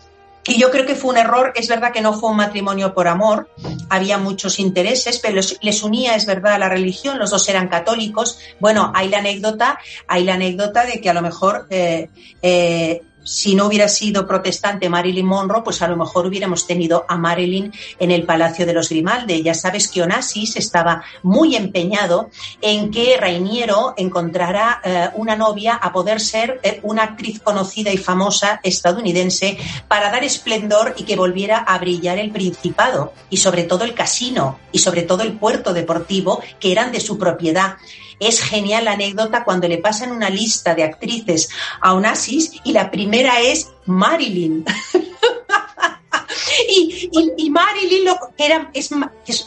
y 0.46 0.58
yo 0.58 0.70
creo 0.70 0.84
que 0.84 0.94
fue 0.94 1.10
un 1.10 1.16
error, 1.16 1.52
es 1.54 1.68
verdad 1.68 1.92
que 1.92 2.02
no 2.02 2.12
fue 2.12 2.30
un 2.30 2.36
matrimonio 2.36 2.92
por 2.92 3.08
amor, 3.08 3.48
había 3.88 4.18
muchos 4.18 4.58
intereses, 4.58 5.18
pero 5.18 5.40
les, 5.62 5.82
unía, 5.82 6.14
es 6.14 6.26
verdad, 6.26 6.58
la 6.58 6.68
religión, 6.68 7.18
los 7.18 7.30
dos 7.30 7.48
eran 7.48 7.68
católicos. 7.68 8.38
Bueno, 8.60 8.92
hay 8.94 9.08
la 9.08 9.18
anécdota, 9.18 9.78
hay 10.06 10.24
la 10.24 10.34
anécdota 10.34 10.84
de 10.84 11.00
que 11.00 11.08
a 11.08 11.14
lo 11.14 11.22
mejor 11.22 11.66
eh, 11.70 12.10
eh, 12.42 13.02
si 13.24 13.54
no 13.54 13.66
hubiera 13.66 13.88
sido 13.88 14.26
protestante 14.26 14.88
Marilyn 14.88 15.26
Monroe, 15.26 15.62
pues 15.62 15.82
a 15.82 15.88
lo 15.88 15.96
mejor 15.96 16.26
hubiéramos 16.26 16.66
tenido 16.66 17.04
a 17.08 17.16
Marilyn 17.16 17.72
en 17.98 18.10
el 18.10 18.24
Palacio 18.24 18.66
de 18.66 18.74
los 18.74 18.88
Grimaldi. 18.88 19.42
Ya 19.42 19.54
sabes 19.54 19.88
que 19.88 20.02
Onassis 20.02 20.56
estaba 20.56 21.02
muy 21.22 21.56
empeñado 21.56 22.30
en 22.60 22.90
que 22.90 23.16
Rainiero 23.18 23.94
encontrara 23.96 24.80
eh, 24.84 25.08
una 25.14 25.36
novia 25.36 25.74
a 25.74 25.92
poder 25.92 26.20
ser 26.20 26.60
eh, 26.62 26.80
una 26.82 27.02
actriz 27.02 27.40
conocida 27.40 27.90
y 27.90 27.96
famosa 27.96 28.60
estadounidense 28.62 29.58
para 29.88 30.10
dar 30.10 30.22
esplendor 30.22 30.94
y 30.96 31.04
que 31.04 31.16
volviera 31.16 31.58
a 31.58 31.78
brillar 31.78 32.18
el 32.18 32.30
Principado 32.30 33.12
y 33.30 33.38
sobre 33.38 33.64
todo 33.64 33.84
el 33.84 33.94
casino 33.94 34.58
y 34.72 34.78
sobre 34.78 35.02
todo 35.02 35.22
el 35.22 35.34
puerto 35.34 35.72
deportivo 35.72 36.42
que 36.60 36.72
eran 36.72 36.92
de 36.92 37.00
su 37.00 37.18
propiedad. 37.18 37.76
Es 38.20 38.40
genial 38.40 38.84
la 38.84 38.92
anécdota 38.92 39.44
cuando 39.44 39.68
le 39.68 39.78
pasan 39.78 40.12
una 40.12 40.30
lista 40.30 40.74
de 40.74 40.84
actrices 40.84 41.50
a 41.80 41.94
Onassis 41.94 42.52
y 42.64 42.72
la 42.72 42.90
primera 42.90 43.40
es 43.40 43.72
Marilyn. 43.86 44.64
y, 46.68 47.50
Marilyn, 47.50 48.04
lo, 48.04 48.18
que 48.36 48.46
era, 48.46 48.70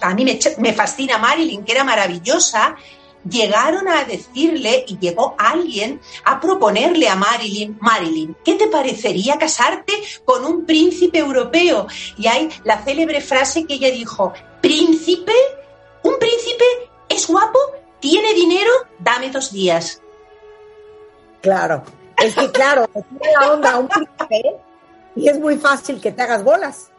a 0.01 0.13
mí 0.13 0.25
me 0.57 0.73
fascina 0.73 1.17
Marilyn, 1.17 1.63
que 1.63 1.71
era 1.71 1.83
maravillosa, 1.83 2.75
llegaron 3.29 3.87
a 3.87 4.03
decirle 4.03 4.85
y 4.87 4.97
llegó 4.99 5.35
alguien 5.37 5.99
a 6.23 6.39
proponerle 6.39 7.09
a 7.09 7.15
Marilyn, 7.15 7.77
Marilyn, 7.81 8.35
¿qué 8.43 8.53
te 8.53 8.67
parecería 8.67 9.37
casarte 9.37 9.93
con 10.25 10.45
un 10.45 10.65
príncipe 10.65 11.19
europeo? 11.19 11.87
Y 12.17 12.27
hay 12.27 12.49
la 12.63 12.83
célebre 12.83 13.21
frase 13.21 13.65
que 13.65 13.75
ella 13.75 13.91
dijo, 13.91 14.33
príncipe, 14.61 15.33
un 16.03 16.17
príncipe 16.19 16.65
es 17.09 17.27
guapo, 17.27 17.59
¿Tiene 17.99 18.33
dinero? 18.33 18.71
Dame 18.99 19.29
dos 19.29 19.51
días. 19.51 20.01
Claro, 21.41 21.83
es 22.17 22.35
que 22.35 22.51
claro, 22.51 22.87
tiene 22.87 23.33
la 23.39 23.51
onda 23.53 23.77
un 23.77 23.87
príncipe 23.87 24.55
y 25.15 25.29
es 25.29 25.39
muy 25.39 25.57
fácil 25.57 26.01
que 26.01 26.11
te 26.11 26.21
hagas 26.21 26.43
bolas. 26.43 26.89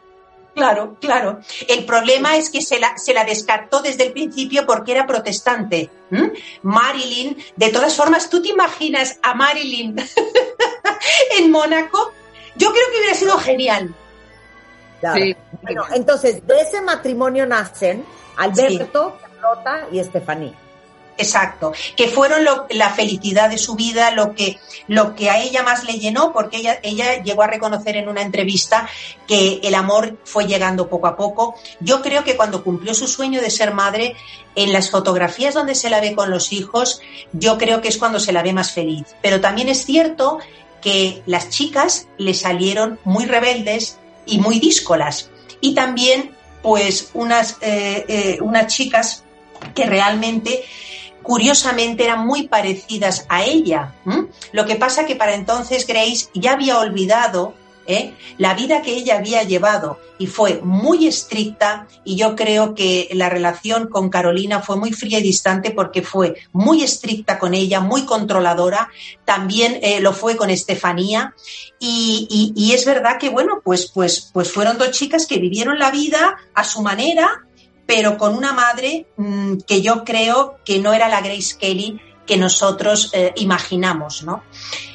Claro, 0.55 0.97
claro. 0.99 1.39
El 1.67 1.85
problema 1.85 2.35
es 2.35 2.49
que 2.49 2.61
se 2.61 2.79
la, 2.79 2.97
se 2.97 3.13
la 3.13 3.23
descartó 3.23 3.81
desde 3.81 4.07
el 4.07 4.11
principio 4.11 4.65
porque 4.65 4.91
era 4.91 5.07
protestante. 5.07 5.89
Marilyn, 6.63 7.37
de 7.55 7.69
todas 7.69 7.95
formas, 7.95 8.29
¿tú 8.29 8.41
te 8.41 8.49
imaginas 8.49 9.19
a 9.21 9.35
Marilyn 9.35 9.95
en 11.37 11.51
Mónaco? 11.51 12.11
Yo 12.55 12.71
creo 12.71 12.83
que 12.91 12.97
hubiera 12.97 13.15
sido 13.15 13.37
genial. 13.37 13.95
Sí. 15.13 15.35
Bueno, 15.61 15.85
entonces, 15.93 16.45
de 16.45 16.59
ese 16.59 16.81
matrimonio 16.81 17.45
nacen 17.45 18.03
Alberto, 18.35 19.17
Carlota 19.21 19.87
y 19.91 19.99
Estefanía. 19.99 20.53
Exacto, 21.19 21.73
que 21.97 22.07
fueron 22.07 22.47
la 22.69 22.89
felicidad 22.91 23.49
de 23.49 23.57
su 23.57 23.75
vida, 23.75 24.11
lo 24.11 24.33
que, 24.35 24.57
lo 24.87 25.15
que 25.15 25.29
a 25.29 25.41
ella 25.41 25.63
más 25.63 25.83
le 25.83 25.99
llenó, 25.99 26.31
porque 26.31 26.57
ella, 26.57 26.79
ella 26.81 27.21
llegó 27.21 27.43
a 27.43 27.47
reconocer 27.47 27.97
en 27.97 28.07
una 28.07 28.21
entrevista 28.21 28.87
que 29.27 29.59
el 29.61 29.75
amor 29.75 30.17
fue 30.23 30.47
llegando 30.47 30.87
poco 30.87 31.07
a 31.07 31.17
poco. 31.17 31.55
Yo 31.81 32.01
creo 32.01 32.23
que 32.23 32.37
cuando 32.37 32.63
cumplió 32.63 32.93
su 32.93 33.05
sueño 33.05 33.41
de 33.41 33.49
ser 33.49 33.73
madre, 33.73 34.15
en 34.55 34.71
las 34.71 34.91
fotografías 34.91 35.53
donde 35.53 35.75
se 35.75 35.89
la 35.89 35.99
ve 35.99 36.15
con 36.15 36.29
los 36.29 36.53
hijos, 36.53 37.01
yo 37.33 37.57
creo 37.57 37.81
que 37.81 37.89
es 37.89 37.97
cuando 37.97 38.21
se 38.21 38.31
la 38.31 38.41
ve 38.41 38.53
más 38.53 38.71
feliz. 38.71 39.03
Pero 39.21 39.41
también 39.41 39.67
es 39.67 39.83
cierto 39.85 40.39
que 40.81 41.21
las 41.25 41.49
chicas 41.49 42.07
le 42.17 42.33
salieron 42.33 42.97
muy 43.03 43.25
rebeldes 43.25 43.97
y 44.25 44.39
muy 44.39 44.59
díscolas. 44.59 45.29
Y 45.59 45.75
también, 45.75 46.33
pues, 46.61 47.09
unas, 47.13 47.57
eh, 47.59 48.05
eh, 48.07 48.37
unas 48.41 48.73
chicas 48.73 49.25
que 49.75 49.85
realmente 49.85 50.63
curiosamente 51.23 52.03
eran 52.03 52.25
muy 52.25 52.47
parecidas 52.47 53.25
a 53.29 53.43
ella. 53.43 53.95
Lo 54.51 54.65
que 54.65 54.75
pasa 54.75 55.05
que 55.05 55.15
para 55.15 55.35
entonces 55.35 55.85
Grace 55.85 56.27
ya 56.33 56.53
había 56.53 56.79
olvidado 56.79 57.53
¿eh? 57.89 58.13
la 58.37 58.53
vida 58.53 58.81
que 58.81 58.95
ella 58.95 59.17
había 59.17 59.43
llevado 59.43 59.99
y 60.19 60.27
fue 60.27 60.61
muy 60.63 61.07
estricta 61.07 61.87
y 62.03 62.15
yo 62.15 62.35
creo 62.35 62.75
que 62.75 63.09
la 63.13 63.29
relación 63.29 63.89
con 63.89 64.09
Carolina 64.09 64.61
fue 64.61 64.77
muy 64.77 64.93
fría 64.93 65.19
y 65.19 65.23
distante 65.23 65.71
porque 65.71 66.03
fue 66.03 66.35
muy 66.53 66.83
estricta 66.83 67.39
con 67.39 67.55
ella, 67.55 67.79
muy 67.79 68.05
controladora, 68.05 68.89
también 69.25 69.79
eh, 69.81 70.01
lo 70.01 70.13
fue 70.13 70.35
con 70.35 70.51
Estefanía 70.51 71.33
y, 71.79 72.53
y, 72.55 72.73
es 72.73 72.85
verdad 72.85 73.17
que 73.17 73.29
bueno, 73.29 73.61
pues, 73.63 73.89
pues, 73.89 74.29
pues 74.33 74.51
fueron 74.51 74.77
dos 74.77 74.91
chicas 74.91 75.25
que 75.25 75.39
vivieron 75.39 75.79
la 75.79 75.91
vida 75.91 76.37
a 76.53 76.63
su 76.65 76.81
manera, 76.81 77.45
pero 77.89 78.19
con 78.19 78.35
una 78.35 78.53
madre 78.53 79.07
mmm, 79.17 79.57
que 79.65 79.81
yo 79.81 80.03
creo 80.03 80.59
que 80.63 80.77
no 80.77 80.93
era 80.93 81.09
la 81.09 81.21
Grace 81.21 81.57
Kelly 81.59 81.99
que 82.27 82.37
nosotros 82.37 83.09
eh, 83.13 83.33
imaginamos, 83.37 84.21
¿no? 84.21 84.43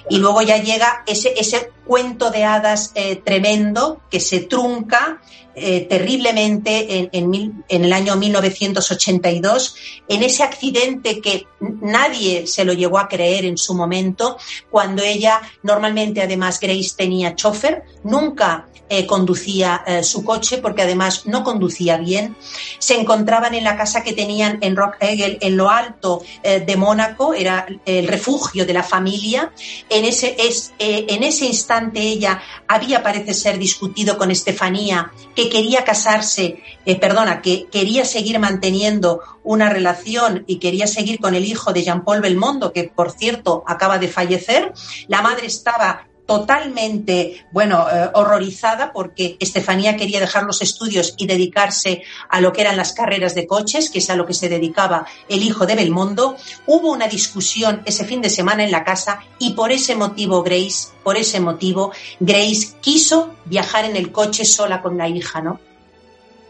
Y 0.08 0.18
luego 0.18 0.42
ya 0.42 0.58
llega 0.58 1.02
ese, 1.06 1.34
ese 1.36 1.72
cuento 1.84 2.30
de 2.30 2.44
hadas 2.44 2.92
eh, 2.94 3.16
tremendo 3.16 4.00
que 4.10 4.20
se 4.20 4.40
trunca 4.40 5.20
eh, 5.56 5.86
terriblemente 5.88 6.98
en, 6.98 7.10
en, 7.12 7.30
mil, 7.30 7.52
en, 7.68 7.84
el 7.84 7.92
año 7.92 8.16
1982, 8.16 9.76
en 10.08 10.22
ese 10.24 10.42
accidente 10.42 11.20
que 11.20 11.46
nadie 11.60 12.46
se 12.48 12.64
lo 12.64 12.72
llegó 12.72 12.98
a 12.98 13.08
creer 13.08 13.44
en 13.44 13.56
su 13.56 13.74
momento, 13.74 14.36
cuando 14.70 15.02
ella, 15.02 15.40
normalmente 15.62 16.22
además 16.22 16.58
Grace 16.58 16.94
tenía 16.96 17.36
chofer, 17.36 17.84
nunca 18.02 18.66
eh, 18.88 19.06
conducía 19.06 19.82
su 20.02 20.24
coche 20.24 20.58
porque 20.58 20.82
además 20.82 21.24
no 21.26 21.42
conducía 21.42 21.96
bien. 21.96 22.36
Se 22.78 23.00
encontraban 23.00 23.54
en 23.54 23.64
la 23.64 23.76
casa 23.76 24.02
que 24.02 24.12
tenían 24.12 24.58
en 24.60 24.76
Rock 24.76 24.96
Egel, 25.00 25.38
en 25.40 25.56
lo 25.56 25.70
alto 25.70 26.22
de 26.42 26.76
Mónaco, 26.76 27.32
era 27.32 27.66
el 27.86 28.06
refugio 28.06 28.66
de 28.66 28.74
la 28.74 28.82
familia. 28.82 29.52
En 29.94 30.04
ese, 30.04 30.34
es, 30.36 30.74
eh, 30.80 31.06
en 31.08 31.22
ese 31.22 31.46
instante 31.46 32.00
ella 32.00 32.42
había, 32.66 33.04
parece 33.04 33.32
ser, 33.32 33.58
discutido 33.58 34.18
con 34.18 34.32
Estefanía 34.32 35.12
que 35.36 35.48
quería 35.48 35.84
casarse, 35.84 36.60
eh, 36.84 36.98
perdona, 36.98 37.40
que 37.40 37.68
quería 37.70 38.04
seguir 38.04 38.40
manteniendo 38.40 39.20
una 39.44 39.68
relación 39.68 40.42
y 40.48 40.58
quería 40.58 40.88
seguir 40.88 41.20
con 41.20 41.36
el 41.36 41.44
hijo 41.44 41.72
de 41.72 41.84
Jean-Paul 41.84 42.22
Belmondo, 42.22 42.72
que 42.72 42.90
por 42.92 43.12
cierto 43.12 43.62
acaba 43.68 43.98
de 43.98 44.08
fallecer. 44.08 44.72
La 45.06 45.22
madre 45.22 45.46
estaba 45.46 46.08
totalmente, 46.26 47.44
bueno, 47.52 47.86
eh, 47.90 48.10
horrorizada 48.14 48.92
porque 48.92 49.36
Estefanía 49.40 49.96
quería 49.96 50.20
dejar 50.20 50.44
los 50.44 50.62
estudios 50.62 51.14
y 51.18 51.26
dedicarse 51.26 52.02
a 52.28 52.40
lo 52.40 52.52
que 52.52 52.62
eran 52.62 52.76
las 52.76 52.92
carreras 52.92 53.34
de 53.34 53.46
coches, 53.46 53.90
que 53.90 53.98
es 53.98 54.08
a 54.08 54.16
lo 54.16 54.24
que 54.24 54.32
se 54.32 54.48
dedicaba 54.48 55.06
el 55.28 55.42
hijo 55.42 55.66
de 55.66 55.74
Belmondo. 55.74 56.36
Hubo 56.66 56.90
una 56.90 57.08
discusión 57.08 57.82
ese 57.84 58.04
fin 58.04 58.22
de 58.22 58.30
semana 58.30 58.64
en 58.64 58.70
la 58.70 58.84
casa 58.84 59.20
y 59.38 59.52
por 59.52 59.70
ese 59.70 59.96
motivo 59.96 60.42
Grace, 60.42 60.88
por 61.02 61.16
ese 61.16 61.40
motivo, 61.40 61.92
Grace 62.20 62.74
quiso 62.80 63.34
viajar 63.44 63.84
en 63.84 63.96
el 63.96 64.10
coche 64.10 64.44
sola 64.44 64.80
con 64.80 64.96
la 64.96 65.08
hija, 65.08 65.42
¿no? 65.42 65.60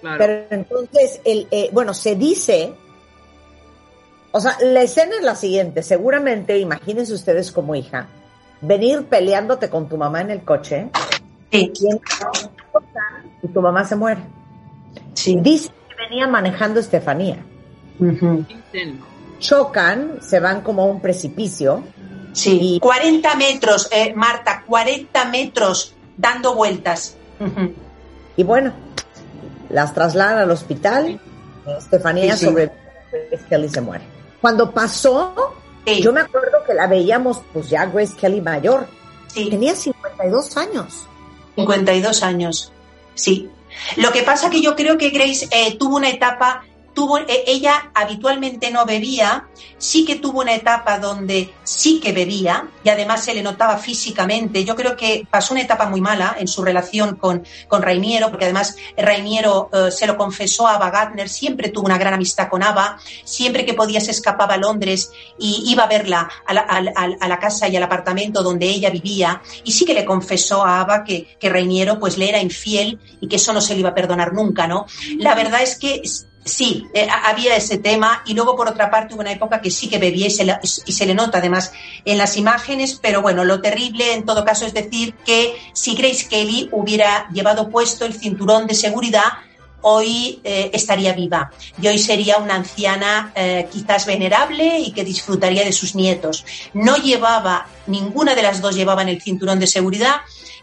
Claro. 0.01 0.19
Pero 0.19 0.47
entonces, 0.51 1.21
el, 1.25 1.49
eh, 1.51 1.71
bueno, 1.73 1.95
se 1.95 2.15
dice, 2.15 2.75
o 4.31 4.41
sea, 4.41 4.57
la 4.61 4.83
escena 4.83 5.17
es 5.17 5.23
la 5.23 5.35
siguiente, 5.35 5.83
seguramente, 5.83 6.59
imagínense 6.59 7.13
ustedes 7.13 7.51
como 7.51 7.75
hija, 7.75 8.09
venir 8.67 9.05
peleándote 9.07 9.69
con 9.69 9.89
tu 9.89 9.97
mamá 9.97 10.21
en 10.21 10.31
el 10.31 10.43
coche 10.43 10.91
sí. 11.51 11.73
y 13.43 13.49
tu 13.49 13.61
mamá 13.61 13.85
se 13.85 13.97
muere. 13.97 14.23
Sí. 15.15 15.39
Dice 15.41 15.71
que 15.89 15.95
venía 15.97 16.27
manejando 16.27 16.81
Estefanía. 16.81 17.45
Uh 17.99 18.05
-huh. 18.05 18.47
Chocan, 19.39 20.19
se 20.21 20.41
van 20.41 20.63
como 20.63 20.83
a 20.83 20.87
un 20.87 21.01
precipicio. 21.01 21.85
Sí, 22.33 22.59
y... 22.61 22.81
40 22.81 23.35
metros, 23.37 23.89
eh, 23.93 24.13
Marta, 24.15 24.65
40 24.67 25.25
metros 25.27 25.95
dando 26.17 26.55
vueltas. 26.55 27.17
Uh 27.39 27.45
-huh. 27.45 27.73
Y 28.37 28.43
bueno, 28.43 28.73
las 29.69 29.95
trasladan 29.95 30.39
al 30.39 30.51
hospital. 30.51 31.21
Estefanía 31.79 32.37
sí, 32.37 32.41
sí. 32.41 32.47
sobre 32.47 32.71
Kelly 33.49 33.69
se 33.69 33.81
muere. 33.81 34.05
Cuando 34.41 34.71
pasó, 34.73 35.55
Sí. 35.87 36.03
Yo 36.03 36.13
me 36.13 36.21
acuerdo 36.21 36.65
que 36.67 36.75
la 36.75 36.87
veíamos, 36.87 37.43
pues 37.53 37.69
ya 37.69 37.87
Grace 37.87 38.15
Kelly 38.19 38.41
mayor. 38.41 38.87
Sí. 39.27 39.51
Tenía 39.51 39.75
52 39.75 40.57
años. 40.57 41.07
52 41.57 42.23
años, 42.23 42.73
sí. 43.15 43.49
Lo 43.97 44.13
que 44.13 44.23
pasa 44.23 44.51
que 44.51 44.61
yo 44.61 44.75
creo 44.77 44.99
que 44.99 45.11
Grace 45.11 45.49
eh, 45.51 45.77
tuvo 45.79 45.97
una 45.97 46.09
etapa 46.09 46.65
tuvo, 46.95 47.19
ella 47.29 47.91
habitualmente 47.95 48.71
no 48.71 48.87
bebía, 48.87 49.49
sí 49.79 50.05
que 50.05 50.17
tuvo 50.17 50.41
una 50.41 50.55
etapa 50.55 50.99
donde 50.99 51.53
sí 51.65 52.01
que 52.01 52.13
bebía 52.13 52.69
y 52.83 52.89
además 52.89 53.25
se 53.25 53.35
le 53.35 53.43
notaba 53.43 53.77
físicamente. 53.77 54.65
Yo 54.65 54.77
creo 54.77 54.97
que 54.97 55.27
pasó 55.31 55.55
una 55.55 55.63
etapa 55.63 55.87
muy 55.87 56.01
mala 56.01 56.37
en 56.39 56.49
su 56.49 56.63
relación 56.63 57.17
con, 57.17 57.45
con 57.69 57.83
Rainiero, 57.83 58.31
porque 58.31 58.45
además 58.47 58.77
Rainiero 58.97 59.71
eh, 59.73 59.91
se 59.91 60.07
lo 60.07 60.17
confesó 60.17 60.67
a 60.67 60.77
Ava 60.77 60.91
Gardner, 60.91 61.29
siempre 61.29 61.69
tuvo 61.69 61.87
una 61.87 61.99
gran 61.99 62.15
amistad 62.15 62.49
con 62.49 62.63
Ava, 62.63 62.99
siempre 63.25 63.67
que 63.67 63.75
podía 63.75 64.01
se 64.01 64.13
escapaba 64.13 64.55
a 64.55 64.59
Londres 64.59 65.11
y 65.39 65.65
iba 65.67 65.85
a 65.85 65.89
verla 65.89 66.31
a 66.47 66.55
la, 66.55 66.61
a, 66.63 66.79
a 67.21 67.29
la 67.29 67.39
casa 67.39 67.69
y 67.69 67.77
al 67.77 67.83
apartamento 67.83 68.43
donde 68.43 68.67
ella 68.67 68.91
vivía 68.91 69.43
y 69.65 69.73
sí 69.73 69.85
que 69.85 69.95
le 69.95 70.05
confesó 70.05 70.65
a 70.65 70.81
Ava 70.81 71.05
que, 71.05 71.37
que 71.39 71.49
Rainiero 71.49 71.99
pues 71.99 72.17
le 72.19 72.29
era 72.29 72.41
infiel 72.41 73.01
y 73.21 73.29
que 73.29 73.37
eso 73.37 73.53
no 73.53 73.61
se 73.61 73.75
le 73.75 73.81
iba 73.81 73.91
a 73.91 73.95
perdonar 73.95 74.33
nunca, 74.33 74.67
¿no? 74.67 74.87
La 75.19 75.35
verdad 75.35 75.63
es 75.63 75.79
que 75.79 76.03
sí, 76.45 76.89
eh, 76.95 77.09
había 77.11 77.57
ese 77.57 77.79
tema 77.79 78.23
y 78.27 78.35
luego 78.35 78.55
por 78.57 78.69
otra 78.69 78.91
parte 78.91 79.15
hubo 79.15 79.21
una 79.21 79.33
época 79.33 79.61
que 79.61 79.71
sí 79.71 79.89
que 79.89 79.99
bebía 79.99 80.27
y 80.27 80.31
se, 80.31 81.07
le, 81.07 81.15
nota 81.15 81.39
además 81.39 81.73
en 82.05 82.19
las 82.19 82.37
imágenes, 82.37 82.99
pero 83.01 83.23
bueno, 83.23 83.45
lo 83.45 83.61
terrible 83.61 84.13
en 84.13 84.25
todo 84.25 84.45
caso 84.45 84.67
es 84.67 84.75
decir 84.75 85.15
que 85.25 85.57
si 85.73 85.95
Grace 85.95 86.29
Kelly 86.29 86.69
hubiera 86.73 87.29
llevado 87.31 87.71
puesto 87.71 88.05
el 88.05 88.15
cinturón 88.15 88.67
de 88.67 88.75
seguridad, 88.75 89.25
hoy 89.87 90.41
eh, 90.45 90.71
estaría 90.73 91.13
viva 91.13 91.51
y 91.81 91.89
hoy 91.89 91.99
sería 91.99 92.39
una 92.39 92.55
anciana 92.55 93.33
eh, 93.35 93.69
quizás 93.71 94.07
venerable 94.07 94.79
y 94.79 94.93
que 94.93 95.05
disfrutaría 95.05 95.65
de 95.65 95.73
sus 95.73 95.95
nietos. 95.95 96.45
No 96.73 96.97
llevaba, 96.97 97.67
ninguna 97.87 98.35
de 98.35 98.43
las 98.43 98.61
dos 98.61 98.75
llevaban 98.75 99.09
el 99.09 99.21
cinturón 99.21 99.61
de 99.61 99.67
seguridad 99.67 100.17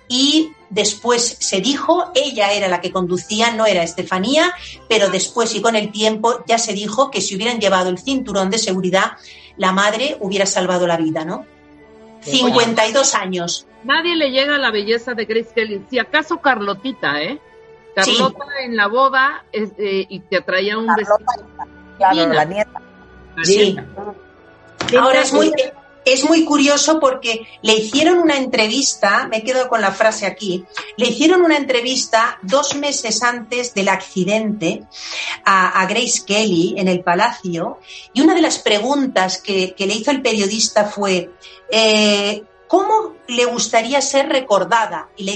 y 0.07 0.51
después 0.71 1.37
se 1.39 1.61
dijo, 1.61 2.11
ella 2.15 2.53
era 2.53 2.67
la 2.67 2.81
que 2.81 2.91
conducía, 2.91 3.51
no 3.51 3.65
era 3.67 3.83
Estefanía, 3.83 4.51
pero 4.89 5.09
después 5.09 5.53
y 5.53 5.61
con 5.61 5.75
el 5.75 5.91
tiempo 5.91 6.43
ya 6.47 6.57
se 6.57 6.73
dijo 6.73 7.11
que 7.11 7.21
si 7.21 7.35
hubieran 7.35 7.59
llevado 7.59 7.89
el 7.89 7.99
cinturón 7.99 8.49
de 8.49 8.57
seguridad, 8.57 9.11
la 9.57 9.71
madre 9.71 10.17
hubiera 10.19 10.45
salvado 10.45 10.87
la 10.87 10.97
vida, 10.97 11.25
¿no? 11.25 11.45
52 12.21 13.15
años. 13.15 13.67
Nadie 13.83 14.15
le 14.15 14.31
llega 14.31 14.55
a 14.55 14.59
la 14.59 14.71
belleza 14.71 15.13
de 15.13 15.25
Grace 15.25 15.51
Kelly, 15.53 15.85
si 15.89 15.99
acaso 15.99 16.39
Carlotita, 16.39 17.21
¿eh? 17.21 17.39
Carlota 17.95 18.45
sí. 18.45 18.65
en 18.65 18.77
la 18.77 18.87
boda 18.87 19.43
es, 19.51 19.71
eh, 19.77 20.05
y 20.07 20.19
te 20.21 20.41
traía 20.41 20.77
un 20.77 20.87
Carlota, 20.87 21.17
vestido. 21.17 21.67
Claro, 21.97 22.33
la 22.33 22.45
nieta. 22.45 22.81
La 23.35 23.43
sí. 23.43 23.57
Nieta. 23.57 23.85
Ahora 24.99 25.21
es 25.21 25.33
muy 25.33 25.51
es 26.05 26.23
muy 26.25 26.45
curioso 26.45 26.99
porque 26.99 27.47
le 27.61 27.75
hicieron 27.75 28.19
una 28.19 28.37
entrevista, 28.37 29.27
me 29.29 29.43
quedo 29.43 29.67
con 29.67 29.81
la 29.81 29.91
frase 29.91 30.25
aquí, 30.25 30.65
le 30.97 31.07
hicieron 31.07 31.41
una 31.41 31.57
entrevista 31.57 32.39
dos 32.41 32.75
meses 32.75 33.21
antes 33.23 33.73
del 33.73 33.89
accidente 33.89 34.83
a, 35.45 35.85
Grace 35.85 36.23
Kelly 36.25 36.75
en 36.77 36.87
el 36.87 37.01
Palacio 37.01 37.79
y 38.13 38.21
una 38.21 38.33
de 38.33 38.41
las 38.41 38.59
preguntas 38.59 39.39
que, 39.39 39.75
le 39.77 39.93
hizo 39.93 40.11
el 40.11 40.21
periodista 40.21 40.85
fue, 40.85 41.31
eh, 41.69 42.43
¿cómo 42.67 43.15
le 43.27 43.45
gustaría 43.45 44.01
ser 44.01 44.29
recordada? 44.29 45.09
Y 45.17 45.25
le 45.25 45.33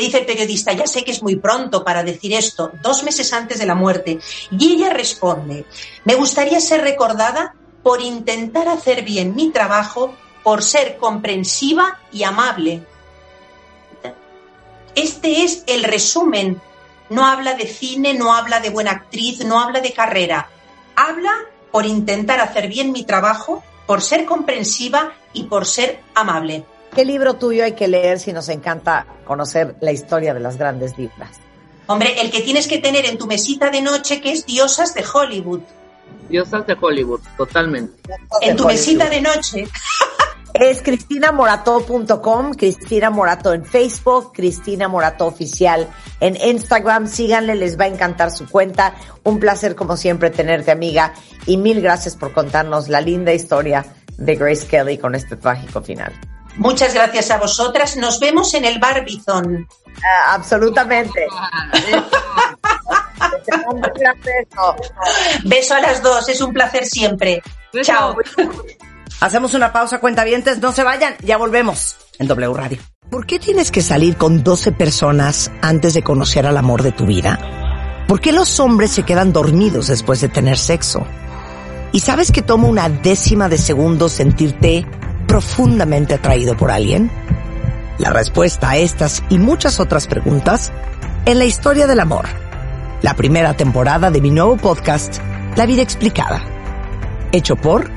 dice 0.00 0.18
el 0.18 0.26
periodista, 0.26 0.72
ya 0.72 0.86
sé 0.86 1.04
que 1.04 1.12
es 1.12 1.22
muy 1.22 1.36
pronto 1.36 1.84
para 1.84 2.02
decir 2.02 2.32
esto, 2.34 2.72
dos 2.82 3.02
meses 3.04 3.32
antes 3.32 3.58
de 3.58 3.66
la 3.66 3.74
muerte. 3.74 4.18
Y 4.50 4.72
ella 4.72 4.90
responde, 4.90 5.64
me 6.04 6.14
gustaría 6.14 6.60
ser 6.60 6.80
recordada 6.80 7.54
por 7.82 8.00
intentar 8.00 8.68
hacer 8.68 9.02
bien 9.02 9.34
mi 9.34 9.50
trabajo, 9.50 10.14
por 10.42 10.62
ser 10.62 10.96
comprensiva 10.96 11.98
y 12.12 12.22
amable. 12.24 12.82
Este 14.94 15.42
es 15.42 15.64
el 15.66 15.84
resumen. 15.84 16.60
No 17.10 17.26
habla 17.26 17.54
de 17.54 17.66
cine, 17.66 18.14
no 18.14 18.34
habla 18.34 18.60
de 18.60 18.70
buena 18.70 18.92
actriz, 18.92 19.44
no 19.44 19.60
habla 19.60 19.80
de 19.80 19.92
carrera. 19.92 20.48
Habla 20.96 21.32
por 21.70 21.86
intentar 21.86 22.40
hacer 22.40 22.68
bien 22.68 22.92
mi 22.92 23.04
trabajo, 23.04 23.62
por 23.86 24.02
ser 24.02 24.24
comprensiva 24.24 25.12
y 25.32 25.44
por 25.44 25.66
ser 25.66 26.00
amable. 26.14 26.64
¿Qué 26.94 27.04
libro 27.04 27.34
tuyo 27.34 27.64
hay 27.64 27.72
que 27.72 27.88
leer 27.88 28.20
si 28.20 28.32
nos 28.32 28.50
encanta 28.50 29.06
conocer 29.24 29.76
la 29.80 29.92
historia 29.92 30.34
de 30.34 30.40
las 30.40 30.58
grandes 30.58 30.94
divas? 30.96 31.40
Hombre, 31.86 32.20
el 32.20 32.30
que 32.30 32.42
tienes 32.42 32.68
que 32.68 32.78
tener 32.78 33.06
en 33.06 33.18
tu 33.18 33.26
mesita 33.26 33.70
de 33.70 33.80
noche 33.80 34.20
que 34.20 34.32
es 34.32 34.46
Diosas 34.46 34.94
de 34.94 35.04
Hollywood. 35.10 35.62
Diosas 36.32 36.66
de 36.66 36.76
Hollywood, 36.80 37.20
totalmente. 37.36 37.92
En 38.40 38.56
tu 38.56 38.66
mesita 38.66 39.08
de 39.08 39.20
noche. 39.20 39.68
Es 40.54 40.82
cristinamorato.com, 40.82 42.52
Cristina 42.52 43.08
Morato 43.08 43.54
en 43.54 43.64
Facebook, 43.64 44.32
Cristina 44.34 44.86
Morato 44.86 45.24
Oficial 45.24 45.88
en 46.20 46.36
Instagram. 46.36 47.06
Síganle, 47.06 47.54
les 47.54 47.80
va 47.80 47.84
a 47.84 47.88
encantar 47.88 48.30
su 48.30 48.46
cuenta. 48.46 48.94
Un 49.22 49.40
placer, 49.40 49.74
como 49.74 49.96
siempre, 49.96 50.28
tenerte, 50.28 50.70
amiga. 50.70 51.14
Y 51.46 51.56
mil 51.56 51.80
gracias 51.80 52.16
por 52.16 52.34
contarnos 52.34 52.90
la 52.90 53.00
linda 53.00 53.32
historia 53.32 53.86
de 54.18 54.34
Grace 54.36 54.66
Kelly 54.66 54.98
con 54.98 55.14
este 55.14 55.36
trágico 55.36 55.80
final. 55.80 56.12
Muchas 56.56 56.92
gracias 56.92 57.30
a 57.30 57.38
vosotras. 57.38 57.96
Nos 57.96 58.20
vemos 58.20 58.52
en 58.52 58.66
el 58.66 58.78
Barbizon. 58.78 59.66
Ah, 60.04 60.34
absolutamente. 60.34 61.26
beso. 65.44 65.74
a 65.74 65.80
las 65.80 66.02
dos, 66.02 66.28
es 66.28 66.40
un 66.40 66.52
placer 66.52 66.84
siempre. 66.84 67.42
Chao. 67.82 68.16
Hacemos 69.20 69.54
una 69.54 69.72
pausa, 69.72 70.00
cuentavientes, 70.00 70.58
no 70.58 70.72
se 70.72 70.82
vayan, 70.82 71.14
ya 71.22 71.36
volvemos 71.36 71.96
en 72.18 72.26
W 72.26 72.54
Radio. 72.54 72.78
¿Por 73.10 73.26
qué 73.26 73.38
tienes 73.38 73.70
que 73.70 73.82
salir 73.82 74.16
con 74.16 74.42
12 74.42 74.72
personas 74.72 75.50
antes 75.60 75.94
de 75.94 76.02
conocer 76.02 76.46
al 76.46 76.56
amor 76.56 76.82
de 76.82 76.92
tu 76.92 77.06
vida? 77.06 77.38
¿Por 78.08 78.20
qué 78.20 78.32
los 78.32 78.58
hombres 78.58 78.90
se 78.90 79.04
quedan 79.04 79.32
dormidos 79.32 79.88
después 79.88 80.20
de 80.20 80.28
tener 80.28 80.58
sexo? 80.58 81.06
¿Y 81.92 82.00
sabes 82.00 82.32
que 82.32 82.42
toma 82.42 82.68
una 82.68 82.88
décima 82.88 83.48
de 83.48 83.58
segundo 83.58 84.08
sentirte 84.08 84.86
profundamente 85.28 86.14
atraído 86.14 86.56
por 86.56 86.70
alguien? 86.70 87.10
La 87.98 88.10
respuesta 88.10 88.70
a 88.70 88.76
estas 88.76 89.22
y 89.28 89.38
muchas 89.38 89.78
otras 89.78 90.06
preguntas 90.06 90.72
en 91.26 91.38
la 91.38 91.44
historia 91.44 91.86
del 91.86 92.00
amor. 92.00 92.26
La 93.02 93.14
primera 93.14 93.54
temporada 93.54 94.12
de 94.12 94.20
mi 94.20 94.30
nuevo 94.30 94.56
podcast, 94.56 95.18
La 95.56 95.66
vida 95.66 95.82
explicada. 95.82 96.40
Hecho 97.32 97.56
por 97.56 97.90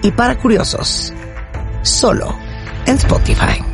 y 0.00 0.12
para 0.12 0.36
curiosos. 0.36 1.12
Solo 1.82 2.38
en 2.86 2.94
Spotify. 2.94 3.73